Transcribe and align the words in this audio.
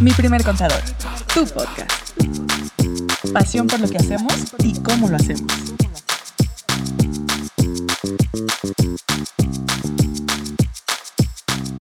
Mi 0.00 0.12
primer 0.12 0.42
contador, 0.42 0.80
tu 1.34 1.44
podcast. 1.46 1.92
Pasión 3.32 3.66
por 3.66 3.80
lo 3.80 3.88
que 3.88 3.96
hacemos 3.96 4.34
y 4.62 4.80
cómo 4.82 5.08
lo 5.08 5.16
hacemos. 5.16 5.52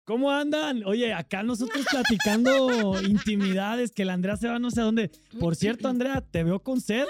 ¿Cómo 0.05 0.31
andan? 0.31 0.85
Oye, 0.85 1.13
acá 1.13 1.43
nosotros 1.43 1.85
platicando 1.91 3.01
intimidades, 3.03 3.91
que 3.91 4.05
la 4.05 4.13
Andrea 4.13 4.37
se 4.37 4.49
va 4.49 4.59
no 4.59 4.71
sé 4.71 4.81
a 4.81 4.85
dónde. 4.85 5.11
Por 5.41 5.57
cierto, 5.57 5.89
Andrea, 5.89 6.21
te 6.21 6.45
veo 6.45 6.61
con 6.61 6.81
sed. 6.81 7.07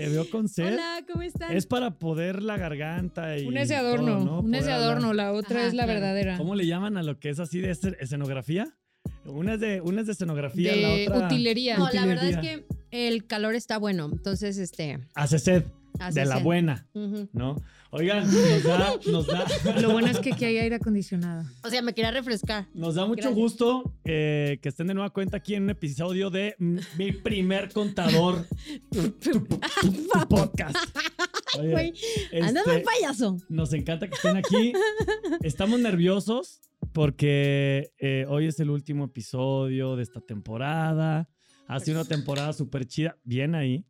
Te 0.00 0.08
veo 0.08 0.30
con 0.30 0.48
sed. 0.48 0.72
Hola, 0.74 1.04
¿cómo 1.10 1.22
están? 1.22 1.56
Es 1.56 1.66
para 1.66 1.98
poder 1.98 2.42
la 2.42 2.56
garganta 2.56 3.36
y. 3.38 3.46
Un 3.46 3.56
ese 3.56 3.76
adorno, 3.76 4.16
todo, 4.18 4.24
¿no? 4.24 4.40
un 4.40 4.54
ese 4.54 4.64
Poder 4.64 4.76
adorno, 4.80 5.08
hablar. 5.08 5.26
la 5.26 5.32
otra 5.32 5.58
Ajá, 5.60 5.68
es 5.68 5.74
la 5.74 5.84
claro. 5.84 6.00
verdadera. 6.00 6.38
¿Cómo 6.38 6.54
le 6.54 6.66
llaman 6.66 6.96
a 6.96 7.02
lo 7.02 7.18
que 7.18 7.28
es 7.30 7.38
así 7.38 7.60
de 7.60 7.70
escen- 7.70 7.96
escenografía? 8.00 8.66
Una 9.24 9.54
es 9.54 9.60
de, 9.60 9.80
una 9.80 10.00
es 10.00 10.06
de 10.06 10.12
escenografía, 10.12 10.74
la 10.76 10.88
De 10.88 11.08
otra. 11.08 11.26
utilería. 11.26 11.76
No, 11.78 11.88
la 11.92 12.06
verdad 12.06 12.28
es 12.30 12.38
que 12.38 12.64
el 12.90 13.26
calor 13.26 13.54
está 13.54 13.78
bueno, 13.78 14.08
entonces 14.12 14.58
este. 14.58 14.98
Hace 15.14 15.38
sed. 15.38 15.64
De 16.12 16.24
la 16.24 16.38
buena. 16.38 16.86
¿no? 17.32 17.56
Oigan, 17.92 18.24
nos 18.24 18.62
da, 18.62 18.94
nos 19.10 19.26
da, 19.26 19.80
Lo 19.80 19.90
bueno 19.92 20.08
es 20.08 20.20
que 20.20 20.32
aquí 20.32 20.44
hay 20.44 20.58
aire 20.58 20.76
acondicionado. 20.76 21.44
O 21.64 21.70
sea, 21.70 21.82
me 21.82 21.92
quería 21.92 22.10
refrescar. 22.12 22.66
nos 22.74 22.94
da 22.94 23.02
mucho 23.06 23.22
Gracias. 23.22 23.34
gusto 23.34 23.94
eh, 24.04 24.58
que 24.62 24.68
estén 24.68 24.86
de 24.86 24.94
nueva 24.94 25.10
cuenta 25.10 25.38
aquí 25.38 25.54
en 25.56 25.64
un 25.64 25.70
episodio 25.70 26.30
de 26.30 26.54
Mi 26.58 27.12
Primer 27.12 27.72
Contador 27.72 28.46
tu- 28.90 29.10
tu- 29.10 29.46
tu 29.46 30.28
podcast. 30.28 30.76
Oye, 31.58 31.70
Güey, 31.72 31.92
Anda 32.42 32.60
este, 32.60 32.80
payaso. 32.84 33.36
Nos 33.48 33.72
encanta 33.72 34.06
que 34.08 34.14
estén 34.14 34.36
aquí. 34.36 34.72
Estamos 35.42 35.80
nerviosos 35.80 36.60
porque 36.92 37.90
eh, 37.98 38.24
hoy 38.28 38.46
es 38.46 38.60
el 38.60 38.70
último 38.70 39.06
episodio 39.06 39.96
de 39.96 40.04
esta 40.04 40.20
temporada. 40.20 41.28
Ha 41.66 41.80
sido 41.80 42.00
una 42.00 42.08
temporada 42.08 42.52
súper 42.52 42.86
chida. 42.86 43.16
Bien 43.24 43.54
ahí. 43.56 43.84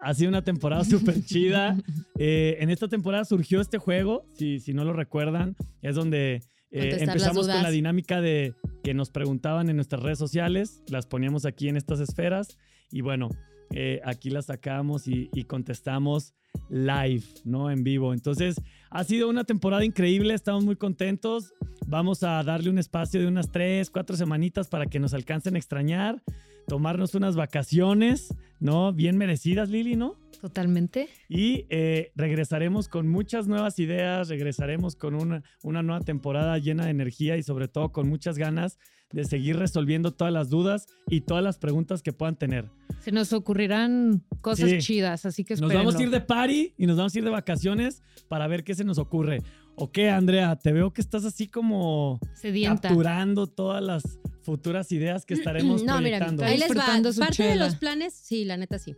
Ha 0.00 0.14
sido 0.14 0.28
una 0.28 0.42
temporada 0.42 0.84
súper 0.84 1.24
chida. 1.24 1.76
Eh, 2.18 2.56
en 2.60 2.70
esta 2.70 2.88
temporada 2.88 3.24
surgió 3.24 3.60
este 3.60 3.78
juego, 3.78 4.24
si, 4.36 4.60
si 4.60 4.72
no 4.72 4.84
lo 4.84 4.92
recuerdan. 4.92 5.56
Es 5.82 5.94
donde 5.94 6.42
eh, 6.70 6.96
empezamos 7.00 7.46
con 7.46 7.62
la 7.62 7.70
dinámica 7.70 8.20
de 8.20 8.54
que 8.82 8.94
nos 8.94 9.10
preguntaban 9.10 9.68
en 9.68 9.76
nuestras 9.76 10.02
redes 10.02 10.18
sociales. 10.18 10.82
Las 10.88 11.06
poníamos 11.06 11.44
aquí 11.44 11.68
en 11.68 11.76
estas 11.76 12.00
esferas. 12.00 12.56
Y 12.90 13.02
bueno, 13.02 13.28
eh, 13.72 14.00
aquí 14.04 14.30
las 14.30 14.46
sacamos 14.46 15.06
y, 15.06 15.30
y 15.34 15.44
contestamos 15.44 16.34
live, 16.68 17.24
¿no? 17.44 17.70
En 17.70 17.84
vivo. 17.84 18.12
Entonces, 18.12 18.60
ha 18.90 19.04
sido 19.04 19.28
una 19.28 19.44
temporada 19.44 19.84
increíble, 19.84 20.34
estamos 20.34 20.64
muy 20.64 20.76
contentos. 20.76 21.52
Vamos 21.86 22.22
a 22.22 22.42
darle 22.42 22.70
un 22.70 22.78
espacio 22.78 23.20
de 23.20 23.26
unas 23.26 23.50
tres, 23.50 23.90
cuatro 23.90 24.16
semanitas 24.16 24.68
para 24.68 24.86
que 24.86 25.00
nos 25.00 25.12
alcancen 25.14 25.56
a 25.56 25.58
extrañar, 25.58 26.22
tomarnos 26.70 27.16
unas 27.16 27.34
vacaciones, 27.34 28.32
¿no? 28.60 28.92
Bien 28.92 29.18
merecidas, 29.18 29.70
Lili, 29.70 29.96
¿no? 29.96 30.14
Totalmente. 30.40 31.08
Y 31.28 31.66
eh, 31.68 32.12
regresaremos 32.14 32.86
con 32.86 33.08
muchas 33.08 33.48
nuevas 33.48 33.80
ideas, 33.80 34.28
regresaremos 34.28 34.94
con 34.94 35.16
una, 35.16 35.42
una 35.64 35.82
nueva 35.82 36.00
temporada 36.04 36.56
llena 36.58 36.84
de 36.84 36.92
energía 36.92 37.36
y 37.36 37.42
sobre 37.42 37.66
todo 37.66 37.90
con 37.90 38.08
muchas 38.08 38.38
ganas 38.38 38.78
de 39.12 39.24
seguir 39.24 39.56
resolviendo 39.56 40.12
todas 40.12 40.32
las 40.32 40.48
dudas 40.48 40.86
y 41.08 41.22
todas 41.22 41.42
las 41.42 41.58
preguntas 41.58 42.00
que 42.02 42.12
puedan 42.12 42.36
tener. 42.36 42.70
Se 43.00 43.10
nos 43.10 43.32
ocurrirán 43.32 44.22
cosas 44.40 44.70
Sí. 44.70 44.78
chidas, 44.78 45.26
así 45.26 45.42
que 45.42 45.54
Nos 45.54 45.62
espérenlo. 45.62 45.86
vamos 45.88 46.00
a 46.00 46.02
ir 46.04 46.10
de 46.10 46.20
party 46.20 46.74
y 46.78 46.86
nos 46.86 46.96
vamos 46.96 47.12
a 47.12 47.18
ir 47.18 47.24
de 47.24 47.30
vacaciones 47.30 48.04
para 48.28 48.46
ver 48.46 48.62
qué 48.62 48.76
se 48.76 48.84
nos 48.84 48.98
ocurre. 48.98 49.42
¿O 49.80 49.90
qué, 49.90 50.10
Andrea? 50.10 50.56
Te 50.56 50.72
veo 50.72 50.92
que 50.92 51.00
estás 51.00 51.24
así 51.24 51.48
como 51.48 52.20
Sedienta. 52.34 52.88
capturando 52.88 53.46
todas 53.46 53.82
las 53.82 54.02
futuras 54.42 54.92
ideas 54.92 55.24
que 55.24 55.34
estaremos 55.34 55.82
No, 55.84 56.00
mira, 56.00 56.18
ahí 56.42 56.58
les 56.58 56.70
va. 56.70 56.86
Parte 57.18 57.42
de 57.44 57.56
los 57.56 57.76
planes, 57.76 58.12
sí, 58.14 58.44
la 58.44 58.56
neta 58.56 58.78
sí. 58.78 58.94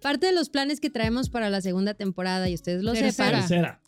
Parte 0.00 0.26
de 0.26 0.32
los 0.32 0.48
planes 0.48 0.80
que 0.80 0.88
traemos 0.90 1.30
para 1.30 1.50
la 1.50 1.60
segunda 1.60 1.94
temporada, 1.94 2.48
y 2.48 2.54
ustedes 2.54 2.82
lo 2.82 2.92
Tercera. 2.92 3.12
sepan. 3.12 3.40
Tercera. 3.40 3.80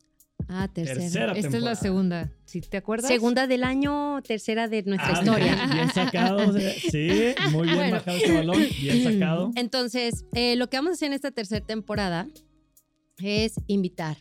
Ah, 0.48 0.68
tercera. 0.72 1.00
Tercera. 1.00 1.32
Esta 1.32 1.56
es 1.56 1.62
la 1.62 1.76
segunda. 1.76 2.32
¿Sí 2.44 2.60
te 2.60 2.76
acuerdas? 2.76 3.08
Segunda 3.08 3.46
del 3.46 3.62
año, 3.62 4.20
tercera 4.22 4.66
de 4.68 4.82
nuestra 4.82 5.10
Ah, 5.16 5.18
historia. 5.20 5.54
Bien, 5.54 5.70
bien 5.70 5.90
sacado. 5.92 6.52
Sí, 6.58 7.08
muy 7.52 7.62
bien 7.68 7.76
Bueno. 7.76 7.92
bajado 7.96 8.16
ese 8.16 8.32
balón. 8.34 8.66
Bien 8.80 9.04
sacado. 9.12 9.50
Entonces, 9.54 10.24
eh, 10.34 10.56
lo 10.56 10.68
que 10.68 10.76
vamos 10.78 10.90
a 10.90 10.94
hacer 10.94 11.06
en 11.06 11.12
esta 11.12 11.30
tercera 11.30 11.64
temporada 11.64 12.26
es 13.18 13.54
invitar. 13.68 14.16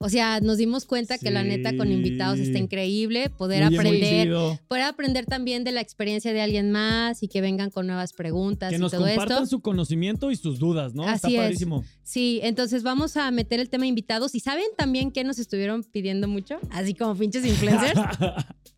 O 0.00 0.08
sea, 0.08 0.40
nos 0.40 0.58
dimos 0.58 0.84
cuenta 0.84 1.18
que 1.18 1.30
la 1.30 1.44
neta 1.44 1.76
con 1.76 1.90
invitados 1.90 2.38
está 2.38 2.58
increíble, 2.58 3.30
poder 3.30 3.64
Muy 3.66 3.76
aprender, 3.76 4.28
poder 4.68 4.82
aprender 4.84 5.24
también 5.24 5.64
de 5.64 5.72
la 5.72 5.80
experiencia 5.80 6.32
de 6.32 6.40
alguien 6.42 6.70
más 6.72 7.22
y 7.22 7.28
que 7.28 7.40
vengan 7.40 7.70
con 7.70 7.86
nuevas 7.86 8.12
preguntas 8.12 8.70
Que 8.70 8.76
y 8.76 8.78
nos 8.78 8.90
todo 8.92 9.06
compartan 9.06 9.44
esto. 9.44 9.46
su 9.56 9.60
conocimiento 9.62 10.30
y 10.30 10.36
sus 10.36 10.58
dudas, 10.58 10.94
¿no? 10.94 11.04
Así 11.04 11.14
Está 11.14 11.28
es. 11.30 11.36
padrísimo. 11.36 11.84
Sí, 12.02 12.40
entonces 12.42 12.82
vamos 12.82 13.16
a 13.16 13.30
meter 13.30 13.60
el 13.60 13.70
tema 13.70 13.86
invitados 13.86 14.34
y 14.34 14.40
saben 14.40 14.66
también 14.76 15.10
que 15.10 15.24
nos 15.24 15.38
estuvieron 15.38 15.84
pidiendo 15.84 16.28
mucho, 16.28 16.58
así 16.70 16.94
como 16.94 17.14
pinches 17.16 17.46
influencers. 17.46 17.94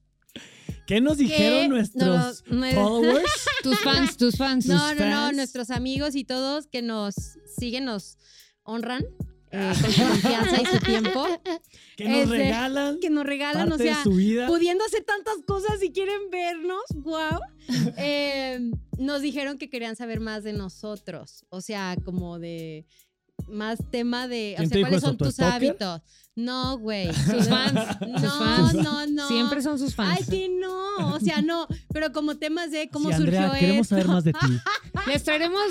¿Qué 0.86 1.00
nos 1.00 1.18
dijeron 1.18 1.70
nuestros 1.70 2.44
no- 2.46 2.60
no- 2.60 2.70
followers? 2.72 3.24
Tus 3.62 3.80
fans, 3.80 4.16
tus 4.16 4.36
fans. 4.36 4.66
No, 4.66 4.76
no, 4.76 4.94
no, 4.94 4.98
fans. 5.16 5.36
nuestros 5.36 5.70
amigos 5.70 6.14
y 6.14 6.24
todos 6.24 6.68
que 6.68 6.82
nos 6.82 7.14
siguen, 7.58 7.86
nos 7.86 8.18
honran 8.62 9.04
eh, 9.50 9.72
con 9.80 9.92
su 9.92 10.02
confianza 10.02 10.62
y 10.62 10.66
su 10.66 10.78
tiempo, 10.80 11.26
Que 11.96 12.08
nos 12.08 12.18
Este, 12.24 12.36
regalan 12.36 12.98
que 13.00 13.10
nos 13.10 13.24
regalan, 13.24 13.68
parte 13.70 13.82
o 13.82 13.86
sea, 13.86 13.96
de 13.98 14.02
su 14.02 14.10
vida. 14.12 14.46
pudiendo 14.46 14.84
hacer 14.84 15.04
tantas 15.04 15.36
cosas 15.46 15.82
y 15.82 15.92
quieren 15.92 16.30
vernos, 16.30 16.82
wow. 16.96 17.40
nos 18.98 19.22
dijeron 19.22 19.58
que 19.58 19.68
querían 19.70 19.96
saber 19.96 20.20
más 20.20 20.44
de 20.44 20.52
nosotros, 20.52 21.44
o 21.48 21.60
sea, 21.60 21.96
como 22.04 22.38
de 22.38 22.86
más 23.48 23.78
tema 23.90 24.26
de, 24.28 24.54
o 24.54 24.58
¿Quién 24.58 24.68
te 24.70 24.74
sea, 24.76 24.82
cuáles 24.82 24.98
eso? 24.98 25.06
son 25.06 25.16
¿Tu 25.18 25.24
tus 25.26 25.40
hábitos. 25.40 26.02
No, 26.34 26.76
güey. 26.78 27.06
Sus 27.14 27.48
fans. 27.48 27.72
No, 28.06 28.18
sus 28.18 28.32
fans. 28.38 28.74
no, 28.74 29.06
no. 29.06 29.28
Siempre 29.28 29.62
son 29.62 29.78
sus 29.78 29.94
fans. 29.94 30.18
Ay, 30.20 30.24
que 30.28 30.48
no, 30.50 31.14
o 31.14 31.18
sea, 31.20 31.40
no, 31.40 31.66
pero 31.94 32.12
como 32.12 32.36
temas 32.36 32.70
de 32.70 32.90
cómo 32.90 33.08
Sí, 33.08 33.14
Andrea, 33.14 33.46
surgió 33.48 33.58
queremos 33.60 33.86
esto. 33.86 33.94
saber 33.94 34.08
más 34.08 34.24
de 34.24 34.32
ti. 34.34 34.38
Les 35.06 35.22
traeremos 35.24 35.62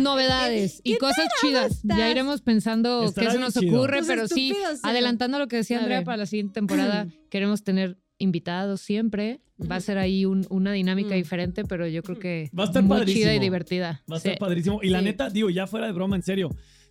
novedades 0.00 0.80
y 0.84 0.92
¿Qué 0.92 0.98
cosas 0.98 1.28
chidas. 1.40 1.72
estás? 1.82 1.96
Ya 1.98 2.10
iremos 2.10 2.40
pensando 2.42 3.04
Estará 3.04 3.28
qué 3.28 3.32
se 3.34 3.38
nos 3.38 3.54
chido. 3.54 3.76
ocurre, 3.78 4.00
pero 4.06 4.28
sí, 4.28 4.54
adelantando 4.82 5.38
lo 5.38 5.48
que 5.48 5.56
decía 5.56 5.78
A 5.78 5.80
Andrea 5.80 5.98
ver. 5.98 6.04
para 6.04 6.16
la 6.18 6.26
siguiente 6.26 6.54
temporada, 6.54 7.06
queremos 7.30 7.62
tener 7.64 7.98
invitados 8.18 8.80
siempre. 8.80 9.40
Va 9.60 9.76
a 9.76 9.80
ser 9.80 9.98
ahí 9.98 10.24
un- 10.24 10.46
una 10.50 10.72
dinámica 10.72 11.14
Mm. 11.14 11.18
diferente, 11.18 11.64
pero 11.64 11.86
yo 11.88 12.02
creo 12.02 12.18
que 12.18 12.50
Va 12.56 12.64
a 12.64 12.66
estar 12.66 12.82
muy 12.82 12.98
padrísimo. 12.98 13.22
chida 13.24 13.34
y 13.34 13.38
divertida. 13.40 14.02
Va 14.10 14.16
a 14.16 14.20
Sí. 14.20 14.28
estar 14.28 14.38
padrísimo. 14.38 14.80
Y 14.82 14.90
la 14.90 15.00
Sí. 15.00 15.04
neta, 15.06 15.30
digo, 15.30 15.50
ya 15.50 15.66
fuera 15.66 15.86
de 15.86 15.92
broma, 15.92 16.14
en 16.16 16.22
serio. 16.22 16.50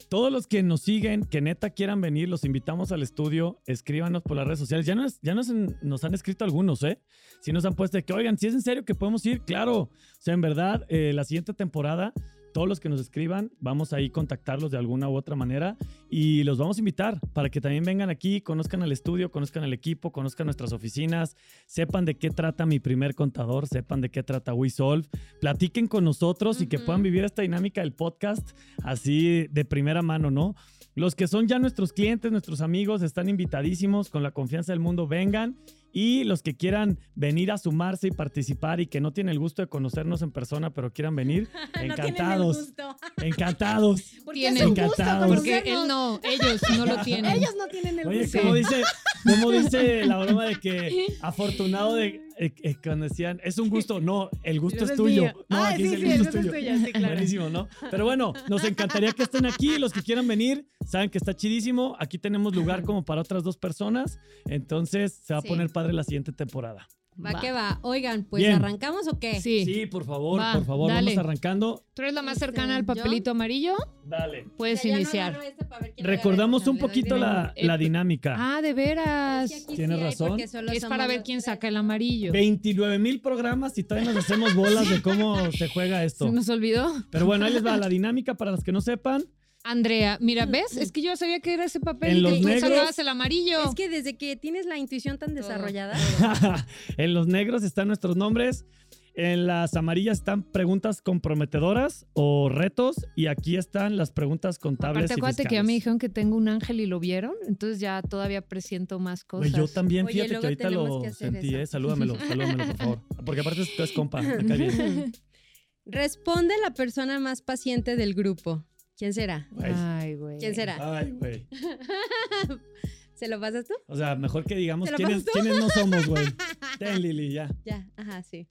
Todos 0.10 0.32
los 0.32 0.48
que 0.48 0.64
nos 0.64 0.82
siguen, 0.82 1.26
que 1.26 1.42
neta 1.42 1.72
quieran 1.72 2.00
venir, 2.00 2.30
los 2.30 2.46
invitamos 2.46 2.94
al 2.94 3.04
estudio. 3.04 3.60
Escríbanos 3.66 4.24
por 4.24 4.38
las 4.38 4.46
redes 4.46 4.60
sociales. 4.60 4.86
Ya, 4.86 4.96
nos, 4.96 5.20
ya 5.22 5.36
nos, 5.36 5.50
nos 5.82 6.04
han 6.06 6.14
escrito 6.14 6.46
algunos, 6.46 6.82
¿eh? 6.84 7.02
Si 7.42 7.52
nos 7.52 7.66
han 7.66 7.74
puesto 7.74 7.98
de 7.98 8.06
que, 8.06 8.14
oigan, 8.14 8.38
si 8.38 8.48
es 8.48 8.54
en 8.54 8.62
serio 8.62 8.86
que 8.86 8.96
podemos 8.96 9.26
ir, 9.26 9.42
claro. 9.42 9.76
O 9.80 9.92
sea, 10.20 10.34
en 10.34 10.42
verdad, 10.42 10.86
eh, 10.88 11.12
la 11.14 11.26
siguiente 11.26 11.54
temporada, 11.54 12.14
todos 12.54 12.70
los 12.70 12.80
que 12.80 12.88
nos 12.88 13.02
escriban, 13.02 13.52
vamos 13.60 13.92
ahí 13.92 14.08
a 14.08 14.12
contactarlos 14.12 14.72
de 14.72 14.78
alguna 14.78 15.10
u 15.10 15.16
otra 15.16 15.36
manera 15.36 15.78
y 16.10 16.44
los 16.44 16.58
vamos 16.58 16.78
a 16.78 16.82
invitar 16.82 17.20
para 17.34 17.50
que 17.50 17.62
también 17.62 17.84
vengan 17.84 18.10
aquí, 18.10 18.42
conozcan 18.42 18.84
al 18.84 18.92
estudio, 18.92 19.32
conozcan 19.32 19.64
al 19.64 19.74
equipo, 19.74 20.12
conozcan 20.12 20.48
nuestras 20.48 20.74
oficinas, 20.74 21.36
sepan 21.66 22.06
de 22.06 22.18
qué 22.18 22.30
trata 22.30 22.66
mi 22.66 22.80
primer 22.80 23.16
contador, 23.16 23.68
sepan 23.68 24.02
de 24.02 24.10
qué 24.10 24.24
trata 24.24 24.54
WeSolve, 24.54 25.08
platiquen 25.42 25.88
con 25.88 26.04
nosotros 26.04 26.62
y 26.62 26.68
que 26.68 26.80
puedan 26.80 27.04
vivir 27.04 27.24
esta 27.24 27.42
dinámica 27.42 27.82
del 27.82 27.94
podcast 27.94 28.52
así 28.84 29.48
de 29.48 29.66
primera 29.66 30.02
mano, 30.02 30.32
¿no? 30.32 30.56
Los 30.98 31.14
que 31.14 31.28
son 31.28 31.48
ya 31.48 31.60
nuestros 31.60 31.94
clientes, 31.94 32.32
nuestros 32.32 32.60
amigos, 32.60 33.04
están 33.04 33.30
invitadísimos 33.30 34.10
con 34.10 34.24
la 34.24 34.32
confianza 34.32 34.72
del 34.72 34.80
mundo, 34.80 35.08
vengan. 35.08 35.56
Y 35.94 36.24
los 36.24 36.42
que 36.42 36.58
quieran 36.58 37.00
venir 37.14 37.52
a 37.52 37.60
sumarse 37.60 38.08
y 38.08 38.12
participar 38.12 38.80
y 38.80 38.88
que 38.88 39.00
no 39.00 39.14
tienen 39.14 39.32
el 39.32 39.40
gusto 39.40 39.62
de 39.62 39.68
conocernos 39.68 40.24
en 40.24 40.32
persona, 40.32 40.72
pero 40.72 40.92
quieran 40.92 41.16
venir, 41.16 41.50
encantados. 41.82 42.74
encantados. 43.22 44.04
Porque 44.26 44.50
gusto 44.50 44.66
Encantados. 44.66 45.28
Porque 45.28 45.60
él 45.66 45.88
no, 45.88 45.97
ellos 46.24 46.62
no 46.78 46.86
lo 46.86 47.02
tienen. 47.04 47.32
Ellos 47.38 47.54
no 47.58 47.68
tienen 47.68 48.00
el 48.00 48.08
Oye, 48.08 48.22
gusto. 48.24 48.40
¿cómo 48.40 48.54
dice, 48.54 48.82
cómo 49.24 49.52
dice 49.52 50.06
la 50.06 50.18
broma 50.18 50.46
de 50.46 50.56
que 50.60 51.08
afortunado 51.22 51.96
de 51.96 52.22
eh, 52.40 52.54
eh, 52.64 52.76
cuando 52.84 53.06
decían 53.08 53.40
es 53.44 53.58
un 53.58 53.70
gusto? 53.70 54.00
No, 54.00 54.30
el 54.44 54.60
gusto 54.60 54.84
es 54.86 54.92
Es 54.92 54.98
tuyo. 54.98 55.24
mío. 55.24 55.46
No, 55.50 55.58
Ah, 55.64 55.70
aquí 55.70 55.84
sí, 55.84 55.90
dice 55.90 55.98
sí, 55.98 56.06
el 56.06 56.12
el 56.12 56.18
gusto 56.20 56.40
es 56.40 56.46
tuyo. 56.46 56.58
es 56.58 56.66
tuyo, 56.76 56.86
sí, 56.86 56.92
claro. 56.94 57.14
Buenísimo, 57.14 57.50
¿no? 57.50 57.68
Pero 57.92 58.06
bueno, 58.06 58.34
nos 58.50 58.64
encantaría 58.64 59.12
que 59.12 59.24
estén 59.24 59.46
aquí. 59.46 59.78
Los 59.78 59.94
que 59.94 60.02
quieran 60.02 60.28
venir, 60.28 60.68
saben 60.86 61.10
que 61.10 61.18
está 61.18 61.34
chidísimo. 61.36 61.96
Aquí 62.00 62.18
tenemos 62.20 62.56
lugar 62.56 62.84
como 62.84 63.04
para 63.06 63.22
otras 63.22 63.44
dos 63.44 63.58
personas. 63.58 64.20
Entonces 64.46 65.20
se 65.24 65.34
va 65.34 65.40
a 65.40 65.44
poner 65.44 65.70
padre 65.70 65.94
la 65.94 66.04
siguiente 66.04 66.32
temporada. 66.32 66.88
Va, 67.24 67.32
Va. 67.34 67.40
que 67.42 67.52
va. 67.52 67.80
Oigan, 67.82 68.26
pues 68.30 68.44
Bien. 68.44 68.54
¿arrancamos 68.54 69.08
o 69.08 69.18
qué? 69.20 69.42
Sí. 69.42 69.66
Sí, 69.66 69.86
por 69.88 70.06
favor, 70.06 70.40
Va, 70.40 70.54
por 70.54 70.66
favor, 70.66 70.90
dale. 70.92 71.12
vamos 71.16 71.26
arrancando. 71.26 71.84
Tú 71.96 72.04
eres 72.04 72.14
la 72.14 72.22
más 72.22 72.34
Este, 72.34 72.46
cercana 72.46 72.76
al 72.76 72.84
¿yo? 72.84 72.94
papelito 72.94 73.32
amarillo. 73.32 73.74
Dale. 74.06 74.46
Puedes 74.56 74.80
O 74.80 74.82
sea, 74.84 74.92
ya 74.92 74.96
no 74.98 75.02
iniciar. 75.02 75.40
este 75.44 76.04
Recordamos 76.04 76.68
un 76.68 76.78
poquito 76.78 77.18
la, 77.18 77.54
la 77.60 77.78
dinámica. 77.78 78.36
ah, 78.38 78.62
de 78.62 78.74
veras. 78.74 79.52
Es 79.52 79.58
que 79.58 79.64
aquí 79.66 79.76
Tienes 79.78 79.98
sí 79.98 80.04
razón. 80.04 80.40
Es 80.40 80.86
para 80.86 81.08
ver 81.08 81.24
quién 81.24 81.38
tres. 81.40 81.46
saca 81.46 81.68
el 81.68 81.78
amarillo. 81.78 82.32
29 82.32 83.00
mil 83.00 83.20
programas 83.20 83.78
y 83.80 83.84
todavía 83.84 84.14
nos 84.14 84.24
hacemos 84.24 84.54
bolas 84.54 84.88
de 84.90 85.02
cómo 85.02 85.52
se 85.52 85.68
juega 85.70 86.04
esto. 86.04 86.26
Se 86.28 86.32
nos 86.32 86.48
olvidó. 86.50 86.92
Pero 87.10 87.26
bueno, 87.26 87.46
ahí 87.46 87.54
les 87.54 87.66
va 87.66 87.78
la 87.78 87.90
dinámica 87.90 88.36
para 88.36 88.52
los 88.52 88.64
que 88.64 88.72
no 88.72 88.82
sepan. 88.82 89.24
Andrea, 89.70 90.18
mira, 90.22 90.46
¿ves? 90.46 90.78
Es 90.78 90.92
que 90.94 91.02
yo 91.02 91.16
sabía 91.18 91.42
que 91.42 91.54
era 91.54 91.66
ese 91.66 91.80
papel 91.82 92.12
En 92.12 92.18
y 92.18 92.22
los 92.22 92.34
que 92.34 92.40
negros- 92.42 92.62
sacabas 92.62 93.00
el 93.00 93.10
amarillo. 93.10 93.66
Es 93.68 93.76
que 93.76 93.90
desde 93.90 94.18
que 94.18 94.36
tienes 94.38 94.66
la 94.66 94.78
intuición 94.78 95.18
tan 95.18 95.36
desarrollada. 95.36 95.94
en 96.98 97.14
los 97.14 97.28
negros 97.28 97.64
están 97.64 97.88
nuestros 97.88 98.16
nombres. 98.16 98.66
En 99.14 99.48
las 99.48 99.74
amarillas 99.76 100.20
están 100.20 100.44
preguntas 100.44 101.02
comprometedoras 101.02 102.06
o 102.14 102.50
retos. 102.50 102.96
Y 103.16 103.26
aquí 103.26 103.58
están 103.58 103.98
las 103.98 104.12
preguntas 104.12 104.60
contables. 104.60 105.06
Aparte, 105.06 105.14
y 105.14 105.18
acuérdate 105.20 105.44
que 105.50 105.56
ya 105.56 105.64
me 105.64 105.74
dijeron 105.74 105.98
que 105.98 106.08
tengo 106.08 106.38
un 106.38 106.48
ángel 106.48 106.80
y 106.80 106.86
lo 106.86 107.00
vieron, 107.00 107.34
entonces 107.48 107.80
ya 107.80 108.02
todavía 108.04 108.42
presiento 108.44 109.00
más 109.00 109.24
cosas. 109.24 109.52
yo 109.52 109.68
también, 109.68 110.06
Oye, 110.06 110.14
fíjate 110.24 110.40
que 110.40 110.46
ahorita 110.46 110.70
lo 110.70 111.02
que 111.02 111.12
sentí, 111.12 111.48
eso. 111.50 111.58
¿eh? 111.58 111.66
Salúdamelo, 111.68 112.16
salúdamelo, 112.16 112.66
por 112.68 112.78
favor. 112.78 113.00
Porque 113.26 113.42
aparte 113.42 113.64
tú 113.76 113.84
es 113.84 113.92
compa, 113.92 114.22
me 114.22 114.46
cae 114.46 114.58
bien. 114.58 115.12
Responde 115.86 116.54
la 116.62 116.74
persona 116.74 117.20
más 117.20 117.42
paciente 117.42 117.96
del 117.96 118.14
grupo. 118.14 118.66
¿Quién 118.98 119.14
será? 119.14 119.48
Güey. 119.52 119.72
Ay, 119.76 120.16
güey. 120.16 120.38
¿Quién 120.40 120.56
será? 120.56 120.98
Ay, 120.98 121.12
güey. 121.12 121.48
¿Se 123.14 123.28
lo 123.28 123.40
pasas 123.40 123.66
tú? 123.66 123.74
O 123.88 123.96
sea, 123.96 124.16
mejor 124.16 124.44
que 124.44 124.56
digamos 124.56 124.88
¿Te 124.88 124.92
lo 124.92 124.98
quiénes, 124.98 125.24
pasas 125.24 125.26
tú? 125.26 125.40
quiénes 125.40 125.60
no 125.60 125.70
somos, 125.70 126.06
güey. 126.08 126.26
Ten, 126.80 127.02
Lili, 127.02 127.32
ya. 127.32 127.50
Ya, 127.64 127.88
ajá, 127.96 128.24
sí. 128.24 128.48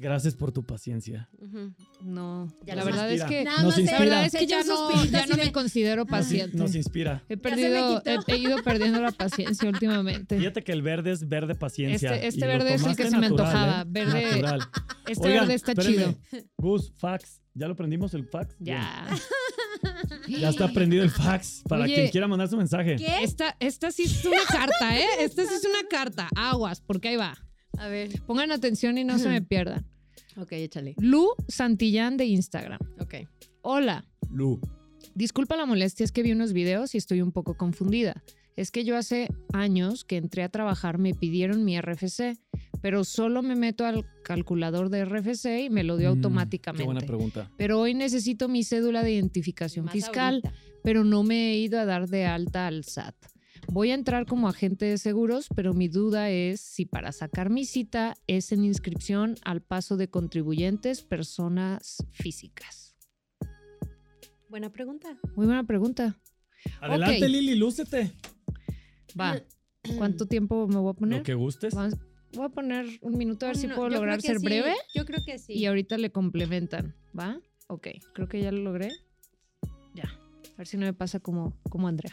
Gracias 0.00 0.34
por 0.34 0.50
tu 0.50 0.64
paciencia. 0.64 1.28
No, 2.00 2.48
Ya 2.64 2.74
la 2.74 2.84
verdad 2.84 3.12
es 3.12 3.22
que, 3.24 3.44
Nada 3.44 3.62
Nos 3.62 3.76
la 3.76 3.98
verdad 3.98 4.24
es 4.24 4.32
que 4.32 4.46
ya 4.46 4.64
no, 4.64 5.04
ya 5.04 5.26
no 5.26 5.36
me 5.36 5.52
considero 5.52 6.06
paciente. 6.06 6.56
nos 6.56 6.74
inspira. 6.74 7.22
He 7.28 7.36
perdido, 7.36 8.02
he, 8.06 8.36
ido 8.38 8.62
perdiendo 8.62 9.02
la 9.02 9.12
paciencia 9.12 9.68
últimamente. 9.68 10.38
Fíjate 10.38 10.64
que 10.64 10.72
el 10.72 10.80
verde 10.80 11.12
es 11.12 11.28
verde 11.28 11.54
paciencia. 11.54 12.14
Este- 12.14 12.28
este 12.28 12.46
verde 12.46 12.74
es 12.74 12.82
el 12.84 12.96
que 12.96 13.10
se 13.10 13.18
me 13.18 13.26
antojaba, 13.26 13.82
¿eh? 13.82 13.84
verde- 13.88 14.30
Natural. 14.30 14.60
Este 15.06 15.28
Oigan, 15.28 15.40
verde 15.42 15.54
está 15.54 15.72
espérenme. 15.72 16.16
chido. 16.30 16.44
Gus, 16.56 16.92
fax. 16.96 17.42
¿Ya 17.52 17.68
lo 17.68 17.76
prendimos 17.76 18.14
el 18.14 18.24
fax? 18.24 18.56
Ya. 18.58 19.06
Bien. 19.06 19.20
Ya 20.40 20.48
está 20.50 20.68
prendido 20.68 21.02
el 21.02 21.10
fax 21.10 21.62
para 21.68 21.84
Oye, 21.84 21.94
quien 21.94 22.08
quiera 22.10 22.28
mandar 22.28 22.48
su 22.48 22.56
mensaje. 22.56 22.96
¿Qué? 22.96 23.22
Esta, 23.24 23.56
esta 23.60 23.90
sí 23.90 24.04
es 24.04 24.24
una 24.24 24.44
carta, 24.48 24.96
¿eh? 24.98 25.04
Esta 25.20 25.44
sí 25.44 25.54
es 25.54 25.64
una 25.64 25.88
carta. 25.88 26.28
Aguas, 26.36 26.80
porque 26.80 27.08
ahí 27.08 27.16
va. 27.16 27.34
A 27.80 27.88
ver. 27.88 28.20
Pongan 28.26 28.52
atención 28.52 28.98
y 28.98 29.04
no 29.04 29.18
se 29.18 29.28
me 29.28 29.42
pierdan. 29.42 29.84
Ok, 30.36 30.52
échale. 30.52 30.94
Lu 30.98 31.28
Santillán 31.48 32.16
de 32.16 32.26
Instagram. 32.26 32.78
Ok. 33.00 33.14
Hola. 33.62 34.04
Lu. 34.30 34.60
Disculpa 35.14 35.56
la 35.56 35.66
molestia, 35.66 36.04
es 36.04 36.12
que 36.12 36.22
vi 36.22 36.32
unos 36.32 36.52
videos 36.52 36.94
y 36.94 36.98
estoy 36.98 37.20
un 37.20 37.32
poco 37.32 37.56
confundida. 37.56 38.22
Es 38.56 38.70
que 38.70 38.84
yo 38.84 38.96
hace 38.96 39.28
años 39.52 40.04
que 40.04 40.16
entré 40.16 40.42
a 40.42 40.48
trabajar 40.50 40.98
me 40.98 41.14
pidieron 41.14 41.64
mi 41.64 41.80
RFC, 41.80 42.36
pero 42.82 43.04
solo 43.04 43.42
me 43.42 43.56
meto 43.56 43.86
al 43.86 44.04
calculador 44.22 44.90
de 44.90 45.04
RFC 45.04 45.62
y 45.64 45.70
me 45.70 45.82
lo 45.82 45.96
dio 45.96 46.10
Mm, 46.10 46.16
automáticamente. 46.18 46.82
Qué 46.82 46.86
buena 46.86 47.00
pregunta. 47.06 47.50
Pero 47.56 47.80
hoy 47.80 47.94
necesito 47.94 48.48
mi 48.48 48.62
cédula 48.62 49.02
de 49.02 49.12
identificación 49.12 49.86
Más 49.86 49.92
fiscal, 49.94 50.34
ahorita. 50.44 50.52
pero 50.82 51.04
no 51.04 51.22
me 51.22 51.52
he 51.52 51.56
ido 51.58 51.80
a 51.80 51.84
dar 51.86 52.08
de 52.08 52.26
alta 52.26 52.66
al 52.66 52.84
SAT. 52.84 53.14
Voy 53.72 53.92
a 53.92 53.94
entrar 53.94 54.26
como 54.26 54.48
agente 54.48 54.84
de 54.86 54.98
seguros, 54.98 55.46
pero 55.54 55.74
mi 55.74 55.86
duda 55.88 56.28
es 56.30 56.60
si 56.60 56.86
para 56.86 57.12
sacar 57.12 57.50
mi 57.50 57.64
cita 57.64 58.16
es 58.26 58.50
en 58.50 58.64
inscripción 58.64 59.36
al 59.44 59.62
paso 59.62 59.96
de 59.96 60.08
contribuyentes 60.08 61.02
personas 61.02 62.04
físicas. 62.10 62.96
Buena 64.48 64.70
pregunta. 64.72 65.16
Muy 65.36 65.46
buena 65.46 65.62
pregunta. 65.64 66.18
Adelante. 66.80 67.28
Lili, 67.28 67.54
lúcete. 67.54 68.12
Va. 69.18 69.40
¿Cuánto 69.96 70.26
tiempo 70.26 70.66
me 70.66 70.76
voy 70.76 70.90
a 70.90 70.94
poner? 70.94 71.18
Lo 71.18 71.24
que 71.24 71.34
gustes. 71.34 71.72
Vamos- 71.74 71.94
voy 72.32 72.46
a 72.46 72.48
poner 72.48 72.86
un 73.02 73.16
minuto 73.16 73.46
a 73.46 73.50
ver 73.50 73.56
si 73.56 73.68
puedo 73.68 73.88
lograr 73.88 74.20
ser 74.20 74.38
sí, 74.38 74.44
breve 74.44 74.74
Yo 74.94 75.04
creo 75.04 75.22
que 75.24 75.38
sí. 75.38 75.52
y 75.54 75.66
ahorita 75.66 75.96
le 75.96 76.10
complementan. 76.10 76.96
¿Va? 77.16 77.40
Ok, 77.68 77.86
creo 78.14 78.28
que 78.28 78.42
ya 78.42 78.50
lo 78.50 78.62
logré. 78.62 78.90
Ya. 79.94 80.04
A 80.54 80.56
ver 80.58 80.66
si 80.66 80.76
no 80.76 80.86
me 80.86 80.92
pasa 80.92 81.20
como, 81.20 81.56
como 81.70 81.86
Andrea. 81.86 82.12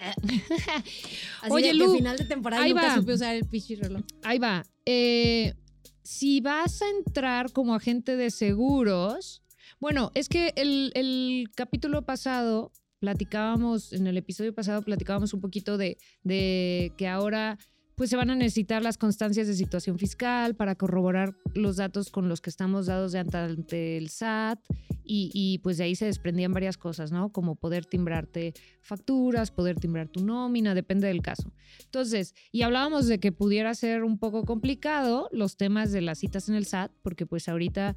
Así 1.42 1.52
Oye, 1.52 1.66
de 1.66 1.72
que 1.72 1.78
Lu, 1.78 1.94
final 1.94 2.16
de 2.16 2.24
temporada 2.24 2.62
ahí 2.62 2.72
nunca 2.72 2.88
va. 2.88 2.94
supe 2.96 3.14
usar 3.14 3.34
el 3.34 3.46
pichi 3.46 3.76
reloj. 3.76 4.02
Ahí 4.22 4.38
va. 4.38 4.64
Eh, 4.86 5.54
si 6.02 6.40
vas 6.40 6.82
a 6.82 6.88
entrar 6.88 7.52
como 7.52 7.74
agente 7.74 8.16
de 8.16 8.30
seguros, 8.30 9.42
bueno, 9.78 10.10
es 10.14 10.28
que 10.28 10.52
el, 10.56 10.92
el 10.94 11.48
capítulo 11.54 12.02
pasado 12.04 12.72
platicábamos, 12.98 13.92
en 13.92 14.06
el 14.06 14.16
episodio 14.16 14.54
pasado 14.54 14.82
platicábamos 14.82 15.32
un 15.34 15.40
poquito 15.40 15.78
de, 15.78 15.98
de 16.22 16.92
que 16.96 17.08
ahora 17.08 17.58
pues 18.00 18.08
se 18.08 18.16
van 18.16 18.30
a 18.30 18.34
necesitar 18.34 18.82
las 18.82 18.96
constancias 18.96 19.46
de 19.46 19.52
situación 19.52 19.98
fiscal 19.98 20.54
para 20.56 20.74
corroborar 20.74 21.36
los 21.54 21.76
datos 21.76 22.08
con 22.08 22.30
los 22.30 22.40
que 22.40 22.48
estamos 22.48 22.86
dados 22.86 23.12
de 23.12 23.18
ante- 23.18 23.98
el 23.98 24.08
SAT 24.08 24.58
y, 25.04 25.30
y, 25.34 25.58
pues 25.58 25.76
de 25.76 25.84
ahí 25.84 25.94
se 25.94 26.06
desprendían 26.06 26.54
varias 26.54 26.78
cosas, 26.78 27.12
¿no? 27.12 27.30
Como 27.30 27.56
poder 27.56 27.84
timbrarte 27.84 28.54
facturas, 28.80 29.50
poder 29.50 29.78
timbrar 29.78 30.08
tu 30.08 30.24
nómina, 30.24 30.74
depende 30.74 31.08
del 31.08 31.20
caso. 31.20 31.52
Entonces, 31.84 32.34
y 32.50 32.62
hablábamos 32.62 33.06
de 33.06 33.20
que 33.20 33.32
pudiera 33.32 33.74
ser 33.74 34.02
un 34.02 34.16
poco 34.18 34.44
complicado 34.46 35.28
los 35.30 35.58
temas 35.58 35.92
de 35.92 36.00
las 36.00 36.20
citas 36.20 36.48
en 36.48 36.54
el 36.54 36.64
SAT, 36.64 36.90
porque 37.02 37.26
pues 37.26 37.50
ahorita 37.50 37.96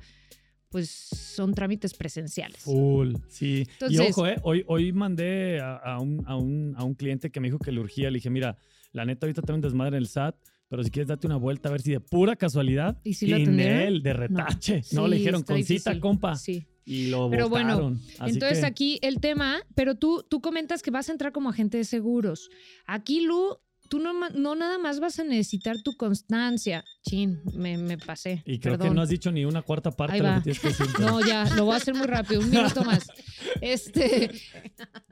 pues 0.68 0.90
son 0.90 1.54
trámites 1.54 1.94
presenciales. 1.94 2.58
Full, 2.64 3.14
sí. 3.30 3.60
y 3.60 3.72
Entonces- 3.72 4.10
ojo, 4.18 4.28
eh, 4.28 4.36
hoy, 4.44 4.66
hoy 4.68 4.92
mandé 4.92 5.62
a, 5.62 5.76
a 5.78 6.00
un, 6.02 6.26
a, 6.28 6.36
un, 6.36 6.74
a 6.76 6.84
un 6.84 6.94
cliente 6.94 7.32
que 7.32 7.40
me 7.40 7.48
dijo 7.48 7.60
que 7.60 7.72
le 7.72 7.80
urgía. 7.80 8.12
Le 8.12 8.16
dije, 8.18 8.30
mira, 8.30 8.58
la 8.94 9.06
neta 9.06 9.26
ahorita 9.26 9.54
un 9.54 9.62
desmadre 9.62 9.98
en 9.98 10.04
el 10.04 10.08
SAT, 10.08 10.36
pero 10.70 10.84
si 10.84 10.90
quieres 10.90 11.08
date 11.08 11.28
una 11.28 11.36
vuelta 11.38 11.70
a 11.70 11.72
ver 11.72 11.82
si 11.82 11.92
de 11.92 12.00
pura 12.00 12.36
casualidad, 12.36 12.98
¿Y 13.04 13.14
si 13.16 13.28
lo 13.28 13.36
él, 13.38 14.02
de 14.02 14.14
retache. 14.14 14.84
No, 14.94 15.04
Sí, 15.04 15.10
le 15.10 15.18
dijeron, 15.18 15.44
con 15.44 15.64
cita, 15.64 16.00
compa. 16.00 16.36
Sí. 16.36 16.66
Y 16.86 17.08
lo 17.08 17.30
Pero 17.30 17.48
bueno, 17.50 17.76
votaron. 17.76 18.02
Así 18.20 18.34
Entonces 18.34 18.60
que- 18.60 18.66
aquí 18.66 19.00
el 19.02 19.20
tema, 19.20 19.62
pero 19.76 19.96
tú, 19.96 20.26
tú 20.30 20.42
comentas 20.42 20.82
que 20.82 20.92
vas 20.92 21.10
a 21.10 21.12
entrar 21.12 21.32
como 21.32 21.50
agente 21.50 21.78
de 21.78 21.86
seguros. 21.86 22.50
Aquí, 22.86 23.22
Lu, 23.22 23.58
tú 23.90 24.00
no, 24.00 24.12
no 24.30 24.56
nada 24.56 24.78
más 24.80 25.00
vas 25.00 25.20
a 25.20 25.24
necesitar 25.24 25.82
tu 25.82 25.96
constancia. 25.96 26.84
Chin, 27.08 27.40
me, 27.56 27.78
me 27.78 27.98
pasé. 27.98 28.42
Y 28.46 28.60
creo 28.60 28.74
perdón. 28.74 28.90
que 28.90 28.96
no 28.96 29.02
has 29.02 29.10
dicho 29.10 29.32
ni 29.32 29.46
una 29.46 29.62
cuarta 29.62 29.92
parte 29.92 30.18
de 30.18 30.24
lo 30.24 30.36
que 30.36 30.42
tienes 30.42 30.60
que 30.60 30.68
decir. 30.70 30.86
No, 31.00 31.26
ya, 31.26 31.46
lo 31.56 31.66
voy 31.66 31.76
a 31.76 31.78
hacer 31.78 31.94
muy 31.94 32.08
rápido, 32.08 32.42
un 32.42 32.50
minuto 32.50 32.84
más. 32.84 33.08
Este, 33.62 34.30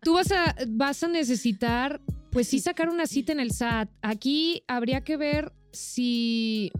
tú 0.03 0.15
vas 0.15 0.31
a, 0.31 0.55
vas 0.67 1.03
a 1.03 1.07
necesitar, 1.07 2.01
pues 2.31 2.47
sí, 2.47 2.59
sacar 2.61 2.89
una 2.89 3.05
cita 3.05 3.31
en 3.31 3.39
el 3.39 3.51
SAT. 3.51 3.89
Aquí 4.01 4.63
habría 4.67 5.01
que 5.03 5.17
ver 5.17 5.51
si. 5.71 6.71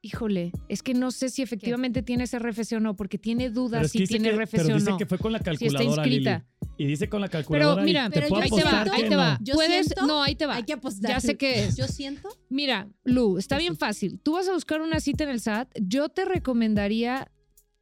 Híjole, 0.00 0.52
es 0.68 0.82
que 0.84 0.94
no 0.94 1.10
sé 1.10 1.28
si 1.28 1.42
efectivamente 1.42 2.02
tienes 2.02 2.32
RFC 2.38 2.74
o 2.74 2.80
no, 2.80 2.94
porque 2.94 3.18
tiene 3.18 3.50
dudas 3.50 3.86
es 3.86 3.92
que 3.92 3.98
si 3.98 4.06
tiene 4.06 4.30
que- 4.30 4.36
RFC 4.36 4.52
pero 4.62 4.74
o 4.74 4.78
dice 4.78 4.90
no. 4.90 4.96
que 4.96 5.06
fue 5.06 5.18
con 5.18 5.32
la 5.32 5.38
Si 5.40 5.50
está 5.50 5.58
calculadora, 5.78 6.04
Lili. 6.04 6.16
inscrita. 6.18 6.46
Y 6.78 6.86
dice 6.86 7.08
con 7.08 7.20
la 7.20 7.28
calculadora 7.28 7.74
Pero 7.74 7.84
mira, 7.84 8.06
y 8.06 8.10
te 8.10 8.14
Pero 8.14 8.28
puedo 8.28 8.42
yo 8.42 8.44
ahí 8.54 8.62
te 8.62 8.64
va, 8.64 8.82
ahí 8.94 9.08
te 9.08 9.16
va. 9.16 9.38
no. 9.44 9.54
Puedes, 9.54 9.86
siento- 9.86 10.06
no, 10.06 10.22
ahí 10.22 10.36
te 10.36 10.46
va. 10.46 10.54
Hay 10.54 10.62
que 10.62 10.72
apostar. 10.74 11.10
Ya 11.10 11.20
sé 11.20 11.36
qué 11.36 11.64
es. 11.64 11.76
Yo 11.76 11.88
siento. 11.88 12.28
Mira, 12.48 12.88
Lu, 13.02 13.38
está 13.38 13.58
bien 13.58 13.76
fácil. 13.76 14.20
Tú 14.20 14.34
vas 14.34 14.48
a 14.48 14.52
buscar 14.52 14.80
una 14.80 15.00
cita 15.00 15.24
en 15.24 15.30
el 15.30 15.40
SAT. 15.40 15.68
Yo 15.82 16.08
te 16.10 16.24
recomendaría 16.24 17.32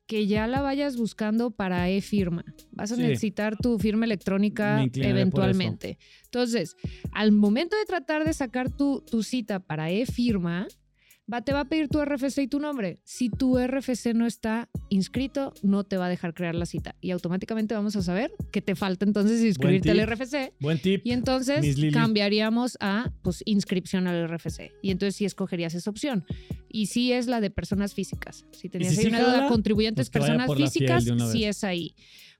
que 0.07 0.27
ya 0.27 0.47
la 0.47 0.61
vayas 0.61 0.97
buscando 0.97 1.51
para 1.51 1.89
e-firma. 1.91 2.45
Vas 2.71 2.93
a 2.93 2.97
Sí. 2.97 3.03
necesitar 3.03 3.57
tu 3.57 3.79
firma 3.79 4.05
electrónica 4.05 4.81
eventualmente. 5.11 5.99
Entonces, 6.25 6.77
al 7.13 7.33
momento 7.33 7.77
de 7.77 7.85
tratar 7.87 8.25
de 8.25 8.33
sacar 8.33 8.71
tu, 8.71 9.03
tu 9.11 9.23
cita 9.23 9.59
para 9.61 9.91
e-firma, 9.91 10.69
va, 11.33 11.43
te 11.43 11.53
va 11.53 11.61
a 11.61 11.65
pedir 11.67 11.89
tu 11.89 12.03
RFC 12.05 12.39
y 12.39 12.49
tu 12.49 12.61
nombre. 12.61 13.01
Si 13.05 13.31
tu 13.31 13.59
RFC 13.59 14.15
no 14.15 14.27
está 14.27 14.69
inscrito, 14.89 15.53
no 15.63 15.85
te 15.85 15.97
va 15.97 16.07
a 16.07 16.09
dejar 16.09 16.35
crear 16.35 16.55
la 16.55 16.67
cita. 16.67 16.95
Y 17.01 17.11
automáticamente 17.11 17.75
vamos 17.75 17.97
a 17.97 18.03
saber 18.03 18.33
que 18.53 18.63
te 18.63 18.75
falta 18.75 19.05
entonces 19.05 19.43
inscribirte 19.43 19.91
al. 19.91 20.07
RFC. 20.07 20.53
Buen 20.61 20.81
tip. 20.81 21.03
Y 21.05 21.13
entonces 21.13 21.77
cambiaríamos 21.93 22.77
a 22.81 23.11
pues 23.23 23.43
inscripción 23.45 24.07
al 24.07 24.29
RFC. 24.29 24.73
Y 24.83 24.91
entonces 24.91 25.17
sí 25.17 25.25
escogerías 25.25 25.75
esa 25.75 25.91
opción. 25.91 26.25
Y 26.69 26.87
sí 26.87 27.13
es 27.13 27.27
la 27.27 27.41
de 27.41 27.51
personas 27.51 27.95
físicas. 27.95 28.45
Si 28.53 28.69
tenías 28.69 28.95
si 28.95 29.01
ahí 29.01 29.05
sí 29.05 29.09
una 29.09 29.19
jala, 29.19 29.37
duda, 29.37 29.49
contribuyentes, 29.49 30.11
pues 30.11 30.25
personas 30.25 30.55
físicas, 30.55 31.05
sí 31.33 31.45
es 31.45 31.65
ahí. 31.65 31.95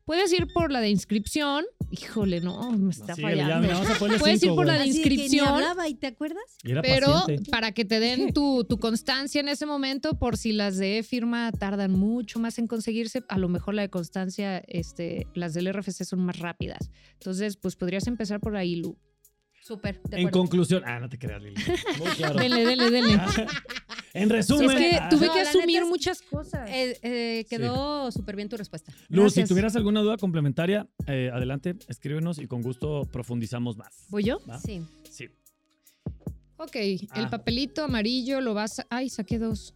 Puedes 0.07 0.33
ir 0.33 0.47
por 0.55 0.71
la 0.71 0.81
de 0.81 0.89
inscripción. 0.89 1.65
Híjole, 1.91 2.41
no, 2.41 2.71
me 2.73 2.91
está 2.93 3.15
Sí, 3.17 3.23
ya, 3.23 3.29
fallando. 3.29 3.61
mira, 3.61 3.75
vamos 3.75 3.91
a 3.91 3.99
ponerle 3.99 4.21
Puedes 4.21 4.43
ir 4.43 4.55
por 4.55 4.67
la 4.67 4.75
de 4.75 4.81
Así 4.83 5.03
que 5.03 5.09
ni 5.09 5.15
inscripción. 5.17 5.49
hablaba, 5.49 5.89
¿y 5.89 5.95
te 5.95 6.07
acuerdas? 6.07 6.45
Y 6.63 6.71
era 6.73 6.83
Pero 6.83 7.07
paciente. 7.13 7.51
para 7.51 7.73
que 7.73 7.85
te 7.85 7.99
den 8.01 8.33
tu, 8.33 8.65
tu 8.65 8.79
constancia 8.79 9.41
en 9.41 9.49
ese 9.49 9.67
momento, 9.67 10.17
por 10.19 10.37
si 10.37 10.53
las 10.53 10.77
de 10.79 11.05
firma 11.09 11.51
tardan 11.53 11.91
mucho 11.93 12.39
más 12.39 12.59
en 12.59 12.69
conseguirse, 12.69 13.25
a 13.29 13.39
lo 13.39 13.49
mejor 13.49 13.75
la 13.75 13.83
de 13.83 13.91
constancia, 13.91 14.59
este, 14.69 15.27
las 15.35 15.55
del 15.55 15.73
RFC 15.73 16.05
son 16.05 16.21
más 16.21 16.39
rápidas. 16.39 16.89
Entonces, 17.15 17.57
pues 17.57 17.75
podrías 17.77 18.07
empezar 18.07 18.39
por 18.41 18.57
ahí, 18.57 18.77
Lu. 18.77 18.97
Súper, 19.67 19.97
En 20.11 20.19
acuerdo. 20.21 20.31
conclusión, 20.31 20.83
ah, 20.87 21.01
no 21.01 21.09
te 21.09 21.19
creas, 21.19 21.43
Lili. 21.43 21.57
Muy 21.99 22.09
claro. 22.13 22.39
Denle, 22.39 22.65
denle, 22.65 22.91
denle. 22.91 23.21
en 24.15 24.31
resumen, 24.31 24.71
es 24.71 24.77
que 24.77 24.97
ah, 24.97 25.09
tuve 25.09 25.27
No, 25.27 25.33
que 25.35 25.41
asumir 25.41 25.83
es- 25.83 25.89
muchas 25.89 26.23
cosas. 26.23 26.71
Eh, 26.71 26.97
eh, 27.03 27.45
quedó 27.51 28.13
súper 28.13 28.37
bien 28.37 28.49
tu 28.49 28.57
respuesta. 28.57 28.93
Luz, 29.09 29.33
si 29.35 29.45
tuvieras 29.45 29.75
alguna 29.75 30.01
duda 30.03 30.17
complementaria, 30.19 30.87
eh, 31.09 31.31
adelante, 31.33 31.75
escríbenos 31.89 32.39
y 32.39 32.47
con 32.47 32.63
gusto 32.63 33.03
profundizamos 33.11 33.77
más. 33.77 34.07
¿Voy 34.09 34.23
yo? 34.25 34.39
¿va? 34.49 34.59
Sí. 34.61 34.83
Sí. 35.11 35.29
Ok, 36.59 36.77
Ah. 37.11 37.21
el 37.21 37.29
papelito 37.29 37.85
amarillo 37.85 38.41
lo 38.41 38.55
vas 38.55 38.79
a... 38.79 38.87
Ay, 38.89 39.09
saqué 39.11 39.39
dos. 39.39 39.75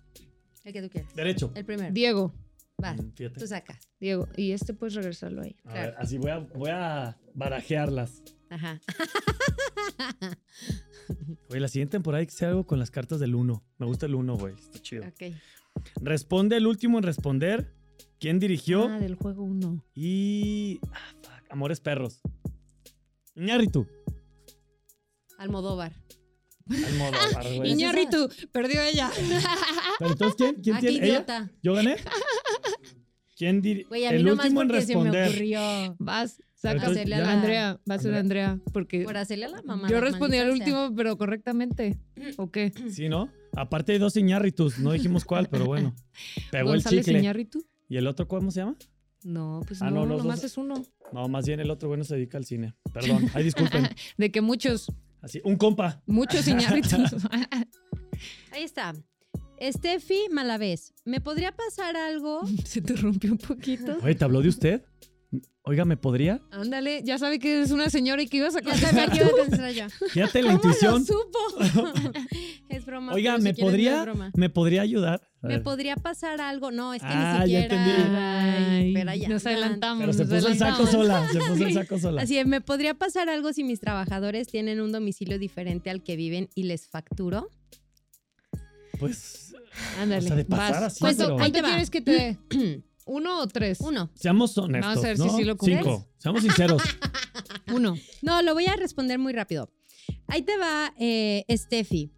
El 0.65 0.73
que 0.73 0.83
tú 0.83 0.89
quieras. 0.89 1.15
Derecho. 1.15 1.51
El 1.55 1.65
primero. 1.65 1.93
Diego, 1.93 2.33
Vas. 2.79 2.97
Mm, 2.97 3.11
Fíjate. 3.15 3.41
Tú 3.41 3.47
sacas. 3.47 3.89
Diego. 3.99 4.27
Y 4.37 4.53
este 4.53 4.73
puedes 4.73 4.95
regresarlo 4.95 5.43
ahí. 5.43 5.55
A 5.65 5.73
ver, 5.75 5.95
así 5.99 6.17
voy 6.17 6.31
a, 6.31 6.39
voy 6.39 6.71
a 6.73 7.19
barajearlas. 7.35 8.23
Ajá. 8.51 8.81
Oye, 11.49 11.61
la 11.61 11.69
siguiente 11.69 11.93
temporada 11.93 12.21
hay 12.21 12.27
que 12.27 12.33
hacer 12.35 12.49
algo 12.49 12.67
con 12.67 12.79
las 12.79 12.91
cartas 12.91 13.19
del 13.21 13.35
1. 13.35 13.63
Me 13.79 13.87
gusta 13.87 14.07
el 14.07 14.15
1, 14.15 14.37
güey. 14.37 14.55
Está 14.55 14.79
chido. 14.81 15.05
Ok. 15.07 15.35
Responde 16.03 16.57
el 16.57 16.67
último 16.67 16.99
en 16.99 17.05
responder. 17.05 17.73
¿Quién 18.19 18.39
dirigió? 18.39 18.85
Ah, 18.89 18.99
del 18.99 19.15
juego 19.15 19.43
uno. 19.45 19.85
Y. 19.95 20.79
Ah, 20.93 21.13
fuck. 21.23 21.45
Amores 21.51 21.81
perros. 21.81 22.21
Iñárritu. 23.35 23.87
Almodóvar. 25.39 25.93
Almodóvar, 26.69 27.43
güey. 27.57 27.71
Iña- 27.71 27.73
Iñárritu, 27.73 28.29
perdió 28.53 28.81
ella. 28.83 29.11
Pero 29.99 30.11
entonces, 30.13 30.37
¿quién, 30.37 30.55
quién 30.63 30.77
qué 30.77 30.81
tiene? 30.89 30.97
¿Ella? 30.99 31.07
idiota. 31.15 31.51
¿Yo 31.63 31.75
gané? 31.75 31.97
¿Quién 33.37 33.63
dirigió? 33.63 33.89
Güey, 33.89 34.05
El 34.05 34.29
último 34.29 34.61
en 34.63 34.69
porque 34.69 34.83
se 34.83 34.95
me 34.97 35.03
responder. 35.05 35.29
ocurrió. 35.31 35.97
Vas, 35.99 36.43
saca. 36.61 36.73
entonces 36.73 36.97
Hacerle 36.99 37.17
ya- 37.17 37.23
a 37.23 37.27
la- 37.27 37.33
Andrea, 37.33 37.81
vas 37.87 37.99
a 38.01 38.03
ser 38.03 38.15
Andrea, 38.15 38.59
porque 38.73 39.03
Por 39.05 39.17
hacerle 39.17 39.47
a 39.47 39.49
la 39.49 39.63
mamá. 39.63 39.89
yo 39.89 40.01
respondí 40.01 40.37
al 40.39 40.51
último, 40.51 40.93
pero 40.95 41.17
correctamente. 41.17 41.99
¿O 42.37 42.51
qué? 42.51 42.73
Sí, 42.91 43.09
¿no? 43.09 43.31
Aparte 43.57 43.93
hay 43.93 43.99
dos 43.99 44.17
Iñárritus. 44.17 44.79
No 44.79 44.93
dijimos 44.93 45.25
cuál, 45.25 45.49
pero 45.49 45.65
bueno. 45.67 45.95
Pegó 46.53 46.71
el 46.75 46.77
¿González 46.81 47.05
chicle. 47.05 47.19
Iñárritu? 47.21 47.65
¿Y 47.89 47.97
el 47.97 48.07
otro 48.07 48.29
cómo 48.29 48.51
se 48.51 48.61
llama? 48.61 48.77
No, 49.25 49.63
pues 49.67 49.83
Ah, 49.83 49.91
no, 49.91 50.07
no, 50.07 50.17
nomás 50.17 50.41
dos- 50.43 50.53
es 50.53 50.57
uno. 50.57 50.83
No, 51.13 51.29
más 51.29 51.45
bien 51.47 51.61
el 51.61 51.71
otro 51.71 51.89
bueno 51.89 52.05
se 52.05 52.15
dedica 52.15 52.39
al 52.39 52.45
cine. 52.45 52.75
Perdón, 52.93 53.27
ay, 53.35 53.43
disculpen. 53.45 53.89
De 54.17 54.31
que 54.31 54.41
muchos, 54.41 54.93
Así, 55.21 55.41
un 55.45 55.57
compa. 55.57 56.01
muchos 56.07 56.47
Iñárritus. 56.49 56.93
Ahí 58.53 58.63
está. 58.63 58.95
Steffi 59.61 60.29
Malavés. 60.33 60.95
¿Me 61.05 61.21
podría 61.21 61.53
pasar 61.53 61.97
algo? 61.97 62.43
Se 62.65 62.81
te 62.81 62.95
rompió 62.97 63.33
un 63.33 63.39
poquito. 63.39 63.99
Oye, 64.03 64.15
¿te 64.15 64.25
habló 64.25 64.41
de 64.41 64.49
usted? 64.49 64.85
Oiga, 65.71 65.85
¿me 65.85 65.97
podría? 65.97 66.41
Ándale, 66.51 67.01
ya 67.05 67.17
sabe 67.17 67.39
que 67.39 67.63
es 67.63 67.71
una 67.71 67.91
señora 67.91 68.21
y 68.21 68.27
que 68.27 68.39
ibas 68.39 68.57
a 68.57 68.61
Ya 68.61 68.75
sabía 68.75 69.07
contestar 69.07 69.13
que 69.17 69.23
a 69.25 69.31
contestar 69.31 69.71
yo. 69.73 69.85
Fíjate 70.09 70.43
la 70.43 70.57
¿Cómo 70.57 70.63
lo 70.65 70.69
intuición. 70.71 71.07
supo? 71.07 71.39
es 72.69 72.85
broma. 72.85 73.13
Oiga, 73.13 73.37
si 73.37 73.43
¿me 73.45 73.55
quieres, 73.55 73.59
no 73.63 73.69
es 73.69 73.71
podría, 73.71 74.03
broma. 74.03 74.31
¿me 74.35 74.51
podría 74.51 74.83
ayudar? 74.83 75.21
¿Me 75.43 75.61
podría 75.61 75.95
pasar 75.95 76.41
algo? 76.41 76.73
No, 76.73 76.93
es 76.93 77.01
que 77.03 77.09
Ah, 77.09 77.45
ni 77.47 77.53
ya 77.53 77.63
siquiera. 77.63 77.85
entendí. 77.85 78.17
Ay, 78.19 78.89
espera, 78.89 79.15
ya 79.17 79.29
nos 79.29 79.47
adelantamos. 79.47 80.01
Pero 80.01 80.13
se 80.13 80.25
nos 80.25 80.35
puso 80.35 80.49
el 80.49 80.59
saco 80.59 80.87
sola. 80.89 81.29
Se 81.31 81.39
puso 81.39 81.65
el 81.67 81.73
saco 81.75 81.99
sola. 82.01 82.23
Así 82.23 82.37
es, 82.37 82.47
¿me 82.49 82.61
podría 82.61 82.95
pasar 82.95 83.29
algo 83.29 83.53
si 83.53 83.63
mis 83.63 83.79
trabajadores 83.79 84.49
tienen 84.49 84.81
un 84.81 84.91
domicilio 84.91 85.39
diferente 85.39 85.89
al 85.89 86.03
que 86.03 86.17
viven 86.17 86.49
y 86.57 86.65
les 86.65 86.89
facturo? 86.89 87.49
Pues, 88.99 89.55
Ándale, 90.01 90.19
O 90.25 90.27
sea, 90.27 90.37
de 90.37 90.45
pasar 90.45 90.73
vas. 90.73 90.83
así, 90.83 90.99
¿Cuánto, 91.01 91.25
pero- 91.29 91.41
Ahí 91.41 91.53
te 91.53 91.63
va. 91.63 91.69
quieres 91.69 91.91
que 91.91 92.01
te? 92.01 92.39
¿Uno 93.11 93.41
o 93.41 93.49
tres? 93.49 93.81
Uno. 93.81 94.09
seamos 94.15 94.57
honestos. 94.57 94.89
Vamos 94.89 95.05
a 95.05 95.09
ver 95.09 95.17
si 95.17 95.27
¿no? 95.27 95.37
sí 95.37 95.43
lo 95.43 95.57
cumples. 95.57 95.83
Cinco. 95.83 96.09
Seamos 96.19 96.43
sinceros. 96.43 96.81
Uno. 97.75 97.97
No, 98.23 98.41
lo 98.43 98.55
voy 98.55 98.67
a 98.67 98.77
responder 98.77 99.19
muy 99.19 99.33
rápido. 99.33 99.69
Ahí 100.29 100.43
te 100.43 100.57
va, 100.57 100.95
eh, 100.97 101.45
Steffi. 101.51 102.13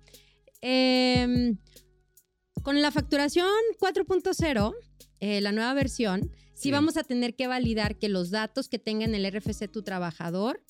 Em, 0.60 1.56
con 2.62 2.82
la 2.82 2.90
facturación 2.90 3.48
4.0, 3.80 4.74
eh, 5.20 5.40
la 5.40 5.52
nueva 5.52 5.72
versión, 5.72 6.30
sí. 6.52 6.64
Sí. 6.64 6.70
vamos 6.70 6.98
a 6.98 7.04
tener 7.04 7.36
que 7.36 7.46
validar 7.46 7.98
que 7.98 8.10
los 8.10 8.30
datos 8.30 8.68
que 8.68 8.78
tenga 8.78 9.06
en 9.06 9.14
el 9.14 9.24
RFC 9.24 9.68
tu 9.68 9.82
trabajador 9.82 10.62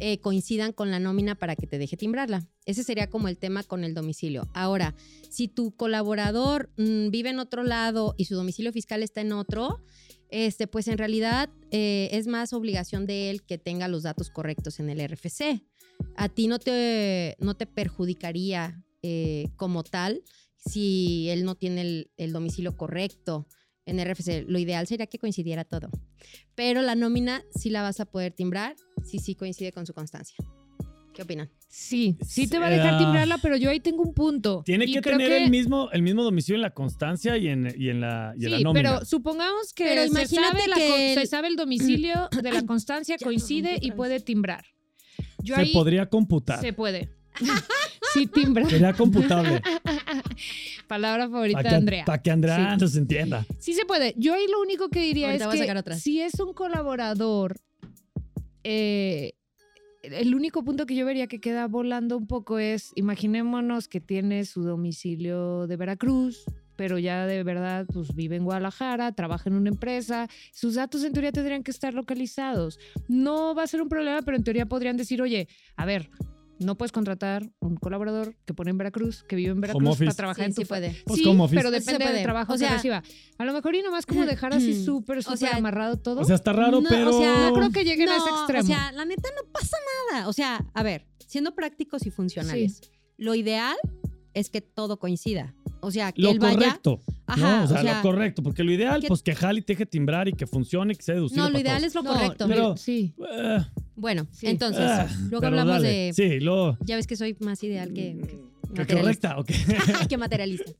eh, 0.00 0.18
coincidan 0.20 0.72
con 0.72 0.90
la 0.90 0.98
nómina 0.98 1.34
para 1.34 1.56
que 1.56 1.66
te 1.66 1.78
deje 1.78 1.96
timbrarla. 1.96 2.46
Ese 2.64 2.84
sería 2.84 3.08
como 3.08 3.28
el 3.28 3.38
tema 3.38 3.62
con 3.62 3.84
el 3.84 3.94
domicilio. 3.94 4.48
Ahora, 4.54 4.94
si 5.30 5.48
tu 5.48 5.74
colaborador 5.76 6.70
mm, 6.76 7.10
vive 7.10 7.30
en 7.30 7.38
otro 7.38 7.62
lado 7.62 8.14
y 8.16 8.24
su 8.24 8.34
domicilio 8.34 8.72
fiscal 8.72 9.02
está 9.02 9.20
en 9.20 9.32
otro, 9.32 9.84
este, 10.28 10.66
pues 10.66 10.88
en 10.88 10.98
realidad 10.98 11.50
eh, 11.70 12.08
es 12.12 12.26
más 12.26 12.52
obligación 12.52 13.06
de 13.06 13.30
él 13.30 13.42
que 13.42 13.58
tenga 13.58 13.88
los 13.88 14.04
datos 14.04 14.30
correctos 14.30 14.80
en 14.80 14.90
el 14.90 15.06
RFC. 15.06 15.62
A 16.16 16.28
ti 16.28 16.46
no 16.46 16.58
te, 16.58 17.36
no 17.40 17.54
te 17.54 17.66
perjudicaría 17.66 18.82
eh, 19.02 19.48
como 19.56 19.82
tal 19.82 20.22
si 20.56 21.28
él 21.30 21.44
no 21.44 21.54
tiene 21.54 21.80
el, 21.80 22.10
el 22.16 22.32
domicilio 22.32 22.76
correcto 22.76 23.46
en 23.90 23.98
RFC. 24.04 24.44
Lo 24.48 24.58
ideal 24.58 24.86
sería 24.86 25.06
que 25.06 25.18
coincidiera 25.18 25.64
todo. 25.64 25.90
Pero 26.54 26.82
la 26.82 26.94
nómina 26.94 27.42
sí 27.54 27.70
la 27.70 27.82
vas 27.82 28.00
a 28.00 28.06
poder 28.06 28.32
timbrar 28.32 28.76
si 29.04 29.18
sí 29.18 29.34
coincide 29.34 29.72
con 29.72 29.86
su 29.86 29.92
constancia. 29.94 30.36
¿Qué 31.12 31.22
opinan? 31.22 31.50
Sí, 31.68 32.16
sí 32.24 32.46
te 32.46 32.58
va 32.60 32.66
a 32.68 32.70
dejar 32.70 32.94
Ah. 32.94 32.98
timbrarla, 32.98 33.38
pero 33.38 33.56
yo 33.56 33.68
ahí 33.70 33.80
tengo 33.80 34.02
un 34.02 34.14
punto. 34.14 34.62
Tiene 34.64 34.84
Y 34.84 34.92
que 34.94 35.00
creo 35.02 35.18
tener 35.18 35.28
que- 35.38 35.44
el, 35.44 35.50
mismo, 35.50 35.90
el 35.92 36.02
mismo 36.02 36.22
domicilio 36.22 36.56
en 36.56 36.62
la 36.62 36.70
constancia 36.72 37.36
y 37.36 37.48
en, 37.48 37.66
y 37.76 37.88
en, 37.88 38.00
la, 38.00 38.32
y 38.38 38.44
en 38.44 38.50
la 38.52 38.58
Sí, 38.58 38.64
nómina. 38.64 38.90
pero 38.94 39.04
supongamos 39.04 39.72
que 39.74 39.84
Pero 39.84 40.02
se, 40.02 40.08
imagínate 40.08 40.58
sabe 40.58 40.68
la 40.68 40.76
que 40.76 40.88
con- 40.88 41.00
el- 41.00 41.14
se 41.18 41.26
sabe 41.26 41.48
el 41.48 41.56
domicilio 41.56 42.28
de 42.42 42.52
la 42.52 42.62
constancia, 42.64 43.16
coincide 43.18 43.78
y 43.80 43.90
puede 43.90 44.20
timbrar. 44.20 44.64
Yo 45.42 45.56
Se 45.56 45.62
ahí 45.62 45.72
podría 45.72 46.06
computar. 46.06 46.60
se 46.60 46.72
puede. 46.72 47.10
sí 48.12 48.26
timbra. 48.26 48.68
Sería 48.68 48.92
computable. 48.92 49.62
Palabra 50.88 51.28
favorita 51.28 51.58
Para 51.58 51.68
de 51.70 51.74
que, 51.74 51.76
Andrea. 51.76 52.04
pa' 52.04 52.18
que 52.22 52.30
Andrea 52.30 52.74
Sí. 52.74 52.80
nos 52.80 52.96
entienda. 52.96 53.46
Sí 53.58 53.74
se 53.74 53.84
puede. 53.84 54.14
Yo 54.16 54.34
ahí 54.34 54.46
lo 54.50 54.60
único 54.60 54.88
que 54.88 55.00
diría 55.00 55.26
Ahorita 55.28 55.52
es 55.54 55.84
que 55.84 55.94
si 55.94 56.20
es 56.20 56.38
un 56.40 56.52
colaborador, 56.52 57.56
eh, 58.64 59.32
el 60.02 60.34
único 60.34 60.64
punto 60.64 60.86
que 60.86 60.94
yo 60.94 61.04
vería 61.06 61.26
que 61.26 61.40
queda 61.40 61.66
volando 61.66 62.16
un 62.16 62.26
poco 62.26 62.58
es, 62.58 62.92
imaginémonos 62.96 63.86
que 63.88 64.00
tiene 64.00 64.44
su 64.44 64.62
domicilio 64.62 65.66
de 65.66 65.76
Veracruz, 65.76 66.44
pero 66.76 66.98
ya 66.98 67.26
de 67.26 67.42
verdad 67.44 67.86
pues 67.92 68.14
vive 68.14 68.36
en 68.36 68.44
Guadalajara, 68.44 69.12
trabaja 69.12 69.50
en 69.50 69.56
una 69.56 69.68
empresa, 69.68 70.28
sus 70.52 70.74
datos 70.76 71.04
en 71.04 71.12
teoría 71.12 71.32
tendrían 71.32 71.62
que 71.62 71.70
estar 71.70 71.92
localizados. 71.92 72.78
No 73.08 73.54
va 73.54 73.64
a 73.64 73.66
ser 73.66 73.82
un 73.82 73.88
problema, 73.90 74.22
pero 74.22 74.36
en 74.38 74.44
teoría 74.44 74.64
podrían 74.66 74.96
decir, 74.96 75.20
oye, 75.20 75.46
a 75.76 75.84
ver, 75.84 76.08
no 76.60 76.76
puedes 76.76 76.92
contratar 76.92 77.50
un 77.58 77.76
colaborador 77.76 78.36
que 78.44 78.54
pone 78.54 78.70
en 78.70 78.78
Veracruz, 78.78 79.24
que 79.24 79.34
vive 79.36 79.50
en 79.50 79.60
Veracruz 79.60 79.98
para 79.98 80.12
trabajar 80.14 80.44
Sí, 80.44 80.50
en 80.50 80.54
tu 80.54 80.62
sí 80.62 80.66
puede. 80.68 81.02
Pues 81.06 81.20
sí, 81.20 81.36
pero 81.54 81.70
depende 81.70 82.06
del 82.12 82.22
trabajo 82.22 82.52
O 82.52 82.54
que 82.54 82.60
sea- 82.60 82.74
reciba. 82.74 83.02
A 83.38 83.44
lo 83.44 83.52
mejor 83.52 83.74
y 83.74 83.82
nomás 83.82 84.06
como 84.06 84.24
dejar 84.26 84.54
así 84.54 84.84
súper, 84.84 85.22
súper 85.22 85.38
sea, 85.38 85.56
amarrado 85.56 85.96
todo. 85.98 86.20
O 86.20 86.24
sea, 86.24 86.36
está 86.36 86.52
raro, 86.52 86.80
No, 86.80 86.88
o 86.88 86.90
pero. 86.90 87.18
sea, 87.18 87.48
no 87.48 87.54
creo 87.54 87.70
que 87.70 87.84
lleguen 87.84 88.08
a 88.10 88.16
ese 88.16 88.28
extremo. 88.28 88.62
O 88.64 88.66
sea, 88.66 88.92
la 88.92 89.04
neta 89.04 89.28
no 89.36 89.50
pasa 89.50 89.76
nada. 90.12 90.28
O 90.28 90.32
sea, 90.32 90.64
a 90.74 90.82
ver, 90.82 91.06
siendo 91.26 91.54
prácticos 91.54 92.06
y 92.06 92.10
funcionales, 92.10 92.80
lo 93.16 93.34
ideal 93.34 93.76
es 94.34 94.50
que 94.50 94.60
todo 94.60 94.98
coincida. 94.98 95.54
O 95.82 95.90
sea, 95.90 96.12
que 96.12 96.22
Lo 96.22 96.30
él 96.30 96.38
vaya. 96.38 96.54
correcto. 96.54 97.00
Ajá, 97.26 97.58
¿no? 97.58 97.64
O 97.64 97.66
sea, 97.68 97.78
o 97.80 97.82
sea, 97.82 97.96
lo 97.96 98.02
correcto. 98.02 98.42
Porque 98.42 98.64
lo 98.64 98.72
ideal, 98.72 99.00
que- 99.00 99.08
pues 99.08 99.22
que 99.22 99.34
jale 99.34 99.60
y 99.60 99.62
te 99.62 99.72
deje 99.74 99.86
timbrar 99.86 100.28
y 100.28 100.32
que 100.32 100.46
funcione 100.46 100.92
y 100.92 100.96
que 100.96 101.02
sea 101.02 101.14
deducible. 101.14 101.42
No, 101.42 101.48
lo 101.48 101.52
para 101.54 101.60
ideal 101.62 101.78
todos. 101.80 101.86
es 101.88 101.94
lo 101.94 102.02
No, 102.02 102.12
correcto. 102.12 102.46
pero- 102.48 102.76
sí. 102.76 103.14
Eh, 103.32 103.58
Bueno, 103.96 104.26
Sí. 104.32 104.46
entonces, 104.46 104.82
ah, 104.84 105.08
luego 105.30 105.46
hablamos 105.46 105.74
dale. 105.82 105.88
de. 105.88 106.12
Sí, 106.14 106.40
luego. 106.40 106.76
Ya 106.80 106.96
ves 106.96 107.06
que 107.06 107.16
soy 107.16 107.36
más 107.40 107.62
ideal 107.62 107.92
que, 107.92 108.16
que 108.74 108.84
Que 108.86 108.94
correcta, 108.96 109.38
ok. 109.38 109.50
que 110.08 110.16
materialista. 110.16 110.72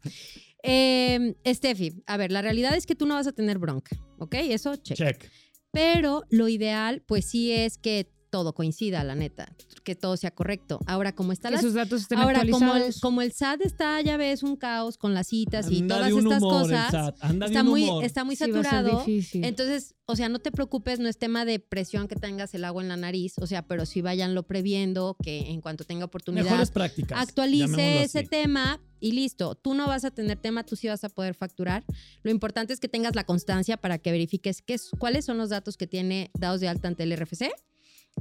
Eh, 0.63 1.35
Steffi, 1.47 2.03
a 2.07 2.17
ver, 2.17 2.33
la 2.33 2.43
realidad 2.43 2.75
es 2.77 2.87
que 2.87 2.95
tú 2.95 3.07
no 3.07 3.15
vas 3.15 3.27
a 3.27 3.33
tener 3.33 3.59
bronca, 3.59 3.97
¿ok? 4.19 4.35
Eso, 4.35 4.77
check. 4.77 4.97
Check. 4.97 5.31
Pero 5.73 6.25
lo 6.31 6.49
ideal, 6.49 7.03
pues 7.07 7.25
sí 7.27 7.53
es 7.53 7.79
que 7.79 8.11
todo 8.31 8.55
coincida, 8.55 9.03
la 9.05 9.15
neta, 9.15 9.53
que 9.85 9.95
todo 9.97 10.17
sea 10.17 10.31
correcto. 10.31 10.79
Ahora, 10.87 11.15
como 11.15 11.33
está 11.33 11.51
Que 11.51 11.59
sus 11.59 11.75
datos 11.75 12.03
estén 12.03 12.19
Ahora, 12.19 12.43
como 12.51 12.75
el, 12.77 12.95
como 13.01 13.23
el 13.23 13.33
SAT 13.33 13.61
está, 13.63 14.01
ya 14.01 14.17
ves, 14.17 14.43
un 14.43 14.57
caos 14.57 14.97
con 14.97 15.13
las 15.15 15.27
citas 15.27 15.67
y 15.71 15.83
todas 15.83 16.07
de 16.09 16.15
un 16.15 16.21
estas 16.25 16.43
humor, 16.43 16.63
el 16.65 16.71
cosas, 16.71 16.91
SAT, 16.91 17.17
anda 17.21 17.47
de 17.47 17.53
está 17.53 17.63
un 17.63 17.69
muy, 17.69 17.83
humor. 17.85 18.05
está 18.05 18.25
muy 18.25 18.37
Sí, 18.37 18.45
va 18.51 18.61
a 18.61 18.63
ser 18.63 18.65
saturado. 18.65 19.05
Entonces, 19.35 19.95
o 20.07 20.17
sea, 20.17 20.29
no 20.29 20.39
te 20.39 20.51
preocupes, 20.51 20.99
no 21.01 21.09
es 21.09 21.19
tema 21.19 21.45
de 21.45 21.59
presión 21.59 22.09
que 22.09 22.17
tengas 22.17 22.55
el 22.55 22.65
agua 22.65 22.83
en 22.83 22.89
la 22.89 22.97
nariz, 22.97 23.35
o 23.39 23.47
sea, 23.47 23.63
pero 23.63 23.85
sí 23.87 24.01
váyanlo 24.01 24.43
previendo, 24.45 25.17
que 25.23 25.51
en 25.51 25.61
cuanto 25.61 25.85
tenga 25.85 26.05
oportunidad, 26.05 26.45
Mejores 26.45 26.71
prácticas. 26.71 27.19
actualice 27.21 28.03
ese 28.03 28.23
tema 28.25 28.81
y 29.01 29.13
listo. 29.13 29.55
Tú 29.55 29.75
no 29.75 29.87
vas 29.87 30.05
a 30.05 30.11
tener 30.11 30.39
tema, 30.39 30.65
tú 30.65 30.77
sí 30.77 30.89
vas 30.89 31.05
a 31.05 31.09
poder 31.09 31.35
facturar. 31.35 31.85
Lo 32.23 32.31
importante 32.31 32.73
es 32.73 32.81
que 32.81 32.89
tengas 32.89 33.15
la 33.15 33.25
constancia 33.25 33.77
para 33.77 33.99
que 33.99 34.11
verifiques 34.13 34.63
qué 34.63 34.75
es- 34.75 34.91
cuáles 34.99 35.25
son 35.25 35.39
los 35.39 35.49
datos 35.51 35.77
que 35.77 35.87
tiene 35.87 36.31
dados 36.39 36.61
de 36.61 36.69
alta 36.69 36.89
ante 36.89 37.05
el 37.05 37.13
RFC 37.13 37.51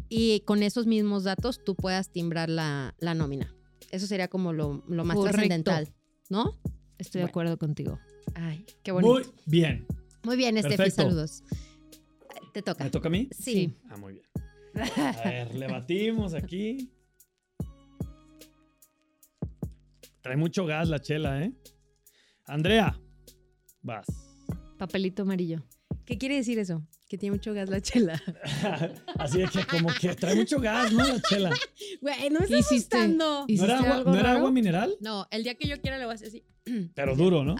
y 0.10 0.42
con 0.42 0.64
esos 0.64 0.88
mismos 0.88 1.24
datos 1.24 1.64
tú 1.64 1.76
puedas 1.76 2.12
timbrar 2.12 2.50
la, 2.50 2.96
la 3.00 3.14
nómina. 3.14 3.56
Eso 3.92 4.08
sería 4.08 4.28
como 4.28 4.54
lo, 4.54 4.84
lo 4.88 5.06
más 5.06 5.16
Correcto. 5.16 5.38
trascendental, 5.38 5.94
¿no? 6.30 6.60
Estoy 6.98 7.22
de 7.22 7.28
acuerdo 7.28 7.58
contigo. 7.58 8.00
Ay, 8.36 8.66
qué 8.84 8.92
bonito. 8.92 9.14
Muy 9.14 9.24
bien. 9.46 9.88
Muy, 10.24 10.36
bien, 10.36 10.58
Estefi, 10.58 10.92
saludos. 10.92 11.44
Te 12.54 12.62
toca. 12.62 12.84
¿Me 12.84 12.90
toca 12.90 13.08
a 13.08 13.12
mí? 13.12 13.30
Sí. 13.32 13.74
Ah, 13.90 13.98
muy 13.98 14.14
bien. 14.14 14.26
A 14.98 15.22
ver, 15.24 15.56
le 15.56 15.68
batimos 15.68 16.34
aquí. 16.34 16.92
Trae 20.22 20.38
mucho 20.38 20.66
gas 20.66 20.90
la 20.90 21.00
chela, 21.00 21.42
¿eh? 21.42 21.54
Andrea, 22.46 23.00
vas. 23.82 24.06
Papelito 24.78 25.24
amarillo. 25.24 25.64
¿Qué 26.06 26.18
quiere 26.18 26.36
decir 26.36 26.60
eso? 26.60 26.86
Que 27.10 27.18
tiene 27.18 27.36
mucho 27.36 27.54
gas 27.54 27.68
la 27.70 27.82
chela. 27.82 28.22
Así 29.18 29.42
es 29.42 29.50
que 29.52 29.66
como 29.66 29.90
que 30.00 30.14
trae 30.16 30.36
mucho 30.36 30.60
gas, 30.62 30.94
¿no? 30.94 31.06
La 31.06 31.20
chela. 31.22 31.50
Güey, 32.02 32.30
no 32.30 32.40
me 32.40 32.48
¿Qué 32.48 32.60
estás 32.60 32.72
asustando. 32.72 33.40
¿No 33.42 33.46
¿Hiciste 33.48 33.66
era, 33.66 33.80
agua, 33.80 34.12
¿no 34.14 34.20
era 34.20 34.32
agua 34.34 34.52
mineral? 34.52 34.96
No, 35.02 35.28
el 35.32 35.44
día 35.44 35.56
que 35.56 35.68
yo 35.68 35.82
quiera 35.82 35.98
lo 35.98 36.06
voy 36.06 36.14
a 36.14 36.16
hacer 36.16 36.28
así. 36.28 36.46
Pero 36.96 37.16
duro, 37.16 37.44
¿no? 37.44 37.56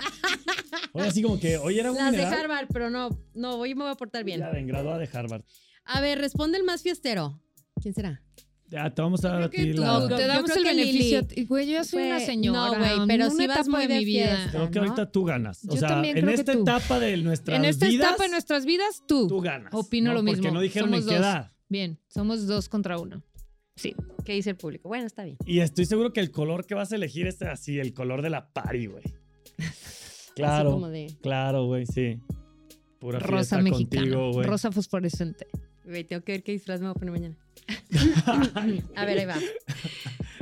Oye, 0.94 1.08
así 1.08 1.22
como 1.24 1.40
que, 1.40 1.58
oye, 1.58 1.80
era 1.80 1.90
agua 1.90 2.04
Las 2.04 2.12
de 2.12 2.18
mineral. 2.20 2.40
Harvard, 2.40 2.68
pero 2.72 2.90
no, 2.90 3.10
no, 3.34 3.56
hoy 3.56 3.76
me 3.76 3.84
voy 3.84 3.92
a 3.92 3.96
portar 3.96 4.24
bien. 4.24 4.40
Ya, 4.40 4.52
en 4.52 4.68
graduada 4.68 4.98
de 5.00 5.10
Harvard. 5.12 5.44
A 5.86 6.00
ver, 6.02 6.20
responde 6.20 6.58
el 6.58 6.64
más 6.64 6.82
fiestero. 6.84 7.42
¿Quién 7.82 7.94
será? 7.94 8.22
Ya, 8.72 8.90
te 8.94 9.02
vamos 9.02 9.26
a 9.26 9.30
dar 9.30 9.42
a 9.44 9.50
ti 9.50 9.74
la... 9.74 10.00
yo 10.08 10.16
te 10.16 10.28
damos 10.28 10.50
el 10.56 10.64
beneficio. 10.64 11.26
Güey, 11.48 11.66
yo 11.66 11.72
ya 11.74 11.84
soy 11.84 12.04
una 12.04 12.20
señora. 12.20 12.72
no, 12.72 12.78
güey, 12.78 13.08
pero 13.08 13.30
sí 13.32 13.48
vas 13.48 13.68
muy 13.68 13.88
de 13.88 13.98
mi 14.00 14.06
vida. 14.06 14.28
fiesta. 14.28 14.52
Creo 14.52 14.70
que 14.72 14.80
¿no? 14.80 14.86
ahorita 14.86 15.12
tú 15.12 15.24
ganas. 15.26 15.66
O 15.66 15.74
Yo 15.74 15.80
sea, 15.80 15.88
también 15.90 16.18
en 16.18 16.24
creo 16.24 16.36
que 16.36 16.42
esta 16.42 16.54
tú. 16.54 16.62
etapa 16.62 17.00
de 17.00 17.18
nuestras 17.18 17.58
En 17.58 17.66
esta 17.66 17.88
vidas, 17.88 18.08
etapa 18.10 18.24
de 18.24 18.30
nuestras 18.30 18.66
vidas, 18.66 19.04
tú. 19.08 19.28
tú 19.28 19.42
ganas. 19.42 19.74
Opino 19.74 20.10
¿no? 20.12 20.16
lo 20.18 20.24
mismo. 20.24 20.44
Porque 20.44 20.54
no 20.54 20.62
dijeron 20.62 20.90
Somos 20.90 21.02
en 21.04 21.10
qué 21.10 21.16
dos. 21.16 21.24
edad. 21.26 21.52
Bien, 21.68 22.00
somos 22.10 22.46
dos 22.46 22.70
contra 22.70 23.00
uno. 23.00 23.24
Sí. 23.76 23.96
¿Qué 24.26 24.34
dice 24.34 24.52
el 24.52 24.56
público? 24.58 24.88
Bueno, 24.90 25.08
está 25.08 25.24
bien. 25.24 25.38
Y 25.46 25.62
estoy 25.62 25.86
seguro 25.86 26.14
que 26.14 26.20
el 26.20 26.30
color 26.32 26.66
que 26.68 26.76
vas 26.76 26.92
a 26.92 26.96
elegir 26.96 27.26
es 27.28 27.42
así, 27.42 27.80
el 27.80 27.94
color 27.94 28.22
de 28.22 28.30
la 28.30 28.52
pari, 28.54 28.86
güey. 28.88 29.04
Así 29.58 30.34
Claro, 30.36 30.72
como 30.74 30.88
de, 30.90 31.14
claro, 31.22 31.66
güey, 31.66 31.86
sí. 31.86 32.20
Pura 33.00 33.20
Rosa 33.20 33.58
mexicana. 33.62 34.02
contigo, 34.04 34.32
güey. 34.34 34.48
rosa 34.48 34.72
fosforescente. 34.72 35.48
güey, 35.84 36.04
tengo 36.06 36.24
que 36.24 36.32
ver 36.34 36.44
qué 36.44 36.52
disfraz 36.54 36.80
me 36.80 36.88
voy 36.88 36.92
a 36.92 36.94
poner 37.00 37.12
mañana. 37.12 37.38
A 38.96 39.06
ver, 39.06 39.20
ahí 39.20 39.26
va. 39.26 39.36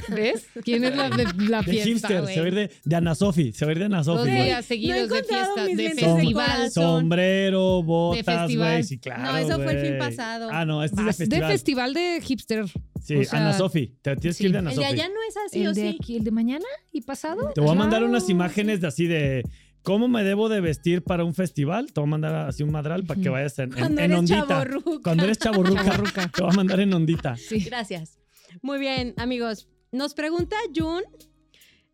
¿Ves? 0.10 0.48
¿Quién 0.64 0.86
es 0.86 0.96
la 0.96 1.10
de 1.10 1.26
la 1.50 1.62
De 1.62 1.64
fiesta, 1.72 1.90
hipster, 1.90 2.26
se 2.28 2.40
va 2.40 2.46
a 2.46 2.48
ir 2.48 2.56
de, 2.56 2.72
de 2.86 2.96
Ana 2.96 3.14
Sofi, 3.14 3.52
se 3.52 3.66
va 3.66 3.72
a 3.72 3.74
ir 3.74 3.80
de 3.80 3.86
Ana 3.86 3.98
Dos 4.04 4.06
Sofi, 4.22 4.30
güey. 4.32 4.44
días 4.46 4.66
seguidos 4.66 5.10
de 5.10 5.24
fiesta, 5.24 5.66
de 5.66 5.90
festival. 5.96 6.72
Sombrero, 6.72 7.84
botas, 7.84 8.24
festival. 8.26 8.72
güey, 8.72 8.84
sí, 8.84 8.98
claro, 9.00 9.24
No, 9.24 9.38
eso 9.38 9.56
fue 9.62 9.74
el 9.74 9.86
fin 9.86 9.98
pasado. 9.98 10.50
Ah, 10.52 10.64
no, 10.66 10.82
este 10.84 11.04
Vas 11.04 11.20
es 11.20 11.28
de 11.30 11.36
de 11.38 11.42
festival. 11.48 11.52
festival 11.52 11.94
de 11.94 12.22
hipster. 12.24 12.66
Sí, 13.04 13.16
o 13.18 13.24
sea, 13.26 13.40
Ana 13.40 13.54
Sofi, 13.54 13.96
te 14.02 14.16
tienes 14.16 14.38
que 14.38 14.44
ir 14.46 14.50
sí. 14.50 14.54
de 14.54 14.58
Ana 14.60 14.72
El 14.72 14.78
de 14.78 14.84
Sofi. 14.84 14.94
allá 14.94 15.08
no 15.10 15.20
es 15.28 15.36
así 15.46 15.62
el 15.62 15.68
o 15.68 15.74
de 15.74 15.82
sí. 15.92 15.98
aquí, 16.02 16.18
el 16.18 16.24
de 16.24 16.32
mañana 16.32 16.66
y 16.94 17.02
pasado. 17.02 17.52
Te 17.54 17.60
voy 17.62 17.72
a 17.72 17.74
mandar 17.74 18.00
Claro. 18.00 18.10
unas 18.10 18.30
imágenes 18.30 18.80
de 18.80 18.88
así 18.88 19.08
de 19.08 19.44
cómo 19.88 20.10
me 20.10 20.22
debo 20.22 20.50
de 20.50 20.60
vestir 20.60 21.02
para 21.02 21.24
un 21.24 21.34
festival. 21.34 21.94
Te 21.94 22.02
voy 22.02 22.10
a 22.10 22.12
mandar 22.12 22.36
así 22.36 22.62
un 22.62 22.72
madral 22.74 23.06
para 23.06 23.22
que 23.22 23.30
vayas 23.30 23.58
en, 23.60 23.72
en, 23.72 23.80
Cuando 23.80 24.02
en 24.02 24.12
eres 24.12 24.20
ondita. 24.20 24.46
chavorruca. 24.48 25.02
Cuando 25.02 25.24
eres 25.24 25.38
chaborruca, 25.40 26.28
te 26.36 26.42
voy 26.44 26.52
a 26.52 26.56
mandar 26.56 26.80
en 26.82 26.94
ondita. 26.94 27.38
Sí. 27.38 27.60
Gracias. 27.62 28.20
Muy 28.62 28.80
bien, 28.80 29.14
amigos. 29.16 29.70
Nos 29.94 30.14
pregunta 30.14 30.58
Jun 30.76 31.04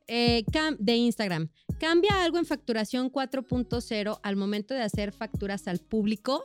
eh, 0.08 0.44
de 0.80 0.96
Instagram. 0.96 1.50
¿Cambia 1.80 2.24
algo 2.24 2.40
en 2.40 2.46
facturación 2.48 3.12
4.0 3.12 4.20
al 4.24 4.36
momento 4.38 4.74
de 4.74 4.82
hacer 4.82 5.12
facturas 5.12 5.68
al 5.68 5.78
público? 5.80 6.44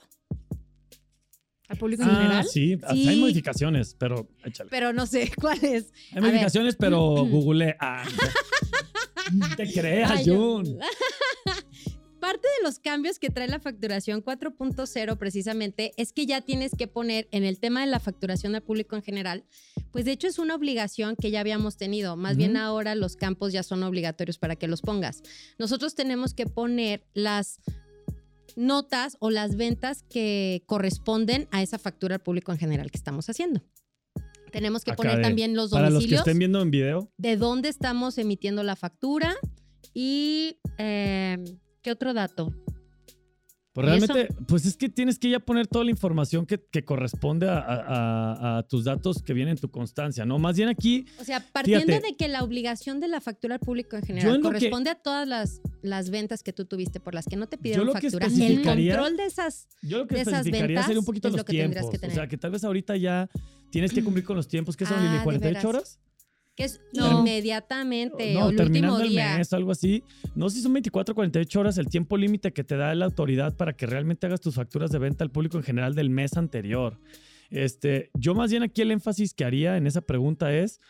Al 1.68 1.78
público 1.78 2.02
en 2.02 2.10
Ah, 2.10 2.16
general. 2.16 2.44
sí, 2.46 2.78
Sí. 2.92 3.08
hay 3.08 3.20
modificaciones, 3.20 3.94
pero 3.98 4.28
échale. 4.44 4.68
Pero 4.70 4.92
no 4.92 5.06
sé 5.06 5.30
cuáles. 5.40 5.92
Hay 6.12 6.18
a 6.18 6.20
ver. 6.20 6.22
modificaciones, 6.24 6.76
pero 6.76 7.00
googleé. 7.24 7.74
Ah, 7.80 8.04
no 9.32 9.46
te 9.56 9.72
creas, 9.72 10.10
Ay, 10.10 10.24
Jun. 10.26 10.78
Parte 12.20 12.48
de 12.58 12.64
los 12.64 12.80
cambios 12.80 13.20
que 13.20 13.30
trae 13.30 13.46
la 13.46 13.60
facturación 13.60 14.24
4.0 14.24 15.18
precisamente 15.18 15.92
es 15.96 16.12
que 16.12 16.26
ya 16.26 16.40
tienes 16.40 16.72
que 16.76 16.88
poner 16.88 17.28
en 17.30 17.44
el 17.44 17.60
tema 17.60 17.80
de 17.80 17.86
la 17.86 18.00
facturación 18.00 18.56
al 18.56 18.62
público 18.62 18.96
en 18.96 19.02
general, 19.02 19.44
pues 19.92 20.04
de 20.04 20.12
hecho 20.12 20.26
es 20.26 20.40
una 20.40 20.56
obligación 20.56 21.14
que 21.14 21.30
ya 21.30 21.38
habíamos 21.38 21.76
tenido, 21.76 22.16
más 22.16 22.36
bien 22.36 22.56
ahora 22.56 22.96
los 22.96 23.14
campos 23.14 23.52
ya 23.52 23.62
son 23.62 23.84
obligatorios 23.84 24.36
para 24.36 24.56
que 24.56 24.66
los 24.66 24.82
pongas. 24.82 25.22
Nosotros 25.58 25.94
tenemos 25.94 26.34
que 26.34 26.46
poner 26.46 27.04
las 27.14 27.60
notas 28.56 29.16
o 29.20 29.30
las 29.30 29.56
ventas 29.56 30.02
que 30.02 30.64
corresponden 30.66 31.46
a 31.52 31.62
esa 31.62 31.78
factura 31.78 32.16
al 32.16 32.22
público 32.22 32.50
en 32.50 32.58
general 32.58 32.90
que 32.90 32.98
estamos 32.98 33.30
haciendo. 33.30 33.62
Tenemos 34.50 34.84
que 34.84 34.90
Acá 34.92 34.96
poner 34.96 35.16
de- 35.16 35.22
también 35.22 35.54
los 35.54 35.70
Para 35.70 35.84
los 35.84 35.90
que 35.90 35.94
domicilios 35.94 36.20
estén 36.20 36.38
viendo 36.38 36.60
en 36.62 36.70
video, 36.70 37.10
de 37.16 37.36
dónde 37.36 37.68
estamos 37.68 38.18
emitiendo 38.18 38.62
la 38.62 38.76
factura 38.76 39.34
y 39.94 40.58
eh, 40.78 41.38
qué 41.82 41.90
otro 41.90 42.14
dato. 42.14 42.52
pues 43.72 43.86
¿Y 43.86 43.90
realmente, 43.90 44.34
pues 44.48 44.66
es 44.66 44.76
que 44.76 44.88
tienes 44.88 45.18
que 45.20 45.30
ya 45.30 45.38
poner 45.38 45.68
toda 45.68 45.84
la 45.84 45.90
información 45.92 46.46
que, 46.46 46.58
que 46.60 46.84
corresponde 46.84 47.48
a, 47.48 47.58
a- 47.58 48.58
a- 48.58 48.62
tus 48.64 48.84
datos 48.84 49.22
que 49.22 49.32
vienen 49.32 49.52
en 49.52 49.58
tu 49.60 49.70
constancia, 49.70 50.24
¿no? 50.24 50.38
Más 50.40 50.56
bien 50.56 50.68
aquí, 50.68 51.06
O 51.20 51.24
sea, 51.24 51.38
partiendo 51.52 51.86
Fíjate. 51.86 52.08
de 52.08 52.16
que 52.16 52.26
la 52.26 52.42
obligación 52.42 52.98
de 52.98 53.06
la 53.06 53.20
factura 53.20 53.54
al 53.54 53.60
público 53.60 53.94
en 53.96 54.02
general 54.02 54.34
en 54.36 54.42
lo 54.42 54.50
que- 54.50 54.56
corresponde 54.58 54.90
a 54.90 54.96
todas 54.96 55.28
las, 55.28 55.60
las 55.82 56.10
ventas 56.10 56.42
que 56.42 56.52
tú 56.52 56.64
tuviste 56.64 56.98
por 56.98 57.14
las 57.14 57.26
que 57.26 57.36
no 57.36 57.46
te 57.46 57.56
pidieron 57.56 57.86
lo 57.86 57.92
que 57.94 58.10
factura. 58.10 58.26
El 58.26 58.62
control 58.64 59.16
de 59.16 59.24
esas. 59.26 59.68
yo 59.82 59.98
lo 59.98 60.06
que 60.08 60.16
de 60.16 60.20
esas 60.22 60.34
especificaría 60.34 60.82
sería 60.82 60.98
un 60.98 61.04
ventas 61.04 61.06
poquito 61.06 61.28
es 61.28 61.32
lo 61.32 61.36
los 61.38 61.44
que 61.46 61.52
tendrías 61.52 61.70
tiempos. 61.84 61.90
que 61.90 61.96
o 61.96 62.00
tener. 62.00 62.16
sea, 62.16 62.26
que 62.28 62.36
tal 62.36 62.50
vez 62.50 62.64
ahorita 62.64 62.96
ya 62.96 63.28
tienes 63.70 63.92
que 63.92 64.02
cumplir 64.02 64.24
con 64.24 64.36
los 64.36 64.48
tiempos. 64.48 64.76
¿Qué 64.76 64.86
son, 64.86 64.98
Ah, 64.98 65.02
Lili? 65.02 65.18
de 65.18 65.24
¿48 65.24 65.40
veras. 65.40 65.64
horas? 65.64 66.00
Que 66.56 66.64
es 66.64 66.80
No. 66.92 67.20
inmediatamente 67.20 68.34
No, 68.34 68.46
o 68.46 68.50
el 68.50 68.56
terminando 68.56 68.96
último 68.96 69.08
el 69.08 69.10
día. 69.14 69.36
mes, 69.38 69.52
algo 69.52 69.70
así. 69.70 70.02
No 70.34 70.50
sé 70.50 70.56
si 70.56 70.62
son 70.62 70.72
24 70.72 71.12
o 71.12 71.14
48 71.14 71.60
horas 71.60 71.78
el 71.78 71.86
tiempo 71.88 72.16
límite 72.16 72.52
que 72.52 72.64
te 72.64 72.76
da 72.76 72.94
la 72.94 73.04
autoridad 73.04 73.56
para 73.56 73.74
que 73.74 73.86
realmente 73.86 74.26
hagas 74.26 74.40
tus 74.40 74.56
facturas 74.56 74.90
de 74.90 74.98
venta 74.98 75.22
al 75.22 75.30
público 75.30 75.56
en 75.56 75.62
general 75.62 75.94
del 75.94 76.10
mes 76.10 76.36
anterior. 76.36 76.98
Este, 77.50 78.10
yo 78.14 78.34
más 78.34 78.50
bien 78.50 78.62
aquí 78.64 78.82
el 78.82 78.90
énfasis 78.90 79.34
que 79.34 79.44
haría 79.44 79.76
en 79.76 79.86
esa 79.86 80.00
pregunta 80.00 80.52
es, 80.52 80.80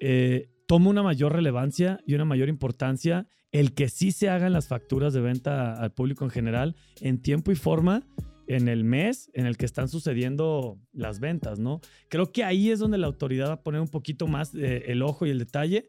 eh, 0.00 0.48
toma 0.66 0.90
una 0.90 1.02
mayor 1.02 1.32
relevancia 1.32 2.00
y 2.06 2.14
una 2.14 2.24
mayor 2.24 2.48
importancia 2.48 3.26
el 3.52 3.72
que 3.74 3.88
sí 3.88 4.10
se 4.12 4.28
hagan 4.28 4.52
las 4.52 4.66
facturas 4.66 5.14
de 5.14 5.20
venta 5.20 5.74
al 5.74 5.92
público 5.92 6.24
en 6.24 6.30
general 6.30 6.74
en 7.00 7.22
tiempo 7.22 7.52
y 7.52 7.54
forma 7.54 8.02
en 8.46 8.68
el 8.68 8.84
mes 8.84 9.30
en 9.34 9.46
el 9.46 9.56
que 9.56 9.66
están 9.66 9.88
sucediendo 9.88 10.78
las 10.92 11.20
ventas, 11.20 11.58
¿no? 11.58 11.80
Creo 12.08 12.32
que 12.32 12.44
ahí 12.44 12.70
es 12.70 12.78
donde 12.78 12.98
la 12.98 13.06
autoridad 13.06 13.48
va 13.48 13.54
a 13.54 13.62
poner 13.62 13.80
un 13.80 13.88
poquito 13.88 14.26
más 14.26 14.54
eh, 14.54 14.84
el 14.86 15.02
ojo 15.02 15.26
y 15.26 15.30
el 15.30 15.38
detalle 15.38 15.86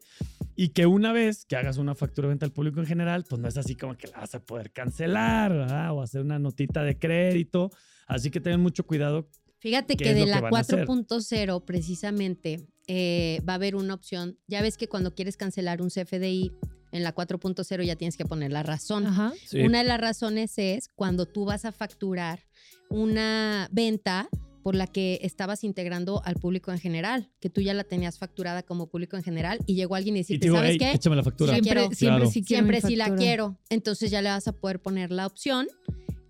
y 0.56 0.68
que 0.70 0.86
una 0.86 1.12
vez 1.12 1.44
que 1.44 1.56
hagas 1.56 1.78
una 1.78 1.94
factura 1.94 2.26
de 2.26 2.32
venta 2.32 2.46
al 2.46 2.52
público 2.52 2.80
en 2.80 2.86
general, 2.86 3.24
pues 3.28 3.40
no 3.40 3.48
es 3.48 3.56
así 3.56 3.76
como 3.76 3.96
que 3.96 4.08
la 4.08 4.18
vas 4.18 4.34
a 4.34 4.44
poder 4.44 4.72
cancelar 4.72 5.52
¿verdad? 5.52 5.92
o 5.92 6.02
hacer 6.02 6.20
una 6.20 6.38
notita 6.38 6.82
de 6.82 6.98
crédito. 6.98 7.70
Así 8.06 8.30
que 8.30 8.40
tengan 8.40 8.60
mucho 8.60 8.84
cuidado. 8.84 9.28
Fíjate 9.58 9.96
¿Qué 9.96 10.04
que 10.04 10.14
de 10.14 10.26
la 10.26 10.40
van 10.40 10.54
a 10.54 10.60
hacer? 10.60 10.86
4.0 10.86 11.64
precisamente 11.64 12.66
eh, 12.88 13.40
va 13.48 13.52
a 13.52 13.56
haber 13.56 13.76
una 13.76 13.94
opción. 13.94 14.38
Ya 14.48 14.60
ves 14.62 14.76
que 14.76 14.88
cuando 14.88 15.14
quieres 15.14 15.36
cancelar 15.36 15.80
un 15.82 15.88
CFDI 15.90 16.52
en 16.90 17.02
la 17.04 17.14
4.0 17.14 17.84
ya 17.84 17.96
tienes 17.96 18.16
que 18.16 18.24
poner 18.24 18.50
la 18.50 18.62
razón. 18.62 19.06
Ajá. 19.06 19.32
Una 19.62 19.78
de 19.78 19.84
las 19.84 20.00
razones 20.00 20.54
es 20.58 20.88
cuando 20.88 21.26
tú 21.26 21.44
vas 21.44 21.64
a 21.66 21.72
facturar 21.72 22.40
una 22.88 23.68
venta 23.70 24.28
por 24.62 24.74
la 24.74 24.86
que 24.86 25.20
estabas 25.22 25.64
integrando 25.64 26.20
al 26.24 26.34
público 26.34 26.72
en 26.72 26.78
general, 26.78 27.30
que 27.40 27.48
tú 27.48 27.60
ya 27.60 27.72
la 27.74 27.84
tenías 27.84 28.18
facturada 28.18 28.62
como 28.62 28.86
público 28.88 29.16
en 29.16 29.22
general 29.22 29.58
y 29.66 29.74
llegó 29.76 29.94
alguien 29.94 30.16
y 30.16 30.22
digo, 30.24 30.56
¿sabes 30.56 30.72
"Ey, 30.72 30.78
qué? 30.78 30.92
échame 30.92 31.16
la 31.16 31.22
factura. 31.22 31.52
Siempre, 31.52 31.72
quiero. 31.72 31.94
siempre 31.94 32.16
Claro. 32.18 32.30
sí 32.30 32.42
quiero 32.42 32.62
mi 32.66 32.70
Siempre 32.72 32.80
sí 32.88 32.96
la 32.96 33.14
quiero. 33.16 33.58
Entonces 33.70 34.10
ya 34.10 34.20
le 34.20 34.28
vas 34.30 34.48
a 34.48 34.52
poder 34.52 34.80
poner 34.80 35.10
la 35.10 35.26
opción. 35.26 35.68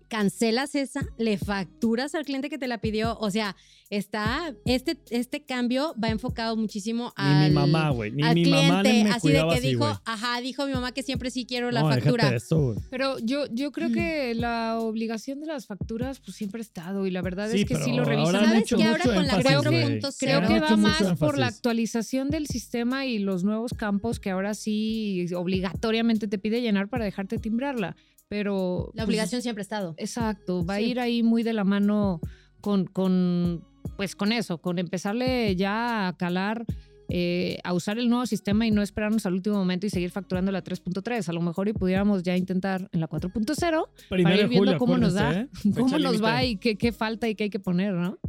Cancelas 0.09 0.75
esa, 0.75 1.05
le 1.17 1.37
facturas 1.37 2.15
al 2.15 2.25
cliente 2.25 2.49
que 2.49 2.57
te 2.57 2.67
la 2.67 2.79
pidió. 2.79 3.17
O 3.19 3.29
sea, 3.31 3.55
está. 3.91 4.53
Este, 4.65 4.97
este 5.11 5.43
cambio 5.43 5.93
va 6.03 6.09
enfocado 6.09 6.57
muchísimo 6.57 7.13
Ni 7.17 7.23
al. 7.23 7.49
mi 7.49 7.55
mamá, 7.55 7.89
güey. 7.91 8.11
Ni 8.11 8.23
al 8.23 8.33
mi 8.35 8.43
cliente, 8.43 8.67
mamá 8.71 8.83
me 8.83 9.09
así 9.11 9.27
de 9.27 9.33
que 9.35 9.39
así, 9.55 9.67
dijo, 9.67 9.85
ajá, 10.05 10.41
dijo 10.41 10.65
mi 10.65 10.73
mamá 10.73 10.91
que 10.93 11.03
siempre 11.03 11.29
sí 11.31 11.45
quiero 11.45 11.69
la 11.71 11.81
No, 11.81 11.89
factura. 11.89 12.35
eso. 12.35 12.75
Pero 12.89 13.19
yo, 13.19 13.45
yo 13.51 13.71
creo 13.71 13.91
que 13.91 14.33
la 14.33 14.79
obligación 14.79 15.39
de 15.41 15.45
las 15.47 15.67
facturas 15.67 16.19
pues 16.19 16.35
siempre 16.35 16.59
ha 16.59 16.63
estado 16.63 17.05
y 17.05 17.11
la 17.11 17.21
verdad 17.21 17.49
Sí, 17.51 17.61
es 17.61 17.65
que 17.67 17.75
sí 17.75 17.93
lo 17.93 18.03
revisan 18.03 18.45
¿Sabes 18.45 18.59
mucho. 18.61 18.75
Ahora 18.77 19.03
mucho 19.05 19.13
con 19.13 19.27
la 19.27 19.39
Creo 19.41 19.61
que- 19.61 19.69
güey. 19.69 19.99
4.0 19.99 20.15
Creo 20.19 20.41
que 20.41 20.59
va 20.59 20.69
mucho 20.75 20.77
más 20.77 21.19
por 21.19 21.37
la 21.37 21.47
actualización 21.47 22.29
del 22.29 22.47
sistema 22.47 23.05
y 23.05 23.19
los 23.19 23.43
nuevos 23.43 23.73
campos 23.73 24.19
que 24.19 24.31
ahora 24.31 24.55
sí 24.55 25.27
obligatoriamente 25.35 26.27
te 26.27 26.39
pide 26.39 26.61
llenar 26.61 26.87
para 26.89 27.05
dejarte 27.05 27.37
timbrarla. 27.37 27.95
Pero 28.29 28.91
La 28.93 29.03
pues, 29.03 29.07
obligación 29.07 29.41
siempre 29.41 29.61
ha 29.61 29.63
estado. 29.63 29.95
exacto, 29.97 30.63
va 30.63 30.75
a 30.75 30.81
ir 30.81 30.99
ahí 30.99 31.23
muy 31.23 31.43
de 31.43 31.53
la 31.53 31.63
mano 31.63 32.21
con, 32.61 32.85
con 32.85 33.65
pues 33.97 34.15
con 34.15 34.31
eso, 34.31 34.59
con 34.59 34.79
empezarle 34.79 35.55
ya 35.55 36.07
a 36.07 36.15
calar, 36.15 36.65
eh, 37.09 37.57
a 37.63 37.73
usar 37.73 37.97
el 37.97 38.07
nuevo 38.07 38.25
sistema 38.27 38.67
y 38.67 38.71
no 38.71 38.83
esperarnos 38.83 39.25
al 39.25 39.33
último 39.33 39.55
momento 39.57 39.87
y 39.87 39.89
seguir 39.89 40.11
facturando 40.11 40.51
la 40.51 40.63
3.3. 40.63 41.27
A 41.27 41.33
lo 41.33 41.41
mejor 41.41 41.67
y 41.67 41.73
pudiéramos 41.73 42.21
ya 42.21 42.37
intentar 42.37 42.87
en 42.91 42.99
la 42.99 43.09
4.0 43.09 43.89
Primero 44.09 44.23
para 44.29 44.35
ir 44.35 44.47
viendo 44.47 44.57
julio, 44.57 44.77
cómo 44.77 44.97
nos 44.97 45.15
da, 45.15 45.41
¿eh? 45.41 45.49
cómo 45.73 45.89
Fecha 45.89 45.99
nos 45.99 46.23
va 46.23 46.43
y 46.43 46.57
qué, 46.57 46.77
qué 46.77 46.91
falta 46.91 47.27
y 47.27 47.35
qué 47.35 47.45
hay 47.45 47.49
que 47.49 47.59
poner, 47.59 47.93
¿no? 47.93 48.19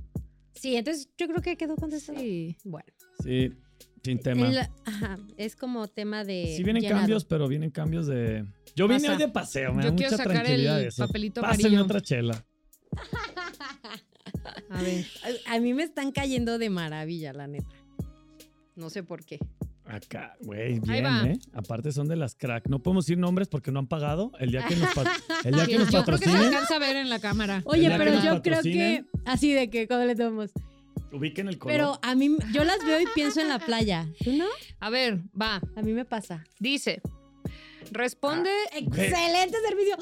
Sí, 0.54 0.76
entonces 0.76 1.10
yo 1.18 1.28
creo 1.28 1.42
que 1.42 1.56
quedó 1.56 1.76
contestado. 1.76 2.18
Sí. 2.18 2.56
Bueno. 2.64 2.88
Sí, 3.22 3.52
sin 4.02 4.18
tema. 4.18 4.48
el- 4.48 4.58
ajá, 4.84 5.18
es 5.36 5.56
como 5.56 5.86
tema 5.88 6.24
de. 6.24 6.54
Sí 6.56 6.62
vienen 6.62 6.82
llenado. 6.82 7.00
cambios, 7.02 7.24
pero 7.24 7.48
vienen 7.48 7.70
cambios 7.70 8.06
de... 8.06 8.44
Yo 8.76 8.86
vine 8.88 9.00
Pasa. 9.00 9.12
hoy 9.12 9.18
de 9.18 9.28
paseo, 9.28 9.74
me 9.74 9.82
Yo 9.82 9.90
da 9.90 9.96
quiero 9.96 10.12
mucha 10.12 10.22
sacar 10.24 10.42
tranquilidad 10.42 10.80
el 10.80 10.86
eso. 10.88 11.06
papelito 11.06 11.40
Pásenme 11.40 11.62
amarillo. 11.68 11.84
otra 11.84 12.00
chela. 12.00 12.44
A 14.70 14.82
ver. 14.82 15.04
A, 15.46 15.56
a 15.56 15.60
mí 15.60 15.74
me 15.74 15.82
están 15.82 16.12
cayendo 16.12 16.58
de 16.58 16.70
maravilla, 16.70 17.32
la 17.32 17.46
neta. 17.46 17.74
No 18.76 18.88
sé 18.90 19.02
por 19.02 19.24
qué. 19.24 19.38
Acá, 19.84 20.36
güey, 20.42 20.74
Ahí 20.74 21.00
bien, 21.00 21.04
va. 21.04 21.24
¿eh? 21.26 21.38
Aparte 21.52 21.90
son 21.90 22.06
de 22.06 22.14
las 22.14 22.36
crack. 22.36 22.68
No 22.68 22.80
podemos 22.80 23.04
decir 23.06 23.18
nombres 23.18 23.48
porque 23.48 23.72
no 23.72 23.80
han 23.80 23.88
pagado. 23.88 24.30
El 24.38 24.52
día 24.52 24.64
que 24.66 24.76
nos, 24.76 24.94
pa- 24.94 25.02
el 25.44 25.54
día 25.54 25.66
que 25.66 25.72
Yo 25.72 25.78
nos 25.80 25.88
creo 25.88 26.04
que 26.04 26.12
se 26.12 26.12
patrocinen, 26.12 26.36
alcanza 26.46 26.76
a 26.76 26.78
ver 26.78 26.96
en 26.96 27.10
la 27.10 27.18
cámara. 27.18 27.60
Oye, 27.64 27.80
día 27.80 27.90
que 27.92 27.98
pero 27.98 28.12
nos 28.12 28.24
yo 28.24 28.30
creo 28.30 28.40
que 28.42 28.50
patrocinen. 28.50 29.08
así 29.24 29.52
de 29.52 29.68
que 29.68 29.88
cuando 29.88 30.06
le 30.06 30.14
tomamos. 30.14 30.52
Ubiquen 31.12 31.48
el 31.48 31.58
color. 31.58 31.76
Pero 31.76 31.98
a 32.02 32.14
mí, 32.14 32.36
yo 32.52 32.64
las 32.64 32.84
veo 32.84 33.00
y 33.00 33.06
pienso 33.14 33.40
en 33.40 33.48
la 33.48 33.58
playa. 33.58 34.08
¿Tú 34.22 34.32
no? 34.32 34.46
A 34.78 34.90
ver, 34.90 35.20
va. 35.40 35.60
A 35.76 35.82
mí 35.82 35.92
me 35.92 36.04
pasa. 36.04 36.44
Dice. 36.58 37.02
Responde. 37.92 38.50
Excelente 38.72 39.56
servicio. 39.66 39.96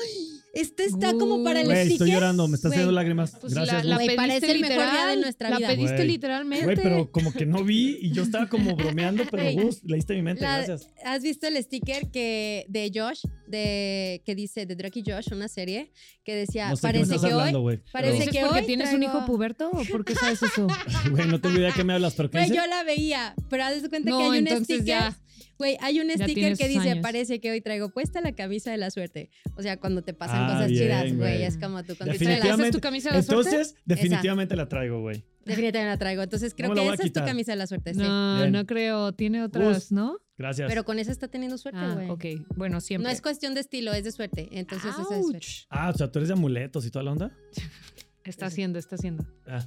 Este 0.55 0.85
está 0.85 1.13
como 1.13 1.45
para 1.45 1.61
el 1.61 1.67
Güey, 1.67 1.77
sticker. 1.79 1.93
estoy 1.93 2.11
llorando, 2.11 2.49
me 2.49 2.57
Güey, 2.57 2.69
haciendo 2.73 2.93
lágrimas. 2.93 3.37
Pues 3.41 3.55
Gracias, 3.55 3.85
la, 3.85 3.97
la. 3.97 4.05
Güey, 4.05 4.17
pediste 4.17 4.55
literal. 4.55 4.91
día 4.91 5.07
de 5.07 5.17
nuestra 5.19 5.51
la 5.51 5.59
vida. 5.59 5.69
pediste 5.69 5.95
Güey. 5.97 6.09
literalmente. 6.09 6.65
Güey, 6.65 6.77
pero 6.77 7.11
como 7.13 7.33
que 7.33 7.47
no 7.47 7.63
vi 7.65 7.99
y 8.01 8.13
yo 8.13 8.23
estaba 8.23 8.49
como 8.49 8.75
bromeando, 8.77 9.25
pero 9.31 9.45
Gus, 9.63 9.83
leíste 9.85 10.15
mi 10.15 10.23
mente, 10.23 10.43
La- 10.43 10.57
gracias. 10.59 10.89
¿Has 11.05 11.23
visto 11.23 11.47
el 11.47 11.63
sticker 11.63 12.11
que 12.11 12.65
de 12.69 12.91
Josh, 12.95 13.23
de 13.47 14.23
que 14.25 14.35
dice 14.35 14.67
de 14.67 14.75
Drake 14.75 15.01
y 15.05 15.11
Josh, 15.11 15.33
una 15.33 15.49
serie 15.49 15.93
que 16.25 16.35
decía 16.35 16.71
No 16.71 16.77
sé 16.77 16.83
parece 16.83 17.03
estás 17.05 17.21
que 17.23 17.33
hablando, 17.33 17.63
hoy, 17.63 17.81
parece 17.93 18.15
¿Dices 18.15 18.31
que 18.31 18.41
porque 18.41 18.61
hoy 18.61 18.67
tienes 18.67 18.93
un 18.93 19.01
traigo- 19.01 19.17
hijo 19.19 19.27
puberto 19.27 19.71
o 19.71 19.85
por 19.85 20.05
qué 20.05 20.15
sabes 20.15 20.43
eso? 20.43 20.67
Güey, 21.11 21.27
no 21.29 21.41
tengo 21.41 21.57
idea 21.57 21.69
de 21.69 21.75
qué 21.75 21.85
me 21.85 21.93
hablas, 21.95 22.15
pero 22.15 22.31
¿qué 22.31 22.39
Güey, 22.39 22.51
dice? 22.51 22.57
yo 22.61 22.67
la 22.67 22.83
veía, 22.83 23.35
pero 23.49 23.65
haz 23.65 23.81
de 23.83 23.89
cuenta 23.89 24.11
No, 24.11 24.19
que 24.19 24.25
hay 24.25 24.41
un 24.41 24.65
sticker. 24.65 24.85
ya. 24.85 25.17
Güey, 25.59 25.77
hay 25.81 26.01
un 26.01 26.11
sticker 26.11 26.57
que 26.57 26.69
dice, 26.69 26.91
años. 26.91 27.03
parece 27.03 27.41
que 27.41 27.51
hoy 27.51 27.61
traigo 27.61 27.89
puesta 27.91 28.21
la 28.21 28.33
camisa 28.33 28.71
de 28.71 28.77
la 28.79 28.91
suerte. 28.91 29.31
O 29.57 29.63
sea, 29.63 29.79
cuando 29.79 30.03
te 30.03 30.15
pasan 30.15 30.45
Ah, 30.45 30.53
cosas 30.55 30.69
bien, 30.71 30.83
chidas, 30.85 31.17
güey, 31.17 31.43
es 31.43 31.57
como 31.57 31.83
tú 31.85 31.97
cuando 31.97 32.15
¿Esa 32.15 32.25
Definitivamente. 32.25 32.67
es 32.69 32.73
tu 32.75 32.81
camisa 32.81 33.11
de 33.11 33.17
la 33.17 33.23
suerte? 33.23 33.49
Entonces, 33.51 33.75
definitivamente 33.85 34.57
la 34.57 34.69
traigo, 34.69 35.01
güey. 35.01 35.25
Definitivamente 35.45 35.87
la 35.95 35.99
traigo. 35.99 36.23
Entonces 36.23 36.55
creo 36.55 36.75
que 36.75 36.87
esa 36.87 37.03
es 37.05 37.13
tu 37.13 37.21
camisa 37.25 37.53
de 37.53 37.57
la 37.57 37.67
suerte, 37.67 37.95
sí. 37.95 38.01
No, 38.01 38.39
Bien. 38.39 38.53
no 38.53 38.67
creo. 38.67 39.13
Tiene 39.13 39.43
otras. 39.43 39.91
¿no? 39.93 40.19
Gracias. 40.37 40.69
Pero 40.69 40.85
con 40.85 40.99
esa 40.99 41.11
está 41.11 41.29
teniendo 41.29 41.57
suerte, 41.59 41.81
Ah, 41.83 41.95
güey. 41.95 42.11
ok. 42.39 42.47
Bueno, 42.57 42.81
siempre. 42.81 43.05
No 43.05 43.11
es 43.13 43.21
cuestión 43.23 43.55
de 43.55 43.61
estilo, 43.61 43.93
es 43.95 44.05
de 44.05 44.13
suerte. 44.13 44.49
Entonces 44.53 44.91
esa 44.93 45.03
es 45.19 45.27
suerte. 45.27 45.47
Ah, 45.71 45.91
o 45.93 45.97
sea, 45.97 46.13
tú 46.13 46.19
eres 46.19 46.29
de 46.29 46.35
amuletos 46.35 46.85
y 46.87 46.91
toda 46.91 47.03
la 47.05 47.13
onda. 47.13 47.33
Está 48.29 48.47
haciendo, 48.47 48.79
está 48.79 48.97
haciendo. 48.97 49.25
Ah. 49.47 49.67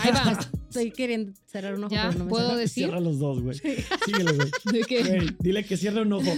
Ahí 0.00 0.10
va. 0.12 0.38
Estoy 0.70 0.90
queriendo 0.90 1.32
cerrar 1.46 1.74
un 1.74 1.84
ojo, 1.84 1.94
Ya, 1.94 2.06
pero 2.08 2.18
no 2.20 2.24
me 2.24 2.30
¿puedo 2.30 2.48
sale. 2.48 2.60
decir? 2.60 2.84
Cierra 2.84 3.00
los 3.00 3.18
dos, 3.18 3.42
güey. 3.42 3.58
Síguele, 3.58 4.32
güey. 4.32 4.50
¿De 4.72 4.80
qué? 4.84 5.02
Güey, 5.04 5.36
dile 5.38 5.64
que 5.64 5.76
cierre 5.76 6.02
un 6.02 6.12
ojo. 6.12 6.30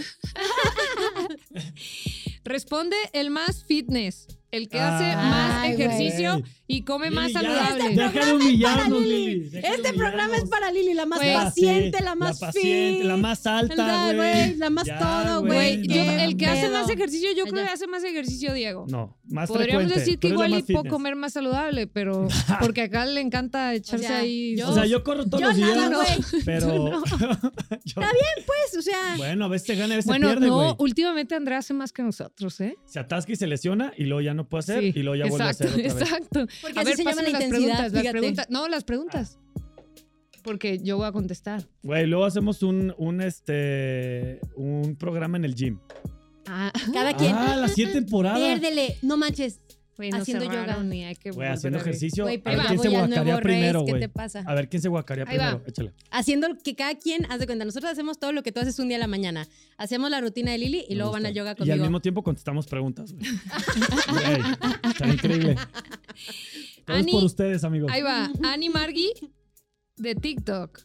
Responde 2.44 2.96
el 3.12 3.30
más 3.30 3.64
fitness. 3.64 4.26
El 4.52 4.68
que 4.68 4.78
Ay, 4.78 4.84
hace 4.94 5.16
más 5.16 5.58
güey. 5.60 5.72
ejercicio 5.72 6.42
y 6.68 6.82
come 6.82 7.10
más 7.10 7.28
Lili, 7.28 7.32
saludable. 7.40 7.88
Deja 7.94 8.26
de 8.26 8.32
humillarnos, 8.34 9.00
Lili. 9.02 9.40
de 9.48 9.58
Este 9.60 9.92
programa 9.94 10.36
es 10.36 10.44
para 10.44 10.70
Lili, 10.70 10.92
la 10.92 11.06
más 11.06 11.20
Güey, 11.20 11.32
paciente, 11.34 11.98
sí, 11.98 12.04
la 12.04 12.14
más 12.14 12.38
paciente, 12.38 12.98
fit, 12.98 13.06
la 13.06 13.16
más 13.16 13.46
alta, 13.46 13.74
la- 13.76 14.12
güey. 14.14 14.56
la 14.56 14.68
más 14.70 14.84
Ya, 14.84 14.98
todo, 14.98 15.40
Güey, 15.46 15.86
yo- 15.88 16.02
el 16.02 16.36
que 16.36 16.46
hace 16.46 16.68
más 16.68 16.88
ejercicio, 16.90 17.30
yo 17.34 17.44
creo 17.46 17.64
que 17.64 17.70
hace 17.70 17.86
más 17.86 18.04
ejercicio, 18.04 18.52
Diego. 18.52 18.84
No, 18.90 19.18
más 19.24 19.48
Podríamos 19.48 19.84
frecuente. 19.84 19.98
decir 20.00 20.18
que 20.18 20.28
la 20.28 20.34
igual 20.34 20.50
y 20.50 20.54
más 20.54 20.62
puedo 20.64 20.78
fitness. 20.80 20.92
comer 20.92 21.16
más 21.16 21.32
saludable, 21.32 21.86
pero 21.86 22.28
porque 22.60 22.82
acá 22.82 23.06
le 23.06 23.20
encanta 23.22 23.72
echarse 23.74 24.06
sea, 24.06 24.18
ahí. 24.18 24.56
yo- 24.58 24.68
O 24.68 24.74
sea, 24.74 24.84
yo 24.84 25.02
corro 25.02 25.24
todos 25.24 25.40
Yo 25.40 25.46
los 25.48 25.56
días, 25.56 25.76
nada, 25.76 25.96
güey. 25.96 26.42
pero... 26.44 27.02
Está 27.84 28.00
bien. 28.00 28.46
Pues, 28.46 28.76
o 28.78 28.82
sea, 28.82 29.14
Bueno, 29.16 29.46
a 29.46 29.48
veces 29.48 29.78
gana, 29.78 29.94
a 29.94 29.96
veces 29.96 30.06
bueno, 30.06 30.28
se 30.28 30.34
pierde, 30.34 30.48
no, 30.48 30.56
güey. 30.56 30.74
últimamente 30.78 31.34
Andrea 31.34 31.58
hace 31.58 31.72
más 31.74 31.92
que 31.92 32.02
nosotros, 32.02 32.60
¿eh? 32.60 32.76
Se 32.86 32.98
atasca 32.98 33.32
y 33.32 33.36
se 33.36 33.46
lesiona 33.46 33.92
y 33.96 34.04
luego 34.04 34.20
ya 34.20 34.34
no 34.34 34.41
puede 34.48 34.60
hacer 34.60 34.80
Sí, 34.80 34.92
y 34.94 35.02
luego 35.02 35.16
ya 35.24 35.30
vuelve 35.30 35.44
a 35.46 35.48
hacer 35.50 35.66
exacto, 35.80 35.80
otra 35.80 35.82
vez. 35.82 36.02
Exacto. 36.02 36.46
porque 36.60 36.78
A 36.78 36.82
así 36.82 36.88
ver, 36.90 36.96
se 36.96 37.04
llama 37.04 37.22
la 37.22 37.30
las 37.30 37.42
intensidad, 37.42 37.76
preguntas, 37.90 37.92
las 37.92 38.12
preguntas. 38.12 38.46
No, 38.50 38.68
las 38.68 38.84
preguntas. 38.84 39.38
Porque 40.42 40.78
yo 40.82 40.96
voy 40.96 41.06
a 41.06 41.12
contestar. 41.12 41.68
Güey, 41.82 42.06
luego 42.06 42.24
hacemos 42.24 42.62
un, 42.62 42.94
un, 42.98 43.20
este, 43.20 44.40
un 44.56 44.96
programa 44.96 45.36
en 45.36 45.44
el 45.44 45.54
gym. 45.54 45.78
Ah, 46.46 46.72
Cada 46.92 47.16
quien. 47.16 47.34
Ah, 47.36 47.56
las 47.56 47.72
siete 47.74 47.92
temporadas. 47.92 48.38
Piérdele, 48.38 48.96
no 49.02 49.16
manches. 49.16 49.60
Haciendo 50.10 50.44
yoga. 50.44 50.82
Ni 50.82 51.04
hay 51.04 51.16
que 51.16 51.30
haciendo 51.30 51.78
ejercicio. 51.78 52.24
Güey, 52.24 52.42
a 52.44 52.50
ver 52.50 52.58
quién 52.66 52.78
se 52.80 52.88
voy 52.88 52.96
al 52.96 53.06
guacaría 53.08 53.24
nuevo 53.24 53.40
primero, 53.42 53.84
¿qué 53.84 53.90
güey. 53.92 54.02
te 54.02 54.08
pasa? 54.08 54.42
A 54.46 54.54
ver 54.54 54.68
quién 54.68 54.82
se 54.82 54.88
guacaría 54.88 55.24
Ahí 55.26 55.36
va. 55.38 55.48
primero. 55.50 55.68
Échale. 55.68 55.92
Haciendo 56.10 56.48
que 56.64 56.74
cada 56.74 56.94
quien, 56.96 57.24
haz 57.30 57.38
de 57.40 57.46
cuenta, 57.46 57.64
nosotros 57.64 57.90
hacemos 57.92 58.18
todo 58.18 58.32
lo 58.32 58.42
que 58.42 58.52
tú 58.52 58.60
haces 58.60 58.78
un 58.78 58.88
día 58.88 58.96
a 58.96 59.00
la 59.00 59.06
mañana. 59.06 59.46
Hacemos 59.76 60.10
la 60.10 60.20
rutina 60.20 60.52
de 60.52 60.58
Lili 60.58 60.84
y 60.88 60.90
Me 60.90 60.96
luego 60.96 61.10
gusta. 61.10 61.22
van 61.22 61.26
al 61.26 61.34
yoga 61.34 61.50
Y 61.50 61.52
al 61.52 61.56
conmigo. 61.58 61.82
mismo 61.84 62.00
tiempo 62.00 62.22
contestamos 62.22 62.66
preguntas, 62.66 63.14
está 64.84 65.08
increíble. 65.08 65.56
Todo 66.84 66.96
es 66.96 67.06
por 67.06 67.24
ustedes, 67.24 67.64
amigos. 67.64 67.90
Ahí 67.92 68.02
va, 68.02 68.30
Ani 68.42 68.68
Margui 68.68 69.12
de 69.96 70.14
TikTok. 70.14 70.80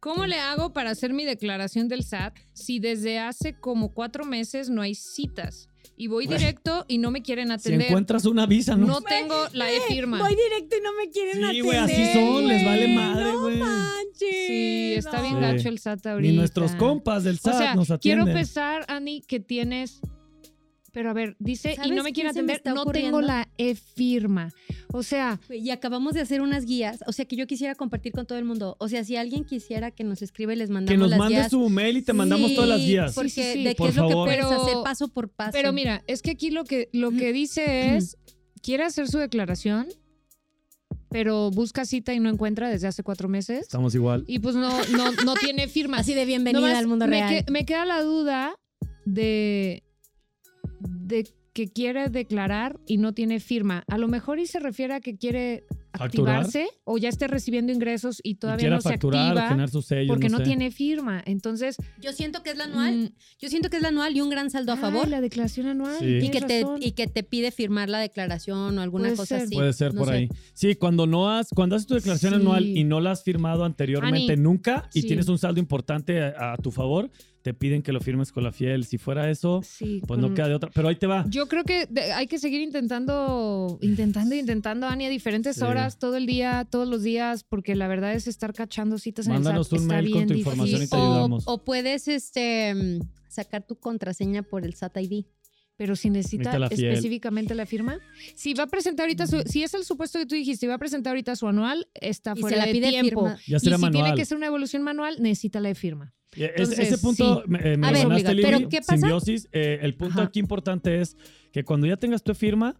¿Cómo 0.00 0.24
le 0.26 0.36
hago 0.38 0.72
para 0.72 0.90
hacer 0.90 1.12
mi 1.12 1.24
declaración 1.24 1.88
del 1.88 2.02
SAT 2.04 2.34
si 2.54 2.78
desde 2.78 3.18
hace 3.18 3.52
como 3.58 3.92
cuatro 3.92 4.24
meses 4.24 4.70
no 4.70 4.80
hay 4.82 4.94
citas? 4.94 5.68
Y 5.96 6.06
voy 6.06 6.26
directo 6.26 6.86
y 6.88 6.96
no 6.96 7.10
me 7.10 7.20
quieren 7.20 7.48
Si 7.48 7.52
atender. 7.52 7.88
encuentras 7.88 8.24
una 8.24 8.46
visa, 8.46 8.74
¿no? 8.74 8.86
no 8.86 9.02
tengo 9.02 9.34
la 9.52 9.70
e-firma. 9.70 10.18
Voy 10.18 10.34
directo 10.34 10.76
y 10.78 10.80
no 10.82 10.90
me 10.94 11.10
quieren 11.10 11.34
Sí, 11.36 11.42
atender. 11.44 11.62
güey, 11.64 11.76
así 11.76 12.12
son, 12.14 12.48
les 12.48 12.64
vale 12.64 12.88
madre, 12.94 13.36
güey. 13.36 13.58
No 13.58 13.66
manches. 13.66 14.46
Sí, 14.46 14.94
está 14.96 15.20
bien 15.20 15.34
Sí. 15.34 15.40
gacho 15.42 15.68
el 15.68 15.78
SAT 15.78 16.06
ahorita. 16.06 16.30
Ni 16.30 16.36
nuestros 16.38 16.72
compas 16.76 17.24
del 17.24 17.34
O 17.36 17.38
SAT 17.38 17.58
sea, 17.58 17.74
nos 17.74 17.88
quiero 18.00 18.22
atienden. 18.22 18.34
pensar, 18.34 18.86
Ani, 18.88 19.20
que 19.20 19.40
tienes. 19.40 20.00
Pero 20.92 21.10
a 21.10 21.12
ver, 21.12 21.36
dice, 21.38 21.72
y 21.72 21.76
¿Sabes 21.76 21.90
no 21.90 22.02
me 22.02 22.10
me 22.12 22.28
atender, 22.28 22.60
no 22.64 22.82
ocurriendo? 22.82 23.18
tengo 23.18 23.20
la 23.20 23.48
e-firma. 23.58 24.52
O 24.92 25.02
sea, 25.04 25.38
Y 25.48 25.70
acabamos 25.70 26.14
de 26.14 26.20
hacer 26.20 26.40
unas 26.42 26.64
guías, 26.66 27.04
o 27.06 27.12
sea, 27.12 27.24
que 27.26 27.36
yo 27.36 27.46
quisiera 27.46 27.74
compartir 27.76 28.12
con 28.12 28.26
todo 28.26 28.38
el 28.38 28.44
mundo. 28.44 28.76
O 28.80 28.88
sea, 28.88 29.04
si 29.04 29.14
alguien 29.16 29.44
quisiera 29.44 29.90
que 29.92 30.02
nos 30.02 30.20
escribe, 30.22 30.56
les 30.56 30.68
mandamos 30.68 30.90
Que 30.92 30.96
nos 30.98 31.10
las 31.10 31.18
mande 31.18 31.34
guías. 31.36 31.50
su 31.50 31.68
mail 31.70 31.98
y 31.98 32.02
te 32.02 32.12
mandamos 32.12 32.54
todas 32.54 32.70
las 32.70 32.80
guías. 32.80 33.14
Porque 33.14 33.30
Sí, 33.30 33.42
sí, 33.42 33.52
sí. 33.52 33.62
de 33.64 33.70
qué 33.70 33.76
Por 33.76 33.90
es 33.90 33.96
lo 33.96 34.02
que 34.06 34.12
favor. 34.12 34.26
puedes 34.28 34.44
Pero- 34.46 34.62
hacer 34.62 34.74
paso 34.82 35.08
por 35.08 35.28
paso. 35.28 35.52
pero 35.52 35.72
mira, 35.72 36.02
es 36.08 36.22
que 36.22 36.32
aquí 36.32 36.50
lo 36.50 36.64
que, 36.64 36.88
lo 36.92 37.10
que 37.12 37.32
dice 37.32 37.94
es, 37.96 38.16
quiere 38.62 38.82
hacer 38.84 39.06
su 39.08 39.18
declaración, 39.18 39.86
pero 41.08 41.50
busca 41.50 41.84
cita 41.84 42.14
y 42.14 42.20
no 42.20 42.28
encuentra 42.28 42.68
desde 42.68 42.86
hace 42.86 43.02
cuatro 43.02 43.28
meses. 43.28 43.62
Estamos 43.62 43.94
igual. 43.94 44.24
Y 44.26 44.38
pues 44.40 44.54
no, 44.54 44.70
no, 44.96 45.12
no 45.24 45.34
tiene 45.34 45.66
firma. 45.68 45.98
Así 45.98 46.14
de 46.14 46.24
bienvenida 46.24 46.60
Nomás 46.60 46.76
al 46.78 46.86
mundo 46.86 47.06
me, 47.06 47.16
real. 47.20 47.44
que- 47.44 47.50
me 47.50 47.64
queda 47.64 47.84
la 47.84 48.02
duda 48.02 48.54
de, 49.04 49.82
de 51.10 51.28
que 51.52 51.66
quiere 51.68 52.08
declarar 52.10 52.78
y 52.86 52.98
no 52.98 53.12
tiene 53.12 53.40
firma. 53.40 53.82
A 53.88 53.98
lo 53.98 54.06
mejor 54.06 54.38
y 54.38 54.46
se 54.46 54.60
refiere 54.60 54.94
a 54.94 55.00
que 55.00 55.16
quiere 55.18 55.64
¿Facturar? 55.92 56.36
activarse 56.36 56.68
o 56.84 56.96
ya 56.96 57.08
esté 57.08 57.26
recibiendo 57.26 57.72
ingresos 57.72 58.20
y 58.22 58.30
Y 58.30 58.34
todavía 58.36 58.60
quiera 58.60 58.76
no 58.76 58.80
se 58.82 58.88
facturar 58.90 59.20
o 59.20 59.26
activa 59.30 59.48
tener 59.48 59.68
su 59.68 59.82
sello. 59.82 60.06
porque 60.06 60.28
no, 60.28 60.38
sé. 60.38 60.44
tiene 60.44 60.70
firma. 60.70 61.20
Entonces, 61.26 61.74
Yo 62.00 62.12
siento 62.12 62.44
que 62.44 62.50
es 62.50 62.56
la 62.56 62.64
anual. 62.64 62.96
mm, 62.96 63.08
Yo 63.40 63.48
siento 63.48 63.68
que 63.68 63.78
es 63.78 63.82
la 63.82 63.88
anual 63.88 64.16
y 64.16 64.20
un 64.20 64.30
gran 64.30 64.48
saldo 64.50 64.70
a 64.70 64.76
ay, 64.76 64.80
favor. 64.80 65.08
la 65.08 65.20
declaración 65.20 65.66
anual. 65.66 65.96
Sí. 65.98 66.18
y, 66.22 66.30
que 66.30 66.40
te, 66.40 66.64
y 66.80 66.92
que 66.92 67.08
te 67.08 67.24
pide 67.24 67.50
firmar 67.50 67.88
la 67.88 67.98
declaración 67.98 68.78
o 68.78 68.80
alguna 68.80 69.06
Puede 69.06 69.16
cosa 69.16 69.34
ser. 69.38 69.46
así. 69.46 69.54
Puede 69.56 69.72
ser 69.72 69.92
No 69.92 69.98
por 70.02 70.08
sé. 70.10 70.14
ahí. 70.14 70.28
Sí, 70.54 70.76
cuando 70.76 71.08
no 71.08 71.28
has, 71.32 71.48
cuando 71.48 71.74
haces 71.74 71.88
tu 71.88 71.94
declaración 71.94 72.32
Sí. 72.34 72.40
anual 72.40 72.64
y 72.64 72.84
no 72.84 73.00
la 73.00 73.10
has 73.10 73.24
firmado 73.24 73.64
anteriormente 73.64 74.34
Ani, 74.34 74.40
nunca 74.42 74.88
y 74.94 75.02
sí. 75.02 75.08
tienes 75.08 75.26
un 75.28 75.38
saldo 75.38 75.58
importante 75.58 76.22
a, 76.22 76.52
a 76.52 76.56
tu 76.58 76.70
favor, 76.70 77.10
te 77.42 77.54
piden 77.54 77.82
que 77.82 77.92
lo 77.92 78.00
firmes 78.00 78.32
con 78.32 78.44
la 78.44 78.52
fiel. 78.52 78.84
Si 78.84 78.98
fuera 78.98 79.30
eso, 79.30 79.62
Sí, 79.64 80.02
pues 80.06 80.20
no 80.20 80.34
queda 80.34 80.48
de 80.48 80.54
otra. 80.54 80.70
Pero 80.74 80.88
ahí 80.88 80.96
te 80.96 81.06
va. 81.06 81.24
Yo 81.28 81.46
creo 81.48 81.64
que 81.64 81.86
de- 81.86 82.12
hay 82.12 82.26
que 82.26 82.38
seguir 82.38 82.60
intentando, 82.60 83.78
intentando, 83.80 84.34
intentando, 84.34 84.86
Ani, 84.86 85.06
a 85.06 85.08
diferentes 85.08 85.56
Sí. 85.56 85.62
horas, 85.62 85.98
todo 85.98 86.16
el 86.16 86.26
día, 86.26 86.66
todos 86.70 86.86
los 86.88 87.02
días, 87.02 87.44
porque 87.44 87.74
la 87.74 87.88
verdad 87.88 88.12
es 88.14 88.26
estar 88.26 88.52
cachando 88.52 88.98
citas 88.98 89.26
en 89.26 89.32
el 89.34 89.42
SAT. 89.44 89.72
un 89.72 89.86
mail 89.86 90.10
con 90.12 90.26
tu 90.26 90.34
difícil. 90.34 90.38
información 90.38 90.82
y 90.82 90.86
te 90.86 90.96
o, 90.96 91.00
ayudamos. 91.02 91.44
o 91.46 91.64
puedes 91.64 92.08
este 92.08 92.74
mm, 92.74 93.00
sacar 93.28 93.62
tu 93.66 93.76
contraseña 93.76 94.42
por 94.42 94.64
el 94.64 94.74
SAT 94.74 94.96
ID. 94.98 95.24
Pero 95.80 95.96
si 95.96 96.10
necesita 96.10 96.58
Necesita 96.58 96.58
la 96.58 96.90
específicamente 96.90 97.54
la 97.54 97.64
firma. 97.64 97.98
Si 98.34 98.52
va 98.52 98.64
a 98.64 98.66
presentar 98.66 99.04
ahorita 99.04 99.26
su, 99.26 99.40
si 99.46 99.62
es 99.62 99.72
el 99.72 99.82
supuesto 99.82 100.18
que 100.18 100.26
tú 100.26 100.34
dijiste, 100.34 100.68
va 100.68 100.74
a 100.74 100.78
presentar 100.78 101.12
ahorita 101.12 101.34
su 101.36 101.48
anual, 101.48 101.88
está 101.94 102.32
Y 102.32 102.34
se 102.34 102.40
fuera 102.42 102.56
la 102.58 102.66
de 102.66 102.72
pide 102.72 102.90
tiempo. 102.90 103.22
firma. 103.24 103.38
Ya 103.48 103.56
Y 103.56 103.60
será 103.60 103.78
si 103.78 103.90
tiene 103.90 104.14
que 104.14 104.26
ser 104.26 104.36
una 104.36 104.48
evolución 104.48 104.82
manual, 104.82 105.16
necesita 105.20 105.58
la 105.58 105.70
de 105.70 105.74
firma. 105.74 106.12
Eh, 106.36 106.50
Entonces, 106.54 106.78
ese 106.80 106.98
punto 106.98 107.42
sí. 107.42 107.50
me, 107.50 107.58
eh, 107.60 107.76
me 107.78 107.86
A 107.86 107.92
ver, 107.92 108.02
ganaste, 108.08 108.36
pero. 108.42 108.68
¿qué 108.68 108.80
pasa? 108.80 108.92
Simbiosis. 108.98 109.48
eh, 109.52 109.78
el 109.80 109.94
punto 109.94 110.18
Ajá. 110.18 110.24
aquí 110.24 110.38
importante 110.38 111.00
es 111.00 111.16
que 111.50 111.64
cuando 111.64 111.86
ya 111.86 111.96
tengas 111.96 112.22
tu 112.22 112.34
firma, 112.34 112.78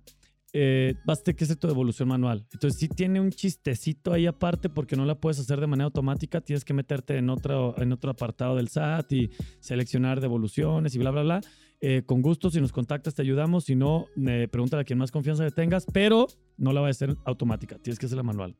eh, 0.52 0.92
vas 1.06 1.20
a 1.20 1.22
tener 1.22 1.36
que 1.36 1.44
hacer 1.44 1.56
tu 1.56 1.68
devolución 1.68 2.06
manual. 2.06 2.44
Entonces, 2.52 2.78
sí 2.78 2.86
tiene 2.88 3.18
un 3.18 3.30
chistecito 3.30 4.12
ahí 4.12 4.26
aparte 4.26 4.68
porque 4.68 4.94
no 4.94 5.06
la 5.06 5.14
puedes 5.18 5.38
hacer 5.40 5.58
de 5.58 5.66
manera 5.66 5.86
automática. 5.86 6.42
Tienes 6.42 6.66
que 6.66 6.74
meterte 6.74 7.16
en 7.16 7.30
otro, 7.30 7.74
en 7.78 7.92
otro 7.92 8.10
apartado 8.10 8.56
del 8.56 8.68
SAT 8.68 9.10
y 9.12 9.30
seleccionar 9.60 10.20
devoluciones 10.20 10.94
y 10.94 10.98
bla, 10.98 11.10
bla, 11.10 11.22
bla. 11.22 11.40
Eh, 11.80 12.02
con 12.04 12.20
gusto, 12.20 12.50
si 12.50 12.60
nos 12.60 12.72
contactas, 12.72 13.14
te 13.14 13.22
ayudamos. 13.22 13.64
Si 13.64 13.74
no, 13.74 14.06
eh, 14.26 14.48
pregúntale 14.50 14.82
a 14.82 14.84
quien 14.84 14.98
más 14.98 15.10
confianza 15.10 15.44
le 15.44 15.50
tengas, 15.50 15.86
pero 15.92 16.26
no 16.56 16.72
la 16.72 16.80
va 16.80 16.88
a 16.88 16.90
hacer 16.90 17.16
automática. 17.24 17.78
Tienes 17.78 17.98
que 17.98 18.06
hacerla 18.06 18.22
manual. 18.22 18.56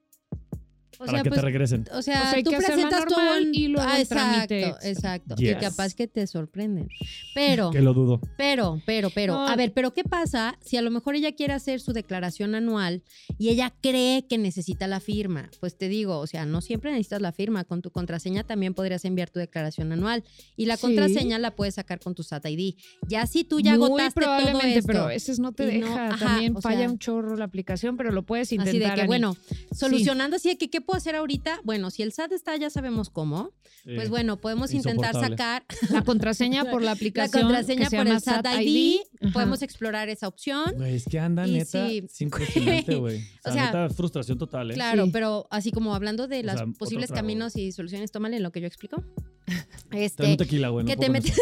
O 1.01 1.07
para 1.07 1.13
sea, 1.19 1.23
que 1.23 1.31
pues, 1.31 1.41
te 1.41 1.47
regresen. 1.47 1.81
O 1.93 2.03
sea, 2.03 2.19
O 2.19 2.23
sea, 2.25 2.31
hay 2.33 2.43
tú 2.43 2.51
que 2.51 2.57
presentas 2.59 3.05
el- 3.39 3.55
y 3.57 3.69
luego 3.69 3.89
Ah, 3.89 3.99
exacto, 4.01 4.55
exacto. 4.83 5.35
Yes. 5.37 5.53
Y 5.53 5.55
capaz 5.55 5.95
que 5.95 6.07
te 6.07 6.27
sorprenden. 6.27 6.89
Pero, 7.35 7.71
Que 7.71 7.81
lo 7.81 7.95
dudo. 7.95 8.21
pero, 8.37 8.81
pero, 8.85 9.09
pero, 9.11 9.33
No. 9.35 9.49
a 9.49 9.57
ver, 9.57 9.73
pero 9.73 9.93
¿qué 9.95 10.05
pasa 10.05 10.59
si 10.63 10.77
a 10.77 10.83
lo 10.83 10.91
mejor 10.91 11.15
ella 11.15 11.33
quiere 11.33 11.55
hacer 11.55 11.81
su 11.81 11.93
declaración 11.95 12.55
anual 12.55 13.03
y 13.39 13.49
ella 13.49 13.73
cree 13.81 14.27
que 14.27 14.37
necesita 14.37 14.87
la 14.87 15.01
firma? 15.01 15.51
Pues 15.59 15.77
te 15.79 15.89
digo, 15.89 16.19
o 16.19 16.27
sea, 16.27 16.45
no 16.45 16.61
siempre 16.61 16.91
necesitas 16.91 17.23
la 17.23 17.33
firma. 17.33 17.65
Con 17.65 17.81
tu 17.81 17.91
contraseña 17.91 18.45
también 18.45 18.75
podrías 18.75 19.05
enviar 19.07 19.31
tu 19.31 19.39
declaración 19.41 19.93
anual 19.93 20.23
y 20.57 20.67
la 20.67 20.77
Sí. 20.77 20.83
contraseña 20.83 21.39
la 21.39 21.53
puedes 21.57 21.77
sacar 21.77 21.99
con 22.01 22.15
tu 22.15 22.23
SAT 22.23 22.45
ID. 22.51 22.75
Ya 23.09 23.27
si 23.27 23.45
tú 23.45 23.61
ya 23.61 23.77
Muy 23.77 23.87
agotaste 23.87 24.21
todo 24.21 24.37
probablemente, 24.37 24.79
esto. 24.81 24.87
pero 24.87 25.05
a 25.05 25.07
veces 25.09 25.39
no 25.39 25.53
te 25.53 25.65
no- 25.79 25.87
deja. 25.89 26.09
ajá, 26.09 26.27
También 26.27 26.61
falla 26.61 26.79
sea- 26.81 26.91
un 26.91 26.99
chorro 26.99 27.37
la 27.37 27.47
aplicación, 27.47 27.97
pero 27.97 28.13
lo 28.13 28.23
puedes 28.25 28.53
intentar. 28.53 28.69
Así 28.75 28.79
de 28.79 28.95
que, 28.95 29.01
Ani. 29.01 29.07
bueno, 29.07 29.37
solucionando 29.73 30.37
así 30.37 30.49
de 30.51 30.59
que, 30.59 30.69
¿qué 30.69 30.81
puedo 30.91 30.99
hacer 30.99 31.15
ahorita? 31.15 31.61
Bueno, 31.65 31.91
si 31.91 32.03
el 32.03 32.13
SAT 32.13 32.33
está, 32.33 32.57
ya 32.57 32.69
sabemos 32.71 33.11
cómo. 33.11 33.53
Sí. 33.85 33.93
Pues 33.95 34.09
bueno, 34.11 34.41
podemos 34.41 34.73
intentar 34.75 35.15
sacar 35.15 35.65
La 35.91 36.03
contraseña 36.03 36.65
por 36.65 36.83
la 36.83 36.87
la 36.87 36.93
aplicación. 36.93 37.43
contraseña 37.45 37.85
que 37.85 37.91
se 37.91 37.97
por 37.97 38.07
llama 38.07 38.17
el 38.19 38.23
SAT 38.23 38.47
ID. 38.61 39.33
Podemos 39.33 39.63
explorar 39.63 40.09
esa 40.09 40.27
opción. 40.29 40.75
Güey, 40.77 40.97
es 40.97 41.05
que 41.05 41.19
anda 41.19 41.47
Y 41.47 41.53
neta 41.53 41.89
sí. 41.89 42.09
impresionante, 42.25 42.95
güey. 42.97 43.19
O 43.45 43.51
O 43.51 43.53
sea, 43.53 43.71
sea, 43.71 43.83
neta, 43.85 43.95
frustración 43.95 44.37
total, 44.39 44.71
¿eh? 44.73 44.75
Claro, 44.75 45.05
Sí. 45.07 45.11
pero 45.13 45.47
así 45.51 45.71
como 45.71 45.95
hablando 45.95 46.27
de 46.29 46.41
O 46.41 46.43
los 46.43 46.55
sea, 46.57 46.67
posibles 46.79 47.11
caminos 47.13 47.57
y 47.57 47.73
soluciones, 47.73 48.11
tómale 48.11 48.41
lo 48.41 48.51
que 48.53 48.61
yo 48.61 48.67
explico. 48.67 49.03
Este, 49.93 50.25
un 50.25 50.37
tequila, 50.37 50.69
güey. 50.69 50.85
no 50.85 50.91
que 50.91 50.97
te 50.97 51.11
metes- 51.11 51.35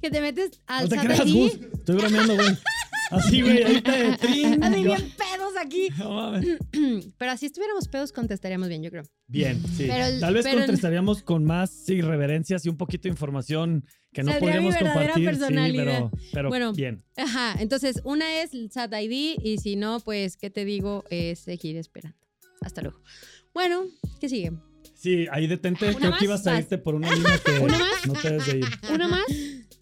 que 0.00 0.10
te 0.10 0.20
metes 0.22 0.50
al 0.66 0.84
No 0.84 0.88
te 0.88 0.96
SAT 0.96 1.04
creas, 1.04 1.26
ID. 1.26 1.34
Gus. 1.34 1.52
Estoy 1.74 1.96
bromeando, 1.96 2.34
güey. 2.36 2.56
Así, 3.10 3.42
güey, 3.42 3.62
ahorita 3.62 3.92
de 3.96 4.16
trin. 4.18 4.62
Así 4.62 4.82
bien 4.84 5.00
pedos 5.16 5.52
aquí. 5.60 5.88
No 5.98 6.14
mames. 6.14 6.46
Pero 7.18 7.30
así 7.32 7.46
estuviéramos 7.46 7.88
pedos, 7.88 8.12
contestaríamos 8.12 8.68
bien, 8.68 8.82
yo 8.82 8.90
creo. 8.90 9.02
Bien, 9.26 9.60
sí. 9.76 9.86
Pero 9.88 10.20
Tal 10.20 10.34
vez 10.34 10.44
pero 10.44 10.58
contestaríamos 10.58 11.22
con 11.22 11.44
más 11.44 11.88
irreverencias 11.88 12.64
y 12.66 12.68
un 12.68 12.76
poquito 12.76 13.04
de 13.04 13.10
información 13.10 13.84
que 14.12 14.22
no 14.22 14.32
podríamos 14.38 14.76
compartir. 14.76 15.14
Sí, 15.14 15.24
personalidad. 15.24 15.84
pero, 15.84 16.10
pero 16.32 16.48
Bueno. 16.48 16.72
bien. 16.72 17.04
Ajá, 17.16 17.54
entonces 17.60 18.00
una 18.04 18.42
es 18.42 18.50
SAT 18.72 18.92
ID 18.94 19.36
y 19.42 19.58
si 19.58 19.76
no, 19.76 20.00
pues, 20.00 20.36
¿qué 20.36 20.50
te 20.50 20.64
digo? 20.64 21.04
Es 21.10 21.40
seguir 21.40 21.76
esperando. 21.76 22.18
Hasta 22.60 22.82
luego. 22.82 23.00
Bueno, 23.54 23.84
¿qué 24.20 24.28
sigue? 24.28 24.52
Sí, 24.94 25.26
ahí 25.30 25.46
detente. 25.46 25.86
¿Una 25.86 25.96
Creo 25.98 26.10
más? 26.10 26.18
que 26.18 26.24
ibas 26.26 26.46
a 26.46 26.58
irte 26.58 26.78
por 26.78 26.94
una 26.94 27.12
línea 27.14 27.38
que 27.44 27.52
¿Una 27.60 27.78
más? 27.78 28.06
no 28.06 28.12
te 28.14 28.30
debes 28.30 28.46
de 28.46 28.58
ir. 28.58 28.64
¿Una 28.92 29.08
más? 29.08 29.22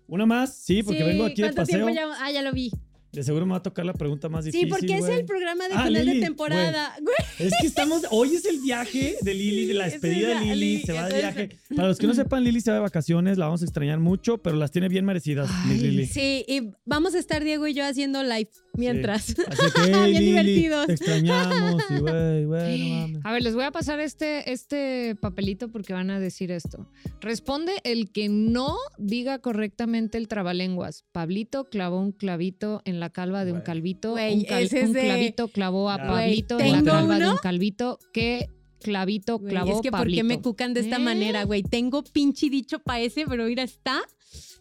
Una 0.06 0.26
más, 0.26 0.56
sí, 0.58 0.82
porque 0.82 1.00
Sí, 1.00 1.04
vengo 1.04 1.24
aquí 1.24 1.42
de 1.42 1.52
¿cuánto 1.52 1.62
paseo. 1.62 1.88
ya- 1.90 2.12
Ah, 2.20 2.30
ya 2.30 2.42
lo 2.42 2.52
vi. 2.52 2.70
De 3.12 3.22
seguro 3.22 3.46
me 3.46 3.52
va 3.52 3.58
a 3.58 3.62
tocar 3.62 3.86
la 3.86 3.94
pregunta 3.94 4.28
más 4.28 4.44
difícil. 4.44 4.66
Sí, 4.68 4.70
porque 4.70 4.94
es 4.98 5.08
el 5.08 5.24
programa 5.24 5.66
de 5.66 5.74
Ah, 5.74 5.84
final 5.86 6.04
Lili, 6.04 6.20
de 6.20 6.26
temporada. 6.26 6.94
Güey. 7.00 7.48
Es 7.48 7.54
que 7.60 7.66
estamos. 7.66 8.02
Hoy 8.10 8.34
es 8.34 8.44
el 8.44 8.60
viaje 8.60 9.16
de 9.22 9.34
Lili, 9.34 9.64
de 9.66 9.74
la 9.74 9.86
Es 9.86 9.92
despedida 9.94 10.28
de 10.28 10.34
Lili. 10.44 10.54
Lili, 10.54 10.82
Se 10.82 10.92
va 10.92 11.08
de 11.08 11.16
viaje. 11.18 11.48
Para 11.74 11.88
los 11.88 11.98
que 11.98 12.06
no 12.06 12.12
sepan, 12.14 12.44
Lili 12.44 12.60
se 12.60 12.70
va 12.70 12.76
de 12.76 12.82
vacaciones. 12.82 13.38
La 13.38 13.46
vamos 13.46 13.62
a 13.62 13.64
extrañar 13.64 13.98
mucho, 13.98 14.38
pero 14.38 14.56
las 14.56 14.70
tiene 14.72 14.88
bien 14.88 15.06
merecidas, 15.06 15.48
Ay, 15.64 15.78
Lili. 15.78 16.06
Sí, 16.06 16.44
y 16.46 16.70
vamos 16.84 17.14
a 17.14 17.18
estar 17.18 17.42
Diego 17.42 17.66
y 17.66 17.72
yo 17.74 17.84
haciendo 17.86 18.22
live 18.22 18.50
mientras. 18.78 19.30
Así 19.48 19.72
que, 19.74 19.80
hey, 19.84 19.90
Bien 19.92 20.12
Lili, 20.12 20.26
divertidos. 20.26 20.86
te 20.86 20.92
extrañamos. 20.94 21.82
Y, 21.90 21.98
güey, 22.00 22.44
güey, 22.46 22.78
no 22.78 22.96
mames. 23.00 23.20
A 23.24 23.32
ver, 23.32 23.42
les 23.42 23.54
voy 23.54 23.64
a 23.64 23.70
pasar 23.70 24.00
este, 24.00 24.50
este 24.52 25.16
papelito 25.20 25.68
porque 25.68 25.92
van 25.92 26.10
a 26.10 26.18
decir 26.20 26.50
esto. 26.50 26.88
Responde 27.20 27.72
el 27.84 28.10
que 28.10 28.28
no 28.28 28.76
diga 28.96 29.38
correctamente 29.40 30.16
el 30.18 30.28
trabalenguas. 30.28 31.04
Pablito 31.12 31.64
clavó 31.68 32.00
un 32.00 32.12
clavito 32.12 32.80
en 32.84 33.00
la 33.00 33.10
calva 33.10 33.44
de 33.44 33.52
un 33.52 33.60
calvito. 33.60 34.12
Güey, 34.12 34.34
un, 34.38 34.44
cal- 34.44 34.62
ese 34.62 34.80
es 34.80 34.86
un 34.88 34.92
de- 34.94 35.02
clavito 35.04 35.48
clavó 35.48 35.90
a 35.90 35.98
Ya. 35.98 36.06
Pablito 36.06 36.58
en 36.60 36.72
la 36.72 36.78
¿tengo 36.78 36.90
calva 36.92 37.18
de 37.18 37.28
un 37.30 37.36
calvito. 37.38 37.98
¿Qué 38.12 38.48
clavito 38.80 39.40
clavó 39.40 39.76
es 39.76 39.80
que 39.82 39.90
¿por 39.90 39.98
Pablito? 40.00 40.18
qué 40.20 40.22
me 40.24 40.40
cucan 40.40 40.72
de 40.72 40.80
esta 40.80 40.96
¿Eh? 40.96 41.00
manera, 41.00 41.42
güey? 41.44 41.62
Tengo 41.64 42.04
pinche 42.04 42.48
dicho 42.48 42.78
para 42.78 43.00
ese, 43.00 43.24
pero 43.28 43.44
mira, 43.46 43.64
está. 43.64 44.00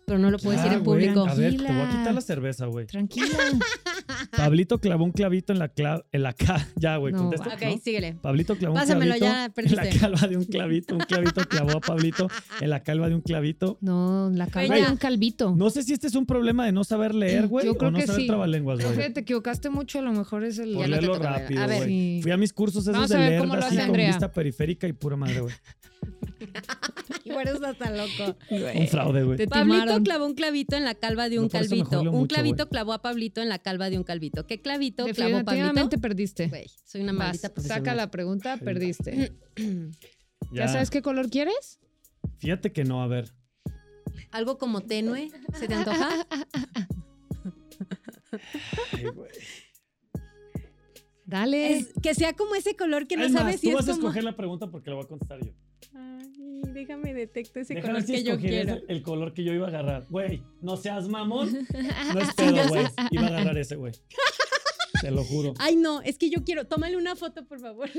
Pero 0.07 0.19
no 0.19 0.31
lo 0.31 0.39
puedo 0.39 0.55
decir 0.55 0.71
en 0.71 0.85
güey, 0.85 1.05
público. 1.05 1.27
A 1.27 1.33
ver, 1.33 1.57
te 1.57 1.63
voy 1.63 1.81
a 1.81 1.89
quitar 1.89 2.13
la 2.13 2.21
cerveza, 2.21 2.65
güey. 2.67 2.85
Tranquila. 2.85 3.27
Pablito 4.37 4.79
clavó 4.79 5.03
un 5.03 5.11
clavito 5.11 5.51
en 5.51 5.59
la 5.59 5.67
clava. 5.67 6.05
En 6.13 6.23
la 6.23 6.31
ca 6.31 6.65
ya, 6.77 6.95
güey, 6.95 7.11
No, 7.11 7.23
contesta. 7.23 7.53
Ok, 7.53 7.61
¿no? 7.63 7.77
síguele. 7.83 8.13
Pablito 8.13 8.55
clavó 8.55 8.75
un 8.75 8.79
Pásamelo, 8.79 9.15
clavito 9.15 9.25
ya 9.25 9.45
en 9.45 9.51
perdiste. 9.51 9.75
la 9.75 9.99
calva 9.99 10.27
de 10.29 10.37
un 10.37 10.45
clavito. 10.45 10.95
Un 10.95 11.01
clavito 11.01 11.41
clavó 11.49 11.71
a 11.71 11.81
Pablito 11.81 12.29
en 12.61 12.69
la 12.69 12.83
calva 12.83 13.09
de 13.09 13.15
un 13.15 13.21
clavito. 13.21 13.77
No, 13.81 14.29
la 14.29 14.47
calva 14.47 14.75
de 14.75 14.89
un 14.89 14.95
calvito. 14.95 15.53
No 15.57 15.69
sé 15.69 15.83
si 15.83 15.91
este 15.91 16.07
es 16.07 16.15
un 16.15 16.25
problema 16.25 16.65
de 16.65 16.71
no 16.71 16.85
saber 16.85 17.13
leer, 17.13 17.47
güey, 17.47 17.65
Yo 17.65 17.73
o 17.73 17.91
no 17.91 17.99
que 17.99 18.07
saber 18.07 18.21
sí. 18.21 18.27
trabalenguas, 18.27 18.79
güey. 18.79 19.11
Te 19.11 19.19
equivocaste 19.19 19.69
mucho, 19.69 19.99
a 19.99 20.03
lo 20.03 20.13
mejor 20.13 20.45
es 20.45 20.57
el... 20.59 20.71
Por 20.71 20.83
no 20.83 20.87
leerlo 20.87 21.19
rápido, 21.19 21.65
güey. 21.65 21.83
Sí. 21.83 22.19
Fui 22.23 22.31
a 22.31 22.37
mis 22.37 22.53
cursos 22.53 22.83
esos 22.83 22.93
Vamos 22.93 23.09
de 23.09 23.17
leer 23.17 23.41
así 23.61 23.77
con 23.77 23.91
vista 23.97 24.31
periférica 24.31 24.87
y 24.87 24.93
pura 24.93 25.17
madre, 25.17 25.41
güey. 25.41 25.53
Y 27.31 27.33
bueno, 27.33 27.51
está 27.51 27.73
tan 27.73 27.97
loco. 27.97 28.37
Un 28.49 28.87
fraude, 28.87 29.23
güey. 29.23 29.37
Te 29.37 29.47
Pablito 29.47 29.79
timaron. 29.81 30.03
clavó 30.03 30.25
un 30.25 30.33
clavito 30.35 30.75
en 30.75 30.85
la 30.85 30.95
calva 30.95 31.29
de 31.29 31.39
un 31.39 31.45
No, 31.45 31.49
calvito. 31.49 32.01
Un 32.01 32.07
mucho, 32.09 32.27
clavito 32.27 32.55
güey. 32.65 32.69
clavó 32.69 32.93
a 32.93 33.01
Pablito 33.01 33.41
en 33.41 33.49
la 33.49 33.59
calva 33.59 33.89
de 33.89 33.97
un 33.97 34.03
calvito. 34.03 34.45
¿Qué 34.47 34.61
clavito 34.61 35.03
clavó 35.05 35.13
Pablito? 35.15 35.51
Definitivamente 35.51 35.97
perdiste. 35.97 36.47
Güey, 36.47 36.67
soy 36.85 37.01
una 37.01 37.11
Vas, 37.13 37.19
maldita 37.27 37.53
profesional. 37.53 37.83
saca 37.85 37.95
la 37.95 38.11
pregunta, 38.11 38.57
perdiste. 38.57 39.33
Ya. 40.51 40.65
¿Ya 40.65 40.67
sabes 40.69 40.89
qué 40.91 41.01
color 41.01 41.29
quieres? 41.29 41.79
Fíjate 42.37 42.71
que 42.71 42.85
no, 42.85 43.01
a 43.03 43.07
ver. 43.07 43.33
Algo 44.31 44.57
como 44.57 44.79
tenue, 44.81 45.29
¿se 45.59 45.67
te 45.67 45.73
antoja? 45.73 46.09
Ay, 48.93 49.05
güey. 49.13 49.29
Dale. 51.25 51.77
Es- 51.79 51.93
que 52.01 52.13
sea 52.15 52.33
como 52.33 52.55
ese 52.55 52.75
color 52.75 53.07
que 53.07 53.17
no 53.17 53.25
Es 53.25 53.33
sabes 53.33 53.55
más, 53.55 53.61
si 53.61 53.67
tú 53.71 53.77
es 53.77 53.85
vas 53.85 53.89
a 53.89 53.97
escoger 53.97 54.23
la 54.23 54.35
pregunta 54.37 54.67
porque 54.71 54.89
la 54.89 54.95
voy 54.95 55.05
a 55.05 55.07
contestar 55.09 55.43
yo. 55.43 55.51
Ay, 55.93 56.61
déjame 56.73 57.13
detecto 57.13 57.59
ese 57.59 57.73
Déjame 57.75 57.93
color 57.93 58.05
si 58.07 58.13
que 58.13 58.23
yo 58.23 58.37
quiero. 58.39 58.73
ese- 58.75 58.85
el 58.87 59.01
color 59.01 59.33
que 59.33 59.43
yo 59.43 59.53
iba 59.53 59.65
a 59.65 59.69
agarrar. 59.69 60.05
Güey, 60.09 60.43
no 60.61 60.77
seas 60.77 61.07
mamón. 61.07 61.49
No 62.13 62.19
es 62.21 62.33
pedo, 62.35 62.67
güey. 62.69 62.85
Iba 63.11 63.23
a 63.23 63.27
agarrar 63.27 63.57
ese, 63.57 63.75
güey. 63.75 63.93
Te 65.01 65.11
lo 65.11 65.23
juro. 65.23 65.53
Ay, 65.59 65.75
no, 65.75 66.01
es 66.01 66.17
que 66.17 66.29
yo 66.29 66.43
quiero. 66.43 66.65
Tómale 66.65 66.97
una 66.97 67.15
foto, 67.15 67.45
por 67.45 67.59
favor. 67.59 67.89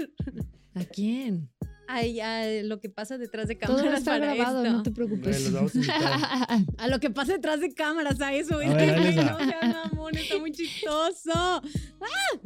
¿A 0.74 0.85
quién? 0.85 1.48
Ay, 1.90 2.20
a 2.20 2.62
lo 2.64 2.81
que 2.81 2.90
pasa 2.90 3.16
detrás 3.16 3.48
de 3.48 3.55
Todo 3.55 3.77
cámaras 3.79 4.01
está 4.01 4.11
para 4.18 4.35
grabado, 4.35 4.62
esto. 4.64 4.77
no 4.77 4.83
te 4.83 4.90
preocupes. 4.90 5.51
a 6.79 6.88
lo 6.88 7.01
que 7.01 7.09
pasa 7.11 7.33
detrás 7.33 7.61
de 7.61 7.72
cámaras, 7.72 8.20
a 8.20 8.35
eso. 8.35 8.61
Es 8.61 8.70
A 8.70 8.77
que, 8.77 8.87
ver, 8.87 9.18
va. 9.18 9.24
no 9.31 9.38
seas 9.38 9.74
mamón, 9.92 10.14
está 10.16 10.38
muy 10.38 10.53
chistoso. 10.53 11.62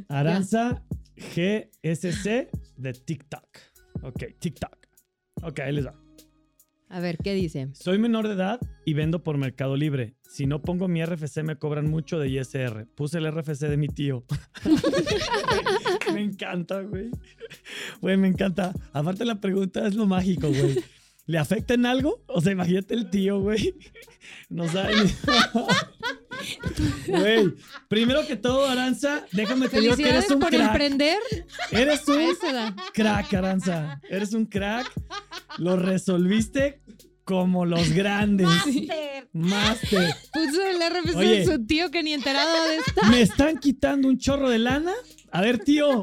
Aranza 0.09 0.83
GSC 1.17 2.51
de 2.77 2.93
TikTok. 2.93 3.49
Ok, 4.03 4.25
TikTok. 4.39 4.77
Ok, 5.43 5.61
ahí 5.61 5.73
les 5.73 5.87
va. 5.87 5.95
A 6.89 7.01
ver, 7.01 7.17
¿qué 7.17 7.33
dice? 7.33 7.69
Soy 7.73 7.99
menor 7.99 8.29
de 8.29 8.35
edad 8.35 8.61
y 8.85 8.93
vendo 8.93 9.25
por 9.25 9.39
Mercado 9.39 9.77
Libre. 9.77 10.15
Si 10.29 10.47
no 10.47 10.61
pongo 10.61 10.89
mi 10.89 11.03
RFC 11.05 11.43
me 11.43 11.57
cobran 11.57 11.89
mucho 11.89 12.19
de 12.19 12.29
ISR. 12.29 12.87
Puse 12.95 13.19
el 13.19 13.33
RFC 13.33 13.61
de 13.61 13.77
mi 13.79 13.89
tío. 13.89 14.25
me 16.15 16.23
encanta, 16.23 16.83
güey. 16.83 17.11
Güey, 18.03 18.19
me 18.19 18.29
encanta. 18.29 18.75
Aparte 18.93 19.25
la 19.25 19.41
pregunta 19.41 19.87
es 19.87 19.95
lo 19.95 20.07
mágico, 20.07 20.49
güey. 20.49 20.81
¿Le 21.25 21.39
afecta 21.39 21.75
en 21.75 21.87
algo? 21.87 22.23
O 22.27 22.43
sea, 22.43 22.53
imagínate 22.53 22.93
el 22.93 23.09
tío, 23.09 23.41
güey. 23.41 23.75
No 24.51 24.69
sabe 24.69 24.95
ni... 25.03 25.11
Güey, 27.07 27.55
primero 27.89 28.27
que 28.27 28.37
todo, 28.37 28.67
Aranza, 28.69 29.25
déjame 29.33 29.69
te 29.69 29.81
digo 29.81 29.97
que 29.97 30.09
eres 30.09 30.31
un 30.31 30.41
por 30.41 30.51
crack. 30.51 30.69
emprender. 30.71 31.19
Eres 31.71 32.07
un 32.09 32.35
crack, 32.95 33.35
Aranza. 33.35 34.01
Eres 34.09 34.33
un 34.33 34.47
crack. 34.47 34.91
Lo 35.59 35.77
resolviste 35.77 36.81
como 37.25 37.65
los 37.67 37.91
grandes. 37.93 38.49
Máster. 39.33 40.15
Puso 40.33 40.63
el 40.67 40.77
RFC 40.79 41.17
Oye. 41.17 41.39
de 41.41 41.47
su 41.47 41.65
tío 41.67 41.91
que 41.91 42.03
ni 42.03 42.13
enterado 42.13 42.65
de 42.69 42.77
esto. 42.77 43.01
¿Me 43.11 43.23
están 43.23 43.59
quitando 43.59 44.09
un 44.09 44.19
chorro 44.19 44.51
de 44.51 44.59
lana? 44.59 44.93
A 45.31 45.41
ver, 45.41 45.59
tío. 45.59 46.01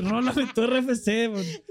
Rólame 0.00 0.46
tu 0.54 0.64
RFC. 0.66 1.28
güey. 1.28 1.62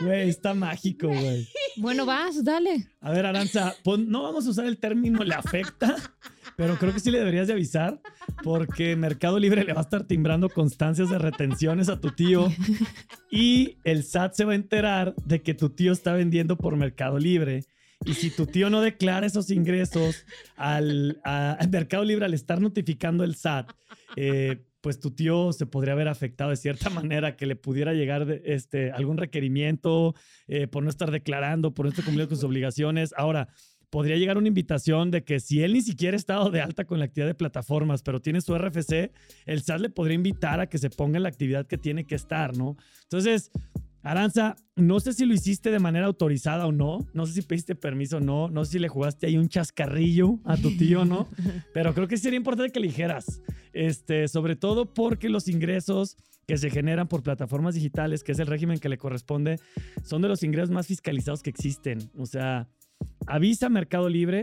Güey, 0.00 0.28
está 0.30 0.54
mágico, 0.54 1.08
güey. 1.08 1.48
Bueno, 1.76 2.06
vas, 2.06 2.42
dale. 2.42 2.88
A 3.00 3.10
ver, 3.12 3.26
Aranza, 3.26 3.74
pon- 3.84 4.08
no 4.08 4.22
vamos 4.22 4.46
a 4.46 4.50
usar 4.50 4.66
el 4.66 4.78
término 4.78 5.22
le 5.22 5.34
afecta, 5.34 5.94
pero 6.56 6.76
creo 6.76 6.92
que 6.92 7.00
sí 7.00 7.10
le 7.10 7.18
deberías 7.18 7.46
de 7.46 7.52
avisar 7.54 8.00
porque 8.42 8.96
Mercado 8.96 9.38
Libre 9.38 9.64
le 9.64 9.72
va 9.72 9.80
a 9.80 9.84
estar 9.84 10.04
timbrando 10.06 10.48
constancias 10.48 11.10
de 11.10 11.18
retenciones 11.18 11.88
a 11.88 12.00
tu 12.00 12.10
tío 12.10 12.48
y 13.30 13.78
el 13.84 14.04
SAT 14.04 14.34
se 14.34 14.44
va 14.44 14.52
a 14.52 14.56
enterar 14.56 15.14
de 15.24 15.42
que 15.42 15.54
tu 15.54 15.70
tío 15.70 15.92
está 15.92 16.12
vendiendo 16.12 16.56
por 16.56 16.76
Mercado 16.76 17.18
Libre. 17.18 17.64
Y 18.06 18.14
si 18.14 18.30
tu 18.30 18.46
tío 18.46 18.68
no 18.70 18.80
declara 18.82 19.26
esos 19.26 19.50
ingresos 19.50 20.26
al, 20.56 21.20
a- 21.24 21.52
al 21.52 21.70
Mercado 21.70 22.04
Libre 22.04 22.26
al 22.26 22.34
estar 22.34 22.60
notificando 22.60 23.24
el 23.24 23.34
SAT, 23.34 23.70
eh, 24.16 24.58
pues 24.82 25.00
tu 25.00 25.10
tío 25.12 25.52
se 25.54 25.64
podría 25.64 25.94
haber 25.94 26.08
afectado 26.08 26.50
de 26.50 26.56
cierta 26.56 26.90
manera, 26.90 27.36
que 27.36 27.46
le 27.46 27.56
pudiera 27.56 27.94
llegar 27.94 28.26
de- 28.26 28.42
este, 28.44 28.90
algún 28.92 29.16
requerimiento 29.16 30.14
eh, 30.48 30.66
por 30.66 30.82
no 30.82 30.90
estar 30.90 31.10
declarando, 31.10 31.72
por 31.72 31.86
no 31.86 31.90
estar 31.90 32.04
cumpliendo 32.04 32.28
con 32.28 32.36
sus 32.36 32.44
obligaciones. 32.44 33.14
Ahora, 33.16 33.48
podría 33.94 34.16
llegar 34.16 34.38
una 34.38 34.48
invitación 34.48 35.12
de 35.12 35.22
que 35.22 35.38
si 35.38 35.62
él 35.62 35.72
ni 35.72 35.80
siquiera 35.80 36.16
ha 36.16 36.18
estado 36.18 36.50
de 36.50 36.60
alta 36.60 36.84
con 36.84 36.98
la 36.98 37.04
actividad 37.04 37.28
de 37.28 37.36
plataformas, 37.36 38.02
pero 38.02 38.20
tiene 38.20 38.40
su 38.40 38.52
RFC, 38.58 39.12
el 39.46 39.62
SAT 39.62 39.82
le 39.82 39.88
podría 39.88 40.16
invitar 40.16 40.58
a 40.58 40.66
que 40.66 40.78
se 40.78 40.90
ponga 40.90 41.16
en 41.16 41.22
la 41.22 41.28
actividad 41.28 41.64
que 41.64 41.78
tiene 41.78 42.04
que 42.04 42.16
estar, 42.16 42.56
¿no? 42.56 42.76
Entonces, 43.04 43.52
Aranza, 44.02 44.56
no 44.74 44.98
sé 44.98 45.12
si 45.12 45.24
lo 45.24 45.32
hiciste 45.32 45.70
de 45.70 45.78
manera 45.78 46.06
autorizada 46.06 46.66
o 46.66 46.72
no, 46.72 47.06
no 47.12 47.24
sé 47.24 47.34
si 47.34 47.42
pediste 47.42 47.76
permiso 47.76 48.16
o 48.16 48.20
no, 48.20 48.48
no 48.48 48.64
sé 48.64 48.72
si 48.72 48.78
le 48.80 48.88
jugaste 48.88 49.28
ahí 49.28 49.36
un 49.36 49.48
chascarrillo 49.48 50.40
a 50.44 50.56
tu 50.56 50.76
tío 50.76 51.02
o 51.02 51.04
no, 51.04 51.28
pero 51.72 51.94
creo 51.94 52.08
que 52.08 52.16
sería 52.16 52.36
importante 52.36 52.72
que 52.72 52.80
le 52.80 52.88
dijeras, 52.88 53.42
este, 53.72 54.26
sobre 54.26 54.56
todo 54.56 54.92
porque 54.92 55.28
los 55.28 55.46
ingresos 55.46 56.16
que 56.48 56.58
se 56.58 56.68
generan 56.68 57.06
por 57.06 57.22
plataformas 57.22 57.76
digitales, 57.76 58.24
que 58.24 58.32
es 58.32 58.40
el 58.40 58.48
régimen 58.48 58.80
que 58.80 58.88
le 58.88 58.98
corresponde, 58.98 59.60
son 60.02 60.20
de 60.20 60.26
los 60.26 60.42
ingresos 60.42 60.70
más 60.70 60.88
fiscalizados 60.88 61.44
que 61.44 61.50
existen. 61.50 62.10
O 62.18 62.26
sea, 62.26 62.68
avisa 63.26 63.68
Mercado 63.68 64.08
Libre 64.08 64.42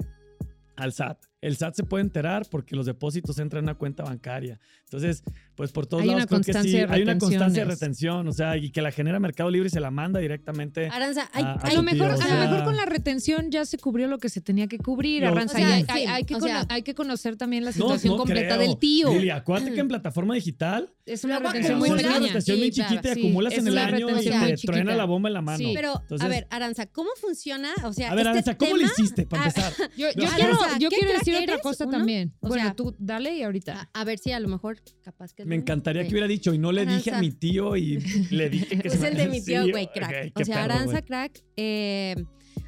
al 0.76 0.94
SAT. 0.94 1.26
El 1.42 1.56
SAT 1.56 1.76
se 1.76 1.84
puede 1.84 2.04
enterar 2.04 2.48
porque 2.50 2.76
los 2.76 2.86
depósitos 2.86 3.40
entran 3.40 3.64
a 3.64 3.72
una 3.72 3.78
cuenta 3.78 4.04
bancaria. 4.04 4.60
Entonces, 4.84 5.24
pues 5.62 5.72
por 5.72 5.86
todos 5.86 6.02
Hay 6.02 6.08
lados 6.08 6.22
una 6.24 6.26
creo 6.28 6.40
que 6.40 6.44
sí, 6.46 6.52
constancia 6.54 6.88
de 6.88 6.94
hay 6.96 7.02
una 7.04 7.18
constancia 7.20 7.64
de 7.66 7.70
retención, 7.72 8.28
o 8.28 8.32
sea, 8.34 8.58
y 8.58 8.72
que 8.72 8.82
la 8.82 8.92
genera 8.92 9.20
Mercado 9.20 9.52
Libre 9.52 9.68
y 9.68 9.70
se 9.70 9.80
la 9.80 9.92
manda 9.92 10.20
directamente. 10.20 10.88
Aranza, 10.92 11.30
hay, 11.34 11.44
A- 11.44 11.48
a 11.50 11.54
A 11.54 11.60
hay- 11.68 11.76
lo, 11.76 11.84
tío, 11.84 11.94
mejor, 11.94 12.12
a 12.20 12.28
lo 12.28 12.36
mejor 12.50 12.64
con 12.64 12.76
la 12.78 12.86
retención 12.86 13.52
ya 13.52 13.64
se 13.66 13.78
cubrió 13.78 14.08
lo 14.08 14.18
que 14.18 14.30
se 14.30 14.42
tenía 14.42 14.66
que 14.66 14.80
cubrir, 14.80 15.22
Lo- 15.22 15.28
Arranza. 15.28 15.60
O 15.60 15.62
sea, 15.62 15.70
y 15.70 15.74
hay, 15.74 15.82
sí, 15.84 15.88
hay- 15.92 16.06
hay 16.08 16.24
que 16.24 16.34
o 16.34 16.40
cono- 16.40 16.52
sea- 16.52 16.66
hay 16.68 16.82
que 16.82 16.96
conocer 16.96 17.36
también 17.36 17.64
la 17.64 17.74
situación 17.74 18.14
no 18.14 18.18
completa 18.18 18.56
creo. 18.56 18.68
del 18.70 18.80
tío. 18.80 19.14
Lili, 19.14 19.30
acuérdate 19.30 19.72
que 19.76 19.80
en 19.82 19.88
plataforma 19.88 20.34
digital 20.34 20.92
Es 21.06 21.24
una 21.24 21.38
retención 21.38 21.78
muy 21.78 21.90
sea, 21.90 21.98
es 21.98 22.02
una 22.04 22.10
pequeña. 22.14 22.28
retención 22.28 22.58
bien 22.58 22.74
Sí, 22.74 22.80
claro, 22.82 22.90
chiquita 22.96 23.10
y 23.10 23.22
acumulas 23.22 23.54
en 23.54 23.68
el 23.68 23.78
año 23.78 24.10
y 24.20 24.24
te 24.24 24.32
muy 24.32 24.56
truena 24.56 24.96
la 24.96 25.06
bomba 25.06 25.30
en 25.30 25.34
la 25.36 25.42
mano. 25.44 25.58
Sí. 25.60 25.72
Pero, 25.76 25.94
Entonces- 26.02 26.26
a 26.26 26.28
ver, 26.30 26.48
Aranza, 26.50 26.88
¿cómo 26.88 27.10
funciona? 27.20 27.70
O 27.84 27.94
sea, 27.94 28.10
A 28.12 28.16
ver, 28.16 28.26
este 28.26 28.30
Aranza, 28.32 28.58
¿cómo 28.58 28.78
le 28.78 28.86
hiciste 28.86 29.28
para 29.28 29.44
empezar? 29.46 29.74
Yo, 29.96 30.08
quiero, 30.16 30.32
Aranza, 30.32 30.80
yo 30.80 30.90
¿qué 30.90 30.96
quiero 30.96 31.14
crack 31.14 31.26
decir 31.26 31.44
otra 31.44 31.60
cosa 31.60 31.86
también. 31.88 32.34
O 32.40 32.48
bueno, 32.48 32.64
sea- 32.64 32.74
tú 32.76 32.96
dale 32.98 33.36
y 33.36 33.44
ahorita. 33.44 33.90
A, 33.94 34.04
ver 34.06 34.18
si 34.18 34.32
a 34.32 34.40
lo 34.40 34.48
mejor 34.48 34.80
capaz 35.04 35.34
que 35.34 35.44
Me 35.52 35.58
encantaría 35.58 36.04
que 36.04 36.12
hubiera 36.12 36.28
dicho 36.28 36.54
y 36.54 36.58
no 36.58 36.72
le 36.72 36.86
dije 36.86 37.12
a 37.12 37.20
mi 37.20 37.30
tío 37.32 37.76
y 37.76 37.98
le 38.30 38.50
dije 38.50 38.80
que 38.80 38.88
Es 38.88 38.94
se 39.02 39.08
el 39.10 39.16
me- 39.16 39.20
de 39.24 39.28
mi 39.28 39.44
tío, 39.44 39.68
güey, 39.70 39.90
crack. 39.94 40.32
o 40.40 40.46
sea, 40.46 40.62
perro, 40.62 40.74
Aranza, 40.76 41.02
crack. 41.02 41.44
eh, 41.58 42.16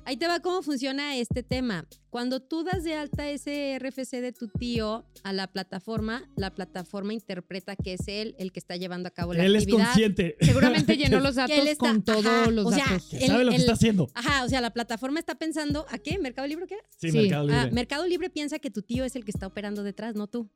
ahí 0.04 0.18
te 0.18 0.28
va 0.28 0.42
cómo 0.42 0.62
funciona 0.62 1.16
este 1.16 1.44
tema. 1.44 1.86
Cuando 2.14 2.42
tú 2.42 2.64
das 2.64 2.84
de 2.84 2.94
alta 2.94 3.28
ese 3.28 3.80
RFC 3.80 4.22
de 4.22 4.32
tu 4.34 4.48
tío 4.48 5.04
a 5.24 5.34
la 5.34 5.48
plataforma, 5.48 6.30
la 6.36 6.54
plataforma 6.54 7.12
interpreta 7.12 7.76
que 7.76 7.94
es 7.94 8.08
él 8.08 8.36
el 8.38 8.52
que 8.52 8.60
está 8.60 8.76
llevando 8.76 9.08
a 9.08 9.12
cabo 9.12 9.34
la 9.34 9.44
Él 9.44 9.56
es 9.56 9.64
actividad. 9.64 9.86
consciente. 9.86 10.36
Seguramente 10.40 10.96
llenó 10.96 11.20
los 11.22 11.36
Que 11.36 11.42
él 11.42 11.50
datos 11.50 11.68
está- 11.70 11.88
con 11.90 12.04
todos 12.04 12.26
ajá, 12.28 12.52
los 12.52 12.66
o 12.68 12.72
sea, 12.72 12.86
datos. 12.86 13.10
Sabe 13.26 13.44
lo 13.46 13.50
que 13.50 13.58
está 13.58 13.74
haciendo. 13.74 14.12
Ajá, 14.14 14.44
o 14.46 14.48
sea, 14.48 14.62
la 14.62 14.70
plataforma 14.72 15.20
está 15.20 15.34
pensando, 15.34 15.88
¿a 15.90 15.98
qué? 15.98 16.20
¿Mercado 16.20 16.48
Libre 16.48 16.68
qué? 16.68 16.76
Sí, 17.00 17.10
Sí. 17.10 17.18
Mercado 17.18 17.48
Libre. 17.48 17.58
Ah, 17.62 17.70
Mercado 17.72 18.06
Libre 18.06 18.30
piensa 18.30 18.60
que 18.60 18.70
tu 18.70 18.84
tío 18.84 19.06
es 19.06 19.16
el 19.16 19.26
que 19.26 19.32
está 19.32 19.48
operando 19.48 19.82
detrás, 19.82 20.14
no 20.14 20.28
tú. 20.28 20.52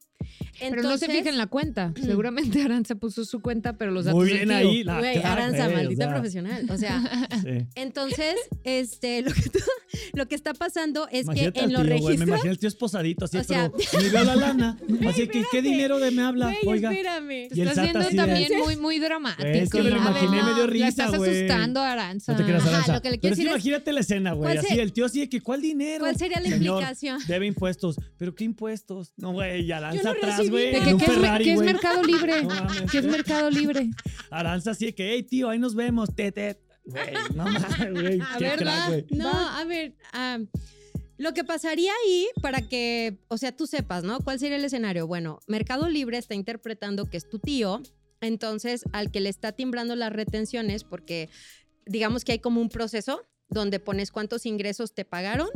pero 0.59 0.83
no 0.83 0.95
se 0.99 1.07
fija 1.07 1.29
en 1.29 1.39
la 1.39 1.47
cuenta. 1.47 1.91
Seguramente 2.03 2.61
Aranza 2.61 2.93
puso 2.93 3.25
su 3.25 3.41
cuenta, 3.41 3.77
pero 3.79 3.89
los 3.89 4.05
datos 4.05 4.19
Muy 4.19 4.29
del 4.29 4.45
bien 4.45 4.59
tío. 4.59 4.69
ahí. 4.69 4.83
La 4.83 4.99
Güey, 4.99 5.17
Aranza, 5.23 5.67
o 5.69 5.71
maldita 5.71 6.03
sea, 6.05 6.13
profesional. 6.13 6.67
O 6.69 6.77
sea, 6.77 7.01
sí. 7.43 7.65
entonces, 7.73 8.35
este, 8.63 9.23
lo 9.23 9.33
que, 9.33 9.49
tú- 9.49 9.59
lo 10.13 10.27
que 10.27 10.35
está 10.35 10.53
pasando 10.53 11.07
es 11.11 11.23
Imagínate 11.23 11.45
que 11.46 11.46
en 11.55 11.73
los 11.73 11.81
tío, 11.83 11.89
güey, 11.89 11.89
Me 11.89 11.93
registros. 11.93 12.27
imaginé 12.27 12.51
el 12.51 12.59
tío 12.59 12.69
esposadito 12.69 13.25
así, 13.25 13.37
O 13.37 13.43
sea- 13.43 13.71
pero 13.91 14.03
ni 14.03 14.09
veo 14.09 14.23
la 14.23 14.35
lana. 14.35 14.77
Así 15.07 15.27
que, 15.27 15.43
¿qué 15.51 15.61
dinero 15.61 15.99
de 15.99 16.11
me 16.11 16.21
habla? 16.23 16.47
Güey, 16.63 16.77
Oiga. 16.77 16.91
espérame. 16.91 17.47
Te 17.49 17.57
Y 17.57 17.61
el 17.61 17.67
estás 17.69 17.83
viendo 17.83 17.99
de- 18.09 18.15
también 18.15 18.57
muy, 18.59 18.75
muy 18.77 18.99
dramático. 18.99 19.47
Es 19.47 19.69
que 19.69 19.81
me 19.81 19.89
lo 19.89 19.97
imaginé, 19.97 20.43
me 20.43 20.53
dio 20.53 20.65
La 20.65 20.67
risa, 20.67 20.87
estás 20.87 21.13
asustando, 21.13 21.81
Aranza. 21.81 22.31
No 22.33 22.37
te 22.37 22.43
creas, 22.43 22.61
Ajá, 22.61 22.69
Aranza. 22.69 22.93
lo 22.93 23.01
que 23.01 23.11
le 23.11 23.17
Pero 23.19 23.31
decir 23.31 23.45
es- 23.47 23.51
imagínate 23.53 23.93
la 23.93 23.99
escena, 24.01 24.33
güey. 24.33 24.53
¿Cuál 24.55 24.65
Así 24.65 24.79
el 24.79 24.93
tío 24.93 25.05
así 25.05 25.19
de 25.21 25.29
que, 25.29 25.41
¿cuál 25.41 25.61
dinero? 25.61 25.99
¿Cuál 25.99 26.17
sería 26.17 26.39
la 26.39 26.49
Señor, 26.49 26.75
implicación? 26.81 27.19
Debe 27.27 27.45
impuestos. 27.47 27.95
¿Pero 28.17 28.33
qué 28.35 28.43
impuestos? 28.43 29.13
No, 29.17 29.31
güey, 29.33 29.65
y 29.65 29.71
Aranza 29.71 30.11
atrás, 30.11 30.49
güey. 30.49 30.71
¿De 30.71 30.77
en 30.77 30.97
qué, 30.97 31.05
es. 31.05 31.59
Mercado 31.59 32.03
Libre? 32.03 32.33
¿Qué 32.91 32.97
es 32.99 33.05
Mercado 33.05 33.49
Libre? 33.49 33.89
Aranza 34.29 34.71
así 34.71 34.85
de 34.85 34.95
que, 34.95 35.13
hey, 35.13 35.23
tío, 35.23 35.49
ahí 35.49 35.59
nos 35.59 35.75
vemos. 35.75 36.13
Te, 36.15 36.31
te. 36.31 36.59
Güey, 36.85 37.03
no 37.35 37.43
mames, 37.45 37.91
güey. 37.91 38.19
A 38.33 38.37
Qué 38.37 38.43
ver, 38.45 38.57
crack, 38.59 38.67
va. 38.79 38.87
güey. 38.87 39.05
No, 39.11 39.29
a 39.29 39.63
ver, 39.65 39.95
ah, 40.13 40.39
lo 41.17 41.33
que 41.33 41.43
pasaría 41.43 41.91
ahí 42.03 42.27
para 42.41 42.61
que, 42.61 43.17
o 43.27 43.37
sea, 43.37 43.55
tú 43.55 43.67
sepas, 43.67 44.03
¿no? 44.03 44.19
¿Cuál 44.19 44.39
sería 44.39 44.57
el 44.57 44.65
escenario? 44.65 45.07
Bueno, 45.07 45.39
Mercado 45.47 45.89
Libre 45.89 46.17
está 46.17 46.35
interpretando 46.35 47.05
que 47.05 47.17
es 47.17 47.29
tu 47.29 47.39
tío, 47.39 47.81
entonces 48.21 48.83
al 48.93 49.11
que 49.11 49.19
le 49.19 49.29
está 49.29 49.51
timbrando 49.51 49.95
las 49.95 50.13
retenciones, 50.13 50.83
porque 50.83 51.29
digamos 51.85 52.23
que 52.23 52.33
hay 52.33 52.39
como 52.39 52.61
un 52.61 52.69
proceso 52.69 53.25
donde 53.49 53.79
pones 53.79 54.11
cuántos 54.11 54.45
ingresos 54.45 54.93
te 54.93 55.05
pagaron 55.05 55.49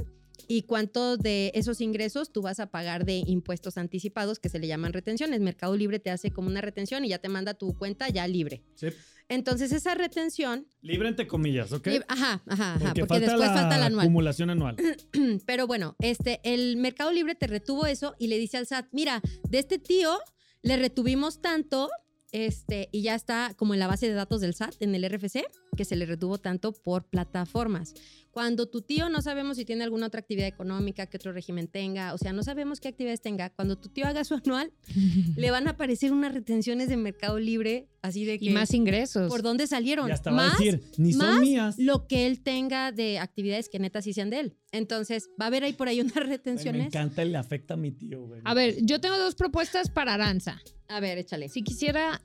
y 0.47 0.63
cuántos 0.63 1.19
de 1.19 1.51
esos 1.55 1.81
ingresos 1.81 2.31
tú 2.31 2.41
vas 2.41 2.59
a 2.59 2.67
pagar 2.71 3.05
de 3.05 3.23
impuestos 3.25 3.77
anticipados 3.77 4.39
que 4.39 4.49
se 4.49 4.59
le 4.59 4.67
llaman 4.67 4.93
retenciones. 4.93 5.39
Mercado 5.41 5.75
Libre 5.75 5.99
te 5.99 6.09
hace 6.09 6.31
como 6.31 6.47
una 6.47 6.61
retención 6.61 7.05
y 7.05 7.09
ya 7.09 7.19
te 7.19 7.29
manda 7.29 7.53
tu 7.53 7.73
cuenta 7.77 8.09
ya 8.09 8.27
libre. 8.27 8.63
Sí. 8.75 8.87
Entonces 9.29 9.71
esa 9.71 9.95
retención, 9.95 10.67
Libre 10.81 11.07
entre 11.07 11.25
comillas, 11.25 11.71
¿ok? 11.71 11.87
lib- 11.87 12.05
ajá, 12.09 12.43
ajá, 12.47 12.73
ajá, 12.75 12.79
Porque, 12.79 13.01
porque, 13.01 13.07
falta 13.07 13.25
después 13.31 13.39
la 13.49 13.53
falta 13.53 13.75
el 13.77 13.83
anual. 13.83 14.05
acumulación 14.05 14.49
anual. 14.49 14.75
Pero 15.45 15.67
bueno, 15.67 15.95
este, 15.99 16.41
el 16.43 16.75
Mercado 16.77 17.11
Libre 17.13 17.35
te 17.35 17.47
retuvo 17.47 17.85
eso 17.85 18.13
y 18.19 18.27
le 18.27 18.37
dice 18.37 18.57
al 18.57 18.67
SAT, 18.67 18.87
mira, 18.91 19.21
de 19.49 19.59
este 19.59 19.79
tío 19.79 20.17
le 20.63 20.75
retuvimos 20.75 21.41
tanto, 21.41 21.89
este, 22.33 22.89
y 22.91 23.03
ya 23.03 23.15
está 23.15 23.53
como 23.55 23.73
en 23.73 23.79
la 23.79 23.87
base 23.87 24.07
de 24.07 24.13
datos 24.13 24.41
del 24.41 24.53
SAT, 24.53 24.75
en 24.81 24.95
el 24.95 25.03
RFC, 25.09 25.45
que 25.75 25.85
se 25.85 25.95
le 25.95 26.05
retuvo 26.05 26.37
tanto 26.37 26.73
por 26.73 27.05
plataformas. 27.05 27.93
Cuando 28.31 28.67
tu 28.67 28.81
tío 28.81 29.09
no 29.09 29.21
sabemos 29.21 29.57
si 29.57 29.65
tiene 29.65 29.83
alguna 29.83 30.07
otra 30.07 30.19
actividad 30.21 30.47
económica, 30.47 31.05
qué 31.05 31.17
otro 31.17 31.31
régimen 31.33 31.67
tenga, 31.67 32.13
o 32.13 32.17
sea, 32.17 32.31
no 32.33 32.43
sabemos 32.43 32.79
qué 32.79 32.87
actividades 32.89 33.21
tenga, 33.21 33.49
cuando 33.49 33.77
tu 33.77 33.89
tío 33.89 34.05
haga 34.05 34.23
su 34.23 34.35
anual, 34.35 34.71
le 35.37 35.51
van 35.51 35.67
a 35.67 35.71
aparecer 35.71 36.11
unas 36.13 36.33
retenciones 36.33 36.87
de 36.89 36.95
Mercado 36.97 37.39
Libre, 37.39 37.87
así 38.01 38.23
de 38.25 38.39
que... 38.39 38.45
Y 38.45 38.49
más 38.51 38.73
ingresos. 38.73 39.29
¿Por 39.29 39.41
dónde 39.41 39.67
salieron? 39.67 40.07
Y 40.09 40.11
hasta 40.11 40.31
va 40.31 40.43
a 40.45 40.47
Más 40.49 40.59
decir, 40.59 40.81
ni 40.97 41.11
son 41.13 41.27
más 41.27 41.39
mías. 41.41 41.75
lo 41.77 42.07
que 42.07 42.25
él 42.27 42.41
tenga 42.41 42.91
de 42.91 43.19
actividades 43.19 43.67
que 43.69 43.79
neta 43.79 44.01
sí 44.01 44.13
sean 44.13 44.29
de 44.29 44.39
él. 44.39 44.57
Entonces, 44.71 45.29
va 45.39 45.45
a 45.45 45.47
haber 45.47 45.63
ahí 45.65 45.73
por 45.73 45.87
ahí 45.89 45.99
unas 45.99 46.13
Güey, 46.13 46.25
me 46.27 46.31
retenciones. 46.31 46.87
encanta 46.87 47.21
el 47.21 47.31
le 47.33 47.37
afecta 47.37 47.73
a 47.73 47.77
mi 47.77 47.91
tío, 47.91 48.25
güey. 48.27 48.41
A 48.45 48.53
ver, 48.53 48.75
yo 48.83 49.01
tengo 49.01 49.17
dos 49.17 49.35
propuestas 49.35 49.89
para 49.89 50.13
Aranza. 50.13 50.61
A 50.87 50.99
ver, 51.01 51.17
échale. 51.17 51.49
Si 51.49 51.63
quisiera 51.63 52.21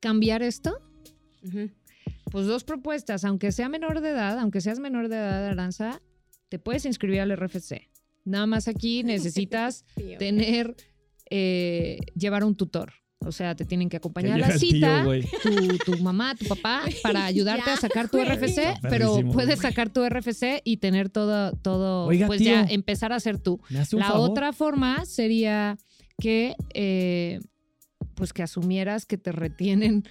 cambiar 0.00 0.42
esto, 0.42 0.76
Ujú. 1.44 1.70
Pues 2.36 2.46
dos 2.46 2.64
propuestas. 2.64 3.24
Aunque 3.24 3.50
sea 3.50 3.70
menor 3.70 4.02
de 4.02 4.10
edad, 4.10 4.38
aunque 4.38 4.60
seas 4.60 4.78
menor 4.78 5.08
de 5.08 5.16
edad, 5.16 5.46
Aranza, 5.46 6.02
te 6.50 6.58
puedes 6.58 6.84
inscribir 6.84 7.20
al 7.20 7.34
RFC. 7.34 7.88
Nada 8.26 8.44
más 8.44 8.68
aquí 8.68 9.02
necesitas 9.04 9.86
Tío. 9.96 10.18
tener, 10.18 10.76
eh, 11.30 11.96
llevar 12.14 12.44
un 12.44 12.54
tutor. 12.54 12.92
O 13.20 13.32
sea, 13.32 13.56
te 13.56 13.64
tienen 13.64 13.88
que 13.88 13.96
acompañar 13.96 14.34
a 14.34 14.48
la 14.48 14.48
tío, 14.48 14.58
cita, 14.58 15.02
tu, 15.42 15.92
tu 15.92 16.02
mamá, 16.02 16.34
tu 16.34 16.44
papá, 16.44 16.82
para 17.02 17.24
ayudarte 17.24 17.70
a 17.70 17.76
sacar 17.78 18.10
tu. 18.10 18.22
RFC, 18.22 18.58
Está 18.58 18.88
pero 18.90 19.18
puedes 19.32 19.60
sacar 19.60 19.88
tu 19.88 20.06
RFC 20.06 20.60
y 20.62 20.76
tener 20.76 21.08
todo, 21.08 21.52
todo 21.52 22.04
Oiga, 22.04 22.26
pues 22.26 22.40
tío. 22.40 22.50
ya 22.50 22.64
empezar 22.64 23.14
a 23.14 23.16
hacer 23.16 23.38
tú. 23.38 23.62
¿Me 23.70 23.78
hace 23.78 23.96
un 23.96 24.00
La 24.00 24.08
favor? 24.08 24.30
otra 24.30 24.52
forma 24.52 25.06
sería 25.06 25.78
que, 26.20 26.54
eh, 26.74 27.40
pues 28.14 28.34
que 28.34 28.42
asumieras 28.42 29.06
que 29.06 29.16
te 29.16 29.32
retienen 29.32 30.04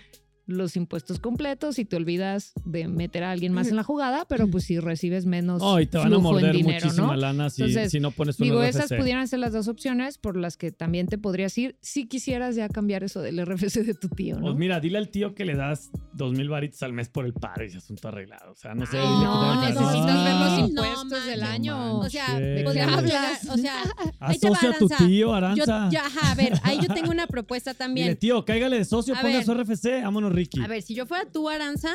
los 0.48 0.76
impuestos 0.76 1.20
completos 1.20 1.80
y 1.80 1.86
te 1.86 1.96
olvidas 1.96 2.54
de 2.66 2.88
meter 2.88 3.24
a 3.24 3.32
alguien 3.32 3.52
más 3.54 3.68
en 3.70 3.76
la 3.76 3.84
jugada, 3.84 4.26
pero 4.28 4.48
pues 4.48 4.64
si 4.66 4.80
recibes 4.80 5.26
menos 5.26 5.62
Oh, 5.64 5.80
y 5.80 5.88
te 5.88 5.98
van 5.98 6.08
a 6.08 6.10
flujo 6.10 6.20
en 6.28 6.34
morder 6.34 6.56
dinero, 6.56 6.86
muchísima 6.86 7.08
¿no? 7.08 7.16
lana 7.16 7.50
si, 7.50 7.64
Entonces, 7.64 7.92
si 7.92 8.00
no 8.00 8.12
pones 8.12 8.40
un 8.40 8.44
Digo, 8.46 8.62
RFC. 8.62 8.70
esas 8.70 8.94
pudieran 9.00 9.28
ser 9.28 9.40
las 9.40 9.54
dos 9.54 9.68
opciones 9.68 10.18
por 10.20 10.38
las 10.38 10.56
que 10.58 10.72
también 10.72 11.08
te 11.08 11.18
podrías 11.18 11.58
ir 11.58 11.78
si 11.82 12.06
quisieras 12.08 12.56
ya 12.56 12.70
cambiar 12.70 13.04
eso 13.04 13.22
del 13.22 13.44
RFC 13.44 13.84
de 13.84 13.94
tu 13.96 14.08
tío, 14.10 14.36
¿no? 14.36 14.42
Pues 14.44 14.56
mira, 14.56 14.80
dile 14.80 14.98
al 15.00 15.10
tío 15.10 15.34
que 15.34 15.46
le 15.46 15.56
das 15.56 15.90
dos 16.14 16.34
mil 16.34 16.48
varitos 16.50 16.84
al 16.84 16.94
mes 16.94 17.10
por 17.10 17.26
el 17.26 17.34
paro 17.34 17.64
y 17.64 17.68
ese 17.68 17.80
asunto 17.80 18.08
arreglado. 18.08 18.52
O 18.52 18.56
sea, 18.56 18.76
no 18.76 18.86
sé. 18.86 18.98
Ay, 19.00 19.08
dile 19.08 19.26
no, 19.26 19.62
necesitas 19.62 20.24
ver 20.24 20.34
los 20.36 20.60
No, 20.60 20.66
impuestos 20.86 21.26
del 21.26 21.40
manches. 21.42 21.50
año. 21.56 21.98
O 22.00 22.10
sea, 22.10 22.40
¿De 22.40 22.56
qué 22.58 22.64
podríamos 22.64 22.98
hablas? 23.00 23.50
o 23.50 23.58
sea, 23.58 23.82
ahí 24.20 24.38
te 24.38 24.50
va, 24.50 24.56
Asocia 24.56 24.70
a 24.70 24.78
tu 24.78 24.86
Aranza. 24.86 24.98
tío, 25.08 25.28
yo, 25.28 25.34
Aranza. 25.34 25.90
ya, 25.92 26.06
ajá, 26.06 26.32
a 26.32 26.36
ver, 26.36 26.54
ahí 26.64 26.78
yo 26.82 26.94
tengo 26.94 27.10
una 27.10 27.26
propuesta 27.28 27.72
Dile, 27.72 27.78
también. 27.80 28.18
tío, 28.18 28.46
cáigale 28.46 28.78
de 28.78 28.86
socio, 28.86 29.16
A 29.16 29.22
ponga 29.22 29.38
ver. 29.38 29.46
su 29.46 29.54
RFC. 29.54 30.02
Vámonos, 30.04 30.35
Ricky. 30.36 30.62
A 30.62 30.68
ver, 30.68 30.82
si 30.82 30.94
yo 30.94 31.06
fuera 31.06 31.26
tú, 31.32 31.50
Aranza, 31.50 31.94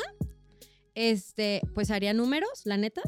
este, 0.94 1.60
pues 1.74 1.90
haría 1.90 2.12
números, 2.14 2.62
la 2.64 2.76
neta. 2.76 3.02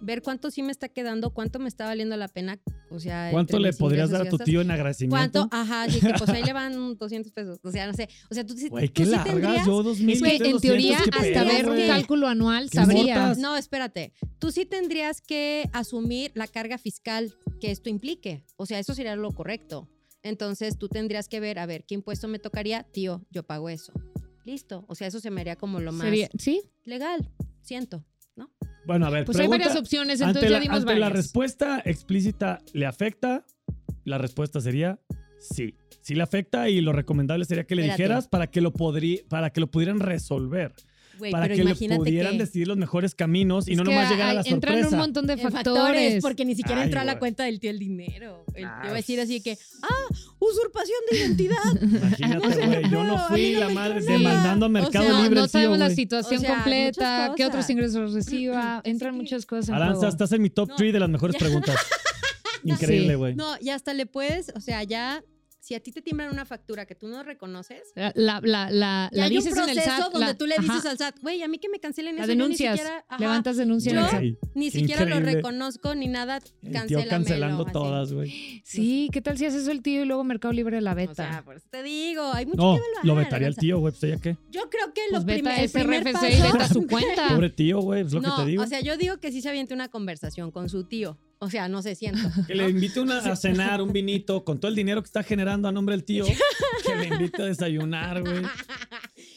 Ver 0.00 0.22
cuánto 0.22 0.52
sí 0.52 0.62
me 0.62 0.70
está 0.70 0.88
quedando, 0.88 1.30
cuánto 1.30 1.58
me 1.58 1.68
está 1.68 1.84
valiendo 1.86 2.16
la 2.16 2.28
pena. 2.28 2.60
O 2.88 3.00
sea, 3.00 3.30
¿Cuánto 3.32 3.58
le 3.58 3.72
podrías 3.72 4.10
dar 4.10 4.22
a 4.22 4.30
tu 4.30 4.38
tío 4.38 4.60
en 4.60 4.70
agradecimiento? 4.70 5.48
¿Cuánto? 5.48 5.48
Ajá, 5.56 5.86
pues 6.18 6.30
ahí 6.30 6.44
le 6.44 6.52
van 6.52 6.96
200 6.98 7.32
pesos. 7.32 7.58
O 7.64 7.72
sea, 7.72 7.86
no 7.88 7.94
sé. 7.94 8.08
O 8.30 8.34
sea, 8.34 8.46
tú, 8.46 8.54
sí- 8.56 8.68
Güey, 8.68 8.86
tú 8.88 8.94
qué 8.94 9.04
sí 9.06 9.10
largas. 9.10 9.34
tendrías. 9.34 9.66
Yo 9.66 9.82
dos 9.82 9.98
mil. 9.98 10.14
es 10.24 10.40
que 10.40 10.48
en 10.50 10.60
teoría 10.60 10.98
200, 10.98 11.20
¿qué 11.20 11.28
hasta 11.38 11.44
pedo, 11.50 11.70
ver 11.72 11.80
un 11.82 11.86
cálculo 11.88 12.28
anual 12.28 12.70
¿Qué 12.70 12.78
sabrías. 12.78 13.38
No, 13.38 13.56
espérate. 13.56 14.12
Tú 14.38 14.52
sí 14.52 14.66
tendrías 14.66 15.20
que 15.20 15.68
asumir 15.72 16.30
la 16.34 16.46
carga 16.46 16.78
fiscal 16.78 17.34
que 17.60 17.72
esto 17.72 17.90
implique. 17.90 18.44
O 18.56 18.66
sea, 18.66 18.78
eso 18.78 18.94
sería 18.94 19.16
lo 19.16 19.32
correcto. 19.32 19.88
Entonces 20.22 20.78
tú 20.78 20.88
tendrías 20.88 21.28
que 21.28 21.40
ver, 21.40 21.58
a 21.58 21.66
ver, 21.66 21.84
¿qué 21.84 21.94
impuesto 21.96 22.28
me 22.28 22.38
tocaría? 22.38 22.84
Tío, 22.84 23.26
yo 23.30 23.42
pago 23.42 23.68
eso. 23.68 23.92
Listo. 24.48 24.84
O 24.88 24.94
sea, 24.94 25.08
eso 25.08 25.20
se 25.20 25.30
me 25.30 25.42
haría 25.42 25.56
como 25.56 25.78
lo 25.78 25.92
más 25.92 26.06
Sería- 26.06 26.30
¿Sí? 26.38 26.62
legal, 26.84 27.30
siento. 27.60 28.04
Bueno, 28.86 29.04
a 29.04 29.10
ver, 29.10 29.26
Pues 29.26 29.36
hay 29.36 29.42
pregunta- 29.46 29.64
varias 29.66 29.78
opciones, 29.78 30.22
ante 30.22 30.30
entonces 30.30 30.50
la, 30.50 30.56
ya 30.56 30.62
dimos 30.62 30.78
ante 30.80 30.94
la 30.94 31.06
varias. 31.08 31.24
respuesta 31.24 31.82
explícita, 31.84 32.62
¿le 32.72 32.86
afecta? 32.86 33.44
La 34.04 34.16
respuesta 34.16 34.62
sería 34.62 34.98
sí. 35.38 35.74
Sí 36.00 36.14
le 36.14 36.22
afecta 36.22 36.70
y 36.70 36.80
lo 36.80 36.92
recomendable 36.94 37.44
sería 37.44 37.64
que 37.66 37.74
le 37.74 37.82
Espérate. 37.82 38.02
dijeras 38.04 38.28
para 38.28 38.46
que 38.46 38.62
lo 38.62 38.72
podrí- 38.72 39.26
para 39.28 39.50
que 39.50 39.60
lo 39.60 39.70
pudieran 39.70 40.00
resolver. 40.00 40.72
Para 41.30 41.48
que 41.48 41.64
le 41.64 41.74
pudieran 41.74 42.32
que- 42.32 42.38
decidir 42.38 42.68
los 42.68 42.76
mejores 42.76 43.14
caminos 43.14 43.68
y 43.68 43.76
no 43.76 43.84
nomás 43.84 44.10
llegar 44.10 44.30
a 44.30 44.34
la 44.34 44.40
entran 44.40 44.74
sorpresa. 44.74 44.88
un 44.90 44.96
montón 44.96 45.26
de 45.26 45.36
factores. 45.36 46.22
porque 46.22 46.44
ni 46.44 46.54
siquiera 46.54 46.80
Ay, 46.80 46.86
entró 46.86 47.00
a 47.00 47.04
la 47.04 47.18
cuenta 47.18 47.44
del 47.44 47.60
tío 47.60 47.70
el 47.70 47.78
dinero. 47.78 48.44
Él 48.54 48.64
te 48.82 48.86
va 48.88 48.92
a 48.92 48.94
decir 48.94 49.20
así 49.20 49.34
de 49.34 49.40
que, 49.42 49.58
ah, 49.82 50.14
usurpación 50.38 50.98
de 51.10 51.18
identidad. 51.18 51.56
Imagínate, 51.82 52.66
güey. 52.66 52.82
Yo 52.90 53.04
no 53.04 53.16
No, 53.18 53.28
fui 53.28 53.52
no 53.52 53.60
la 53.60 53.68
madre 53.70 54.00
demandando 54.02 54.66
a 54.66 54.68
O 54.68 54.70
Mercado 54.72 55.04
sea, 55.06 55.20
Libre 55.22 55.34
no 55.36 55.44
el 55.44 55.50
tío, 55.50 55.60
sabemos 55.60 55.78
la 55.78 55.90
situación 55.90 56.38
O 56.38 56.40
sea, 56.40 56.54
completa, 56.54 57.32
qué 57.36 57.44
otros 57.46 57.68
ingresos 57.70 58.12
reciba. 58.14 58.80
Entran 58.84 59.14
que- 59.14 59.22
muchas 59.22 59.46
cosas 59.46 59.68
en 59.68 59.74
Aranza, 59.74 59.94
juego. 59.96 60.08
estás 60.10 60.32
en 60.32 60.42
mi 60.42 60.50
top 60.50 60.68
No. 60.70 60.76
3 60.76 60.92
de 60.92 61.00
las 61.00 61.08
mejores 61.08 61.36
preguntas. 61.38 61.76
Increíble, 62.64 63.08
Sí. 63.10 63.14
güey. 63.14 63.34
No, 63.34 63.54
y 63.60 63.70
hasta 63.70 63.94
le 63.94 64.06
puedes, 64.06 64.52
o 64.54 64.60
sea, 64.60 64.82
ya, 64.82 65.22
si 65.60 65.74
a 65.74 65.80
ti 65.80 65.90
te 65.92 66.00
timbran 66.02 66.30
una 66.32 66.44
factura 66.44 66.86
que 66.86 66.94
tú 66.94 67.08
no 67.08 67.22
reconoces, 67.22 67.92
La, 67.94 68.12
la, 68.14 68.40
la, 68.42 68.70
la, 68.70 69.10
ya 69.12 69.18
la 69.18 69.24
hay 69.24 69.36
un 69.36 69.42
dices 69.44 69.52
en 69.58 69.68
el 69.68 69.74
proceso 69.74 69.96
SAT. 69.96 70.12
donde 70.12 70.26
la- 70.26 70.34
tú 70.34 70.46
le 70.46 70.54
dices 70.58 70.76
ajá, 70.78 70.90
al 70.90 70.98
SAT, 70.98 71.16
güey, 71.20 71.42
a 71.42 71.48
mí 71.48 71.58
que 71.58 71.68
me 71.68 71.80
cancelen 71.80 72.16
La 72.16 72.22
eso, 72.22 72.28
yo 72.32 72.34
ni 72.36 72.42
denuncias. 72.42 72.78
siquiera, 72.78 73.04
ajá, 73.08 73.20
levantas 73.20 73.56
denuncia 73.56 73.92
en 73.92 73.98
el 73.98 74.32
Yo- 74.34 74.38
ni 74.54 74.70
siquiera 74.70 75.04
lo 75.04 75.20
reconozco 75.20 75.94
ni 75.94 76.06
nada, 76.08 76.40
cancélamelo. 76.72 77.10
cancelando 77.10 77.62
así. 77.64 77.72
todas, 77.72 78.12
güey. 78.12 78.62
Sí, 78.64 79.08
¿qué 79.12 79.20
tal 79.20 79.36
si 79.36 79.46
haces 79.46 79.62
eso 79.62 79.70
el 79.72 79.82
tío 79.82 80.02
y 80.02 80.04
luego 80.06 80.24
Mercado 80.24 80.52
Libre 80.54 80.80
la 80.80 80.92
O 80.92 80.96
beta? 80.96 81.14
sea, 81.14 81.42
por 81.44 81.56
eso 81.56 81.66
te 81.70 81.82
digo, 81.82 82.32
hay 82.32 82.46
mucho 82.46 82.56
No, 82.62 82.74
que 82.74 82.78
evaluar. 82.80 83.04
lo 83.06 83.14
vetaría 83.16 83.48
el 83.48 83.56
tío, 83.56 83.78
güey. 83.80 83.92
Pues 83.92 84.04
ella 84.04 84.18
qué. 84.22 84.36
Yo 84.50 84.70
creo 84.70 84.94
que 84.94 85.02
pues 85.10 85.20
lo 85.20 85.26
veta 85.26 85.50
prim- 85.50 85.64
el 85.64 85.70
primer 85.70 86.08
y 86.08 86.12
paso... 86.12 86.26
veta 86.52 86.68
su 86.68 86.86
cuenta. 86.86 87.28
Pobre 87.30 87.50
tío, 87.50 87.80
güey. 87.80 88.02
Es 88.06 88.12
lo 88.12 88.20
no, 88.20 88.36
que 88.36 88.42
te 88.42 88.48
digo. 88.50 88.62
o 88.62 88.66
sea, 88.66 88.80
yo 88.80 88.96
digo 88.96 89.18
que 89.18 89.32
sí 89.32 89.42
se 89.42 89.48
aviente 89.48 89.74
una 89.74 89.88
conversación 89.88 90.50
con 90.50 90.68
su 90.68 90.84
tío. 90.84 91.18
O 91.40 91.48
sea, 91.50 91.68
no 91.68 91.82
se 91.82 91.94
siento. 91.94 92.20
que 92.46 92.54
le 92.54 92.68
invite 92.68 93.00
una, 93.00 93.18
a 93.18 93.36
cenar 93.36 93.80
un 93.80 93.92
vinito 93.92 94.44
con 94.44 94.58
todo 94.58 94.68
el 94.68 94.74
dinero 94.74 95.02
que 95.02 95.06
está 95.06 95.22
generando 95.22 95.68
a 95.68 95.72
nombre 95.72 95.94
del 95.94 96.04
tío. 96.04 96.24
que 96.26 96.96
le 96.96 97.06
invite 97.08 97.42
a 97.42 97.46
desayunar, 97.46 98.22
güey. 98.22 98.42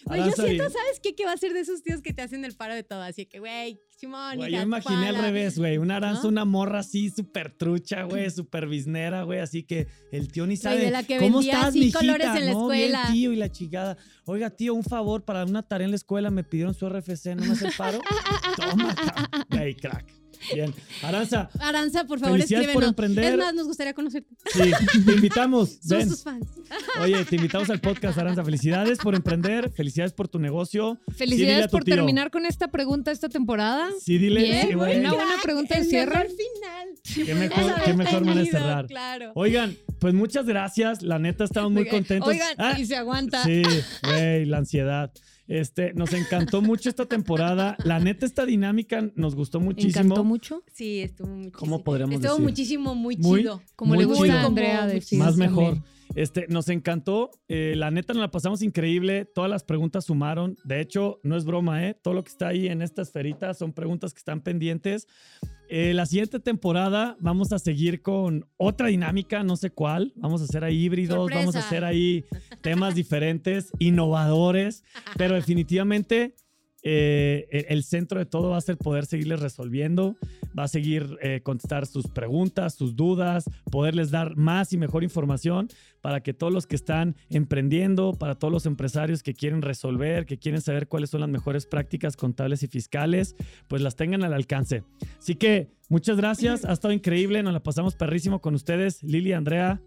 Güey, 0.04 0.20
yo 0.26 0.32
siento, 0.32 0.64
¿sabes 0.64 1.00
qué? 1.02 1.16
Que 1.16 1.26
va 1.26 1.34
a 1.34 1.38
ser 1.38 1.54
de 1.54 1.60
esos 1.60 1.84
tíos 1.84 2.02
que 2.02 2.12
te 2.12 2.22
hacen 2.24 2.44
el 2.44 2.54
paro 2.56 2.74
de 2.74 2.84
todo. 2.84 3.02
Así 3.02 3.28
que, 3.28 3.40
güey, 3.40 3.80
Simón, 3.96 4.38
Güey, 4.38 4.52
yo 4.52 4.62
imaginé 4.62 5.10
al 5.10 5.16
revés, 5.18 5.58
güey. 5.60 5.78
Una 5.78 5.98
aranza, 5.98 6.24
¿No? 6.24 6.30
una 6.30 6.44
morra 6.46 6.80
así, 6.80 7.10
súper 7.12 7.52
trucha, 7.56 8.04
güey, 8.04 8.30
súper 8.32 8.68
biznera, 8.68 9.24
güey. 9.24 9.40
Así 9.40 9.64
que 9.64 9.88
el 10.12 10.32
tío 10.32 10.46
ni 10.48 10.56
Güey, 10.56 10.58
sabe. 10.58 10.80
de 10.82 10.92
la 10.92 11.04
que 11.04 11.18
¿Cómo 11.18 11.38
vendía 11.38 11.54
estás, 11.54 11.76
mijita? 11.76 12.00
colores 12.00 12.28
en 12.36 12.46
la 12.48 12.52
No, 12.54 12.60
escuela. 12.62 13.08
tío, 13.12 13.32
y 13.32 13.36
la 13.36 13.52
chingada. 13.52 13.98
Oiga, 14.26 14.50
tío, 14.50 14.74
un 14.74 14.84
favor, 14.84 15.24
para 15.24 15.46
una 15.46 15.62
tarea 15.64 15.86
en 15.86 15.92
la 15.92 15.98
escuela 15.98 16.30
me 16.32 16.44
pidieron 16.44 16.74
su 16.74 16.90
RFC, 16.90 17.36
¿no 17.36 17.52
hace 17.54 17.68
el 17.68 17.74
paro? 17.78 18.00
Toma. 18.58 18.96
Güey, 19.50 19.76
crack. 19.76 20.21
Bien. 20.54 20.74
Aranza, 21.04 21.50
Aranza, 21.60 22.06
por 22.06 22.20
favor, 22.20 22.38
Felicidades 22.38 22.68
por 22.74 22.84
escríbenos. 22.84 22.90
emprender. 22.90 23.34
Es 23.34 23.38
más, 23.38 23.54
nos 23.54 23.68
gustaría 23.68 23.94
conocerte. 23.94 24.30
sí, 24.52 24.72
te 25.06 25.12
invitamos. 25.14 25.78
Somos 25.88 26.08
tus 26.08 26.24
fans. 26.24 26.46
Oye, 27.00 27.24
te 27.26 27.36
invitamos 27.36 27.70
al 27.70 27.80
podcast, 27.80 28.18
Aranza. 28.18 28.44
Felicidades 28.44 28.98
por 29.00 29.16
emprender, 29.16 29.70
felicidades 29.72 30.14
por 30.14 30.28
tu 30.28 30.40
negocio. 30.40 31.00
Felicidades 31.16 31.68
por 31.68 31.84
tío. 31.84 31.96
terminar 31.96 32.32
con 32.32 32.46
esta 32.46 32.70
pregunta 32.70 33.12
esta 33.12 33.30
temporada. 33.30 33.90
Sí, 34.04 34.18
dile. 34.18 34.42
Bien, 34.44 34.68
sí, 34.70 34.74
güey. 34.74 35.00
una 35.00 35.14
buena 35.14 35.36
pregunta 35.44 35.76
de 35.76 35.82
el 35.82 35.88
cierre. 35.88 36.28
final. 36.30 36.88
Qué 37.26 37.36
mejor, 37.36 37.74
qué 37.86 37.94
mejor 37.94 38.22
manera 38.26 38.42
de 38.46 38.52
cerrar. 38.52 38.88
Claro. 38.88 39.32
Oigan, 39.36 39.76
pues 40.00 40.14
muchas 40.14 40.46
gracias. 40.46 41.02
La 41.02 41.20
neta, 41.20 41.44
estamos 41.44 41.72
muy 41.72 41.88
contentos. 41.88 42.28
Oigan, 42.30 42.56
Ah, 42.58 42.80
y 42.80 42.86
se 42.86 42.96
aguanta. 42.96 43.44
Sí, 43.44 43.62
güey, 44.04 44.46
la 44.46 44.58
ansiedad. 44.58 45.12
Este, 45.52 45.94
nos 45.94 46.14
encantó 46.14 46.62
mucho 46.62 46.88
esta 46.88 47.06
temporada. 47.06 47.76
La 47.84 48.00
neta, 48.00 48.26
esta 48.26 48.46
dinámica 48.46 49.12
nos 49.16 49.36
gustó 49.36 49.60
muchísimo. 49.60 49.90
¿Encantó 50.06 50.24
mucho? 50.24 50.64
Sí, 50.72 51.02
estuvo 51.02 51.28
muchísimo. 51.28 51.60
¿Cómo 51.60 51.84
podríamos 51.84 52.16
Estuvo 52.16 52.32
decir? 52.36 52.44
muchísimo, 52.46 52.96
muy, 52.96 53.18
Muy- 53.18 53.42
chido. 53.42 53.62
Como 53.76 53.90
Muy 53.96 54.00
le 54.04 54.06
gusta 54.06 54.24
chido. 54.28 54.38
a 54.38 54.44
Andrea 54.46 54.80
Como 54.80 54.92
decir. 54.94 55.20
Más 55.20 55.38
también. 55.38 55.52
mejor. 55.52 55.84
Este, 56.16 56.46
nos 56.48 56.70
encantó. 56.70 57.32
Eh, 57.50 57.74
la 57.76 57.92
neta, 57.92 58.14
nos 58.14 58.22
la 58.22 58.32
pasamos 58.32 58.62
increíble. 58.62 59.26
Todas 59.26 59.50
las 59.52 59.64
preguntas 59.66 60.06
sumaron. 60.06 60.56
De 60.64 60.80
hecho, 60.80 61.20
no 61.24 61.36
es 61.36 61.44
broma, 61.44 61.86
¿eh? 61.86 61.98
Todo 62.02 62.14
lo 62.14 62.24
que 62.24 62.30
está 62.32 62.48
ahí 62.48 62.68
en 62.68 62.82
esta 62.82 63.02
esferita 63.02 63.54
son 63.54 63.74
preguntas 63.74 64.14
que 64.14 64.20
están 64.20 64.40
pendientes. 64.42 65.06
Eh, 65.74 65.94
la 65.94 66.06
siguiente 66.06 66.42
temporada 66.42 67.16
vamos 67.22 67.54
a 67.54 67.58
seguir 67.58 68.02
con 68.02 68.46
otra 68.58 68.88
dinámica, 68.90 69.42
no 69.42 69.56
sé 69.56 69.70
cuál. 69.70 70.12
Vamos 70.18 70.42
a 70.42 70.44
hacer 70.44 70.66
ahí 70.66 70.84
híbridos, 70.84 71.16
Sorpresa. 71.16 71.40
vamos 71.40 71.56
a 71.56 71.60
hacer 71.60 71.86
ahí 71.86 72.26
temas 72.60 72.94
diferentes, 72.94 73.72
innovadores, 73.80 74.84
pero 75.16 75.36
definitivamente 75.36 76.36
eh, 76.84 77.48
e- 77.52 77.66
el 77.70 77.84
centro 77.84 78.20
de 78.20 78.26
todo 78.26 78.50
va 78.52 78.58
a 78.58 78.62
ser 78.62 78.78
poder 78.78 79.06
seguirles 79.06 79.40
resolviendo, 79.40 80.16
va 80.58 80.64
a 80.64 80.68
seguir 80.68 81.18
eh, 81.22 81.42
contestar 81.44 81.86
sus 81.86 82.08
preguntas, 82.08 82.76
sus 82.76 82.96
dudas, 82.96 83.46
poderles 83.72 84.12
dar 84.12 84.36
más 84.36 84.74
y 84.74 84.78
mejor 84.78 85.04
información 85.04 85.70
para 86.02 86.22
que 86.22 86.34
todos 86.34 86.52
los 86.52 86.66
que 86.66 86.76
están 86.76 87.16
emprendiendo, 87.30 88.14
para 88.14 88.36
todos 88.36 88.52
los 88.52 88.66
empresarios 88.66 89.22
que 89.22 89.34
quieren 89.34 89.62
resolver, 89.62 90.26
que 90.26 90.38
quieren 90.38 90.62
saber 90.62 90.88
cuáles 90.88 91.12
son 91.12 91.22
las 91.22 91.30
mejores 91.30 91.66
prácticas 91.66 92.18
contables 92.18 92.64
y 92.64 92.68
fiscales, 92.68 93.36
pues 93.68 93.82
las 93.82 93.96
tengan 93.96 94.24
al 94.24 94.34
alcance. 94.34 94.84
Así 95.20 95.36
que 95.36 95.70
muchas 95.90 96.18
gracias, 96.18 96.66
ha 96.66 96.74
estado 96.74 96.94
increíble, 96.94 97.44
nos 97.44 97.54
la 97.54 97.62
pasamos 97.62 97.96
perrísimo 97.96 98.42
con 98.42 98.56
ustedes, 98.56 99.04
Lili, 99.04 99.34
Andrea, 99.34 99.82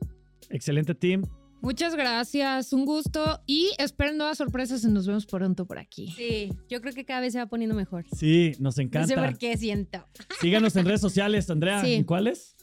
excelente 0.51 0.95
team. 0.95 1.25
Muchas 1.65 1.97
gracias, 1.97 2.73
un 2.75 2.85
gusto 2.85 3.41
y 3.47 3.71
esperen 3.79 4.19
nuevas 4.19 4.37
sorpresas 4.37 4.85
y 4.85 4.89
nos 4.89 5.07
vemos 5.07 5.25
pronto 5.25 5.67
por 5.67 5.79
aquí. 5.79 6.13
Sí, 6.17 6.53
yo 6.69 6.81
creo 6.83 6.93
que 6.93 7.05
cada 7.07 7.21
vez 7.23 7.33
se 7.33 7.39
va 7.39 7.47
poniendo 7.47 7.75
mejor. 7.75 8.05
Sí, 8.15 8.51
nos 8.53 8.61
No 8.61 8.73
sé 8.73 8.83
encanta. 8.83 9.15
por 9.15 9.39
qué 9.39 9.57
siento. 9.57 10.07
Síganos 10.43 10.77
en 10.77 10.85
redes 10.85 11.01
sociales, 11.09 11.49
Andrea, 11.49 11.81
Sí. 11.83 11.95
¿en 11.95 12.05
cuáles? 12.05 12.57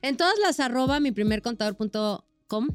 En 0.00 0.16
todas 0.16 0.34
las 0.40 0.60
arroba 0.60 1.00
mi 1.00 1.10
primer 1.10 1.42
contador.com 1.42 2.68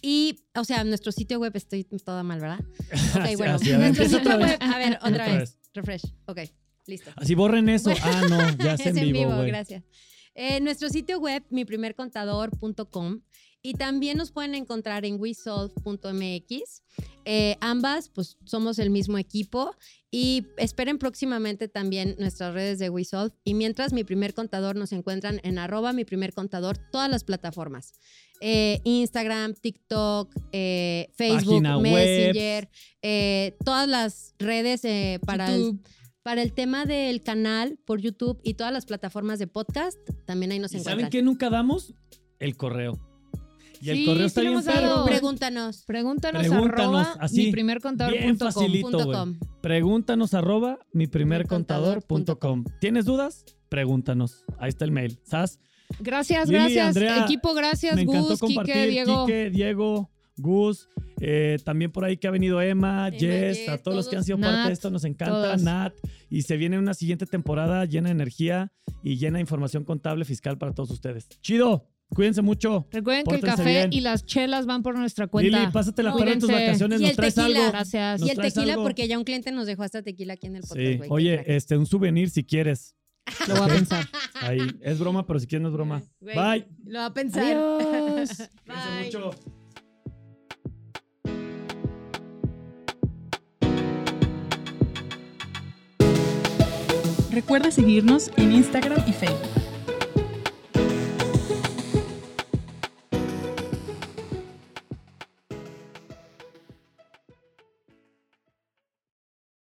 y, 0.00 0.40
o 0.54 0.64
sea, 0.64 0.80
en 0.80 0.88
nuestro 0.88 1.12
sitio 1.12 1.38
web 1.40 1.52
estoy 1.54 1.84
toda 1.84 2.22
mal, 2.22 2.40
¿verdad? 2.40 2.60
Ok, 3.16 3.36
bueno. 3.36 3.54
así, 3.56 3.72
a 3.72 3.78
ver, 3.78 3.86
nuestro 3.94 4.04
sitio 4.04 4.18
otra 4.20 4.36
vez. 4.38 4.46
web, 4.48 4.58
a 4.62 4.78
ver, 4.78 4.94
otra 5.02 5.08
Otra 5.10 5.38
vez. 5.38 5.58
Refresh. 5.74 6.02
Ok, 6.26 6.38
listo. 6.86 7.10
Así 7.16 7.34
borren 7.34 7.68
eso. 7.68 7.90
Ah, 8.02 8.22
no, 8.30 8.64
ya 8.64 8.74
es, 8.74 8.80
es 8.80 8.96
en 8.96 9.12
vivo, 9.12 9.34
güey. 9.36 9.48
gracias. 9.48 9.84
Eh, 10.34 10.60
nuestro 10.60 10.88
sitio 10.90 11.18
web, 11.18 11.44
miprimercontador.com 11.50 13.20
y 13.62 13.74
también 13.74 14.16
nos 14.18 14.30
pueden 14.30 14.54
encontrar 14.54 15.04
en 15.04 15.20
wesolve.mx. 15.20 16.82
Eh, 17.24 17.56
ambas, 17.60 18.08
pues 18.08 18.38
somos 18.44 18.78
el 18.78 18.90
mismo 18.90 19.18
equipo 19.18 19.74
y 20.10 20.46
esperen 20.56 20.98
próximamente 20.98 21.68
también 21.68 22.14
nuestras 22.18 22.54
redes 22.54 22.78
de 22.78 22.88
WeSolve. 22.90 23.34
Y 23.44 23.54
mientras 23.54 23.92
mi 23.92 24.04
primer 24.04 24.34
contador 24.34 24.76
nos 24.76 24.92
encuentran 24.92 25.40
en 25.42 25.58
arroba 25.58 25.92
mi 25.92 26.04
primer 26.04 26.32
contador, 26.32 26.78
todas 26.78 27.10
las 27.10 27.24
plataformas. 27.24 27.92
Eh, 28.40 28.80
Instagram, 28.84 29.54
TikTok, 29.54 30.34
eh, 30.52 31.08
Facebook, 31.14 31.62
Página. 31.62 31.78
Messenger, 31.78 32.68
eh, 33.02 33.56
todas 33.64 33.88
las 33.88 34.34
redes 34.38 34.84
eh, 34.84 35.18
para 35.24 35.54
el, 35.54 35.80
para 36.22 36.42
el 36.42 36.52
tema 36.52 36.84
del 36.84 37.22
canal 37.22 37.78
por 37.84 38.00
YouTube 38.00 38.38
y 38.42 38.54
todas 38.54 38.72
las 38.72 38.86
plataformas 38.86 39.38
de 39.38 39.46
podcast, 39.46 39.98
también 40.26 40.52
ahí 40.52 40.58
nos 40.58 40.72
¿Y 40.72 40.76
encuentran. 40.76 40.98
saben 40.98 41.10
qué 41.10 41.22
nunca 41.22 41.50
damos? 41.50 41.94
El 42.38 42.56
correo. 42.56 43.05
Y 43.86 43.90
el 43.90 43.96
Sí, 43.98 44.04
correo 44.06 44.22
sí 44.22 44.26
está 44.26 44.42
lo 44.42 44.50
bien 44.50 44.64
perro. 44.64 45.04
Pregúntanos. 45.04 45.84
Pregúntanos, 45.86 46.40
Pregúntanos, 46.42 46.80
arroba 46.80 47.16
así, 47.20 47.46
mi 47.46 47.52
primer 47.52 47.80
bien 48.10 48.36
facilito. 48.36 48.90
Punto 48.90 49.12
com. 49.12 49.38
Pregúntanos 49.60 50.34
arroba 50.34 50.78
mi 50.92 51.06
primer 51.06 51.42
Primercontador 51.42 52.02
punto 52.02 52.38
contador.com. 52.40 52.78
¿Tienes 52.80 53.04
dudas? 53.04 53.44
Pregúntanos. 53.68 54.44
Ahí 54.58 54.70
está 54.70 54.84
el 54.84 54.90
mail. 54.90 55.20
¿Sabes? 55.22 55.60
Gracias, 56.00 56.48
Lili, 56.48 56.58
gracias. 56.58 56.86
Andrea, 56.88 57.24
Equipo, 57.24 57.54
gracias. 57.54 57.94
Me 57.94 58.02
encantó 58.02 58.30
Gus, 58.30 58.40
compartir. 58.40 58.74
Quique, 58.74 58.88
Diego. 58.88 59.26
Quique, 59.26 59.50
Diego, 59.50 60.10
Gus. 60.36 60.88
eh, 61.20 61.58
también 61.64 61.92
por 61.92 62.04
ahí 62.04 62.16
que 62.16 62.26
ha 62.26 62.32
venido 62.32 62.60
Emma, 62.60 63.06
Emma, 63.08 63.18
Jess, 63.18 63.58
Jess, 63.58 63.68
a 63.68 63.78
todos 63.78 63.96
los 63.96 64.08
que 64.08 64.16
han 64.16 64.24
sido 64.24 64.38
parte 64.38 64.66
de 64.66 64.72
esto. 64.72 64.90
Nos 64.90 65.04
encanta. 65.04 65.32
todos. 65.34 65.62
Nat. 65.62 65.94
Y 66.28 66.42
se 66.42 66.56
viene 66.56 66.78
una 66.78 66.94
siguiente 66.94 67.24
temporada 67.26 67.84
llena 67.84 68.08
de 68.08 68.12
energía 68.12 68.72
y 69.04 69.16
llena 69.16 69.36
de 69.36 69.42
información 69.42 69.84
contable 69.84 70.24
fiscal 70.24 70.58
para 70.58 70.72
todos 70.74 70.90
ustedes. 70.90 71.28
Chido. 71.40 71.88
Cuídense 72.14 72.40
mucho. 72.40 72.86
Recuerden 72.92 73.24
que 73.26 73.34
el 73.34 73.40
café 73.42 73.64
bien. 73.64 73.92
y 73.92 74.00
las 74.00 74.24
chelas 74.24 74.64
van 74.64 74.82
por 74.82 74.96
nuestra 74.96 75.26
cuenta. 75.26 75.58
Lili, 75.58 75.70
pásatela 75.72 76.12
para 76.12 76.24
tus 76.34 76.44
Cuídense. 76.44 76.66
vacaciones. 76.66 77.00
Y 77.00 77.02
Nos 77.02 77.10
el 77.10 77.16
traes 77.16 77.34
tequila. 77.34 77.58
algo. 77.60 77.72
Gracias. 77.72 78.20
Nos 78.20 78.28
Y 78.28 78.30
el 78.30 78.36
traes 78.38 78.54
tequila, 78.54 78.72
algo? 78.74 78.84
porque 78.84 79.08
ya 79.08 79.18
un 79.18 79.24
cliente 79.24 79.52
nos 79.52 79.66
dejó 79.66 79.82
hasta 79.82 80.02
tequila 80.02 80.34
aquí 80.34 80.46
en 80.46 80.56
el 80.56 80.62
podcast. 80.62 80.78
Sí. 80.80 80.96
güey, 80.96 81.08
qué 81.08 81.14
Oye, 81.14 81.56
este, 81.56 81.76
un 81.76 81.84
souvenir 81.86 82.30
si 82.30 82.44
quieres. 82.44 82.94
Lo 83.48 83.56
voy 83.56 83.64
a 83.70 83.74
pensar. 83.74 84.04
Ahí. 84.40 84.60
Es 84.82 84.98
broma, 85.00 85.26
pero 85.26 85.40
si 85.40 85.46
quieres 85.46 85.62
no 85.62 85.68
es 85.68 85.74
broma. 85.74 86.02
Güey, 86.20 86.36
Bye. 86.36 86.66
Lo 86.86 87.00
va 87.00 87.06
a 87.06 87.12
pensar. 87.14 87.42
Adiós. 87.42 87.58
Cuídense 87.90 88.48
Bye. 88.66 89.04
mucho. 89.06 89.30
Recuerda 97.30 97.70
seguirnos 97.70 98.30
en 98.36 98.52
Instagram 98.52 99.02
y 99.06 99.12
Facebook. 99.12 99.65